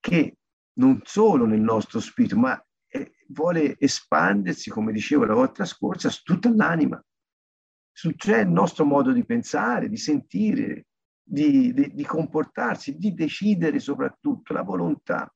che 0.00 0.38
non 0.74 1.00
solo 1.04 1.44
nel 1.44 1.60
nostro 1.60 2.00
spirito, 2.00 2.36
ma 2.36 2.60
eh, 2.88 3.12
vuole 3.28 3.76
espandersi, 3.78 4.70
come 4.70 4.92
dicevo 4.92 5.24
la 5.24 5.34
volta 5.34 5.64
scorsa, 5.64 6.08
su 6.08 6.22
tutta 6.22 6.50
l'anima, 6.52 7.02
cioè 7.92 8.40
il 8.40 8.48
nostro 8.48 8.84
modo 8.84 9.12
di 9.12 9.24
pensare, 9.24 9.88
di 9.88 9.96
sentire, 9.96 10.86
di, 11.22 11.72
di, 11.72 11.94
di 11.94 12.04
comportarsi, 12.04 12.96
di 12.96 13.14
decidere 13.14 13.78
soprattutto, 13.78 14.52
la 14.52 14.62
volontà. 14.62 15.32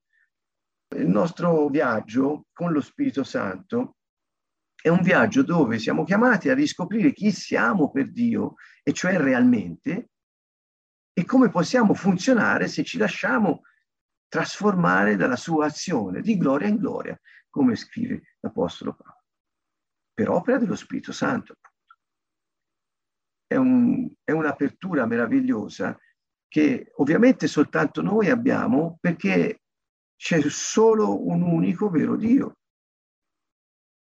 Il 0.97 1.09
nostro 1.09 1.69
viaggio 1.69 2.47
con 2.53 2.73
lo 2.73 2.81
Spirito 2.81 3.25
Santo 3.25 3.97
è 4.81 4.89
un 4.89 5.03
viaggio 5.03 5.43
dove 5.43 5.79
siamo 5.79 6.05
chiamati 6.05 6.49
a 6.49 6.55
riscoprire 6.55 7.13
chi 7.13 7.33
siamo 7.33 7.91
per 7.91 8.13
Dio, 8.13 8.55
e 8.83 8.93
cioè 8.93 9.17
realmente, 9.17 10.11
e 11.13 11.25
come 11.25 11.49
possiamo 11.49 11.95
funzionare 11.95 12.69
se 12.69 12.85
ci 12.85 12.99
lasciamo 12.99 13.63
trasformare 14.29 15.17
dalla 15.17 15.37
sua 15.37 15.67
azione 15.67 16.21
di 16.21 16.37
gloria 16.37 16.69
in 16.69 16.77
gloria, 16.77 17.19
come 17.49 17.75
scrive 17.75 18.37
l'Apostolo 18.41 18.95
Paolo, 18.95 19.25
per 20.13 20.29
opera 20.29 20.59
dello 20.59 20.77
Spirito 20.77 21.13
Santo. 21.13 21.55
È, 23.47 23.55
un, 23.55 24.11
è 24.25 24.33
un'apertura 24.33 25.07
meravigliosa 25.07 25.99
che 26.49 26.93
ovviamente 26.97 27.47
soltanto 27.47 28.03
noi 28.03 28.29
abbiamo 28.29 28.99
perché 29.01 29.63
c'è 30.17 30.41
solo 30.49 31.27
un 31.27 31.43
unico 31.43 31.91
vero 31.91 32.17
Dio 32.17 32.59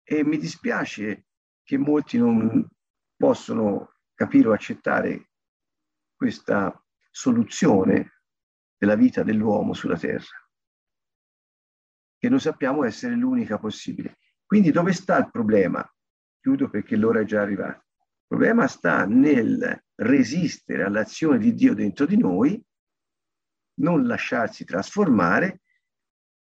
e 0.04 0.24
mi 0.24 0.38
dispiace 0.38 1.28
che 1.64 1.78
molti 1.78 2.18
non 2.18 2.68
possono 3.16 3.96
capire 4.14 4.50
o 4.50 4.52
accettare 4.52 5.30
questa 6.16 6.84
soluzione 7.10 8.22
della 8.78 8.96
vita 8.96 9.24
dell'uomo 9.24 9.74
sulla 9.74 9.98
terra, 9.98 10.38
che 12.18 12.30
noi 12.30 12.40
sappiamo 12.40 12.84
essere 12.84 13.16
l'unica 13.16 13.58
possibile. 13.58 14.18
Quindi 14.46 14.72
dove 14.72 14.92
sta 14.92 15.18
il 15.18 15.32
problema? 15.32 15.88
Chiudo 16.40 16.70
perché 16.70 16.96
l'ora 16.96 17.22
è 17.22 17.24
già 17.24 17.42
arrivata. 17.42 17.84
Il 18.32 18.38
problema 18.38 18.66
sta 18.66 19.06
nel 19.06 19.84
resistere 19.96 20.84
all'azione 20.84 21.38
di 21.38 21.54
Dio 21.54 21.74
dentro 21.74 22.06
di 22.06 22.16
noi, 22.16 22.64
non 23.82 24.08
lasciarsi 24.08 24.64
trasformare 24.64 25.64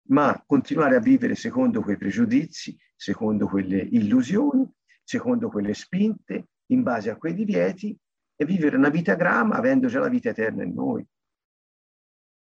ma 0.10 0.44
continuare 0.46 0.98
a 0.98 1.00
vivere 1.00 1.36
secondo 1.36 1.82
quei 1.82 1.96
pregiudizi, 1.96 2.78
secondo 2.96 3.48
quelle 3.48 3.78
illusioni, 3.78 4.70
secondo 5.02 5.50
quelle 5.50 5.74
spinte, 5.74 6.50
in 6.72 6.84
base 6.84 7.12
a 7.12 7.16
quei 7.16 7.34
divieti 7.34 7.98
e 8.36 8.46
vivere 8.46 8.76
una 8.76 8.90
vita 8.90 9.16
grama 9.16 9.56
avendo 9.56 9.88
già 9.88 10.00
la 10.00 10.10
vita 10.10 10.32
eterna 10.32 10.64
in 10.64 10.74
noi. 10.74 11.08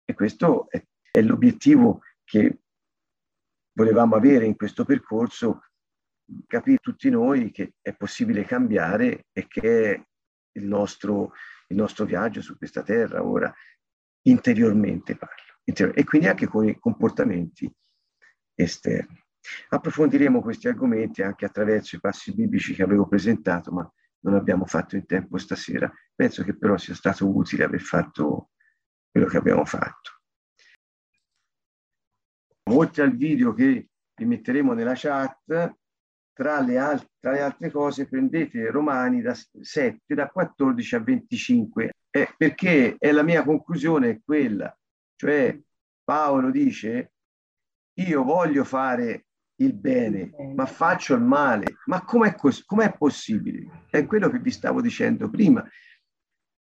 E 0.05 0.14
questo 0.14 0.70
è, 0.70 0.81
è 1.11 1.20
l'obiettivo 1.20 2.03
che 2.22 2.61
volevamo 3.72 4.14
avere 4.14 4.45
in 4.45 4.55
questo 4.55 4.85
percorso, 4.85 5.62
capire 6.47 6.79
tutti 6.79 7.09
noi 7.11 7.51
che 7.51 7.74
è 7.81 7.95
possibile 7.95 8.45
cambiare 8.45 9.27
e 9.33 9.47
che 9.47 10.07
il 10.53 10.64
nostro, 10.64 11.33
il 11.68 11.77
nostro 11.77 12.05
viaggio 12.05 12.41
su 12.41 12.57
questa 12.57 12.83
terra 12.83 13.24
ora, 13.24 13.53
interiormente 14.22 15.16
parlo 15.16 15.45
e 15.66 16.05
quindi 16.05 16.29
anche 16.29 16.47
con 16.47 16.68
i 16.68 16.79
comportamenti 16.79 17.70
esterni. 18.55 19.20
Approfondiremo 19.68 20.41
questi 20.41 20.68
argomenti 20.68 21.22
anche 21.22 21.45
attraverso 21.45 21.97
i 21.97 22.01
passi 22.01 22.33
biblici 22.33 22.74
che 22.74 22.83
avevo 22.83 23.07
presentato, 23.07 23.72
ma 23.72 23.93
non 24.20 24.35
abbiamo 24.35 24.64
fatto 24.64 24.97
in 24.97 25.07
tempo 25.07 25.39
stasera. 25.39 25.93
Penso 26.14 26.43
che 26.43 26.57
però 26.57 26.77
sia 26.77 26.95
stato 26.95 27.29
utile 27.29 27.64
aver 27.64 27.81
fatto 27.81 28.51
quello 29.11 29.27
che 29.27 29.37
abbiamo 29.37 29.64
fatto. 29.64 30.20
Oltre 32.70 33.03
al 33.03 33.16
video 33.16 33.53
che 33.53 33.89
vi 34.14 34.24
metteremo 34.24 34.72
nella 34.72 34.95
chat, 34.95 35.77
tra 36.37 36.61
le, 36.61 36.78
al- 36.78 37.09
tra 37.18 37.32
le 37.32 37.41
altre 37.41 37.70
cose 37.70 38.07
prendete 38.07 38.70
Romani 38.70 39.22
da 39.22 39.34
7, 39.34 40.14
da 40.14 40.28
14 40.28 40.95
a 40.95 41.01
25, 41.01 41.93
eh, 42.11 42.34
perché 42.37 42.97
è 42.99 43.11
la 43.11 43.22
mia 43.22 43.43
conclusione 43.43 44.20
quella 44.22 44.76
cioè 45.16 45.59
Paolo 46.05 46.51
dice, 46.51 47.12
io 47.95 48.22
voglio 48.22 48.64
fare 48.64 49.26
il 49.57 49.72
bene, 49.72 50.30
ma 50.55 50.66
faccio 50.66 51.14
il 51.14 51.22
male. 51.22 51.78
Ma 51.87 52.05
com'è, 52.05 52.34
cos- 52.34 52.64
com'è 52.64 52.95
possibile? 52.97 53.87
È 53.91 54.05
quello 54.05 54.28
che 54.28 54.39
vi 54.39 54.51
stavo 54.51 54.82
dicendo 54.82 55.30
prima. 55.30 55.66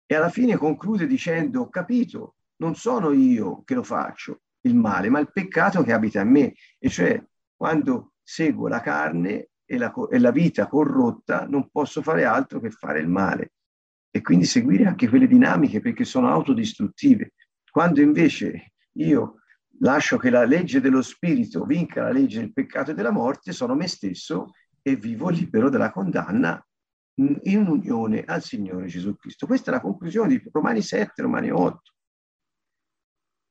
E 0.06 0.14
alla 0.14 0.30
fine 0.30 0.56
conclude 0.56 1.06
dicendo, 1.06 1.60
ho 1.60 1.68
capito, 1.68 2.36
non 2.56 2.74
sono 2.74 3.12
io 3.12 3.62
che 3.64 3.74
lo 3.74 3.82
faccio 3.82 4.40
il 4.62 4.74
male, 4.74 5.10
ma 5.10 5.20
il 5.20 5.30
peccato 5.30 5.82
che 5.82 5.92
abita 5.92 6.22
in 6.22 6.30
me. 6.30 6.54
E 6.78 6.88
cioè, 6.88 7.22
quando 7.54 8.09
seguo 8.30 8.68
la 8.68 8.80
carne 8.80 9.48
e 9.64 9.76
la, 9.76 9.92
e 10.08 10.18
la 10.20 10.30
vita 10.30 10.68
corrotta, 10.68 11.46
non 11.48 11.68
posso 11.68 12.00
fare 12.00 12.24
altro 12.24 12.60
che 12.60 12.70
fare 12.70 13.00
il 13.00 13.08
male. 13.08 13.54
E 14.08 14.20
quindi 14.20 14.44
seguire 14.44 14.86
anche 14.86 15.08
quelle 15.08 15.26
dinamiche 15.26 15.80
perché 15.80 16.04
sono 16.04 16.28
autodistruttive. 16.28 17.32
Quando 17.68 18.00
invece 18.00 18.74
io 18.98 19.40
lascio 19.80 20.16
che 20.16 20.30
la 20.30 20.44
legge 20.44 20.80
dello 20.80 21.02
spirito 21.02 21.64
vinca 21.64 22.02
la 22.02 22.12
legge 22.12 22.38
del 22.38 22.52
peccato 22.52 22.92
e 22.92 22.94
della 22.94 23.10
morte, 23.10 23.50
sono 23.50 23.74
me 23.74 23.88
stesso 23.88 24.52
e 24.80 24.94
vivo 24.94 25.28
libero 25.28 25.68
dalla 25.68 25.90
condanna 25.90 26.64
in 27.14 27.66
unione 27.66 28.22
al 28.22 28.42
Signore 28.44 28.86
Gesù 28.86 29.16
Cristo. 29.16 29.46
Questa 29.46 29.72
è 29.72 29.74
la 29.74 29.80
conclusione 29.80 30.28
di 30.28 30.50
Romani 30.52 30.82
7, 30.82 31.22
Romani 31.22 31.50
8. 31.50 31.80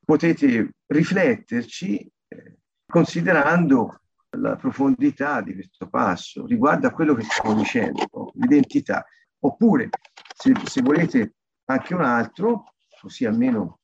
Potete 0.05 0.71
rifletterci 0.86 2.11
eh, 2.30 2.57
considerando 2.86 3.99
la 4.38 4.55
profondità 4.55 5.41
di 5.41 5.53
questo 5.53 5.88
passo 5.88 6.45
riguardo 6.45 6.88
a 6.88 6.91
quello 6.91 7.15
che 7.15 7.23
stiamo 7.23 7.55
dicendo, 7.55 8.32
l'identità. 8.36 9.05
Oppure, 9.39 9.89
se, 10.36 10.53
se 10.65 10.82
volete 10.82 11.36
anche 11.65 11.93
un 11.93 12.03
altro, 12.03 12.75
così 12.99 13.25
almeno 13.25 13.80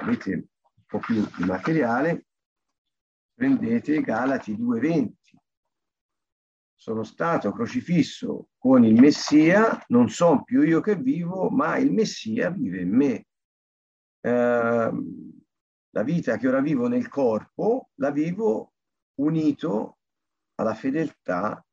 avete 0.00 0.32
un 0.34 0.84
po' 0.86 0.98
più 0.98 1.26
di 1.36 1.44
materiale, 1.44 2.26
prendete 3.34 4.00
Galati 4.00 4.56
2.20. 4.56 5.12
Sono 6.74 7.04
stato 7.04 7.52
crocifisso 7.52 8.48
con 8.58 8.84
il 8.84 9.00
Messia, 9.00 9.84
non 9.88 10.08
sono 10.08 10.42
più 10.42 10.62
io 10.62 10.80
che 10.80 10.96
vivo, 10.96 11.48
ma 11.48 11.76
il 11.76 11.92
Messia 11.92 12.50
vive 12.50 12.80
in 12.80 12.90
me. 12.90 13.26
Eh, 14.20 14.92
la 15.94 16.02
vita 16.02 16.36
che 16.38 16.48
ora 16.48 16.60
vivo 16.60 16.88
nel 16.88 17.08
corpo 17.08 17.90
la 17.96 18.10
vivo 18.10 18.71
unito 19.16 19.98
alla 20.54 20.74
fedeltà 20.74 21.64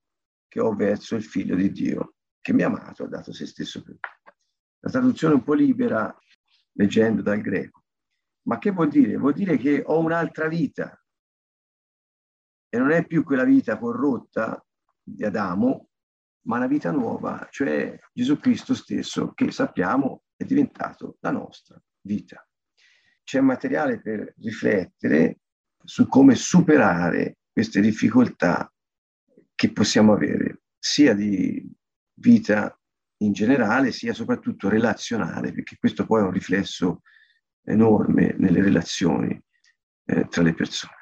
che 0.47 0.59
ho 0.59 0.73
verso 0.73 1.15
il 1.15 1.23
figlio 1.23 1.55
di 1.55 1.71
Dio, 1.71 2.15
che 2.41 2.53
mi 2.53 2.63
ha 2.63 2.67
amato, 2.67 3.03
ha 3.03 3.07
dato 3.07 3.31
se 3.31 3.45
stesso 3.45 3.83
per 3.83 3.93
me. 3.93 3.99
La 4.79 4.89
traduzione 4.89 5.35
un 5.35 5.43
po' 5.43 5.53
libera, 5.53 6.15
leggendo 6.73 7.21
dal 7.21 7.41
greco. 7.41 7.83
Ma 8.47 8.57
che 8.57 8.71
vuol 8.71 8.89
dire? 8.89 9.17
Vuol 9.17 9.33
dire 9.33 9.57
che 9.57 9.83
ho 9.85 9.99
un'altra 9.99 10.47
vita 10.47 10.99
e 12.69 12.77
non 12.77 12.91
è 12.91 13.05
più 13.05 13.23
quella 13.23 13.43
vita 13.43 13.77
corrotta 13.77 14.63
di 15.01 15.23
Adamo, 15.23 15.89
ma 16.45 16.57
una 16.57 16.67
vita 16.67 16.91
nuova, 16.91 17.47
cioè 17.51 17.99
Gesù 18.13 18.39
Cristo 18.39 18.73
stesso, 18.73 19.33
che 19.33 19.51
sappiamo 19.51 20.23
è 20.35 20.45
diventato 20.45 21.17
la 21.19 21.31
nostra 21.31 21.81
vita. 22.01 22.47
C'è 23.23 23.41
materiale 23.41 24.01
per 24.01 24.33
riflettere 24.37 25.41
su 25.83 26.07
come 26.07 26.35
superare 26.35 27.37
queste 27.51 27.81
difficoltà 27.81 28.71
che 29.55 29.71
possiamo 29.71 30.13
avere, 30.13 30.61
sia 30.77 31.13
di 31.13 31.69
vita 32.13 32.77
in 33.21 33.33
generale, 33.33 33.91
sia 33.91 34.13
soprattutto 34.13 34.69
relazionale, 34.69 35.51
perché 35.51 35.77
questo 35.77 36.05
poi 36.05 36.21
è 36.21 36.25
un 36.25 36.31
riflesso 36.31 37.01
enorme 37.63 38.35
nelle 38.37 38.61
relazioni 38.61 39.39
eh, 40.05 40.27
tra 40.27 40.41
le 40.41 40.53
persone. 40.53 40.98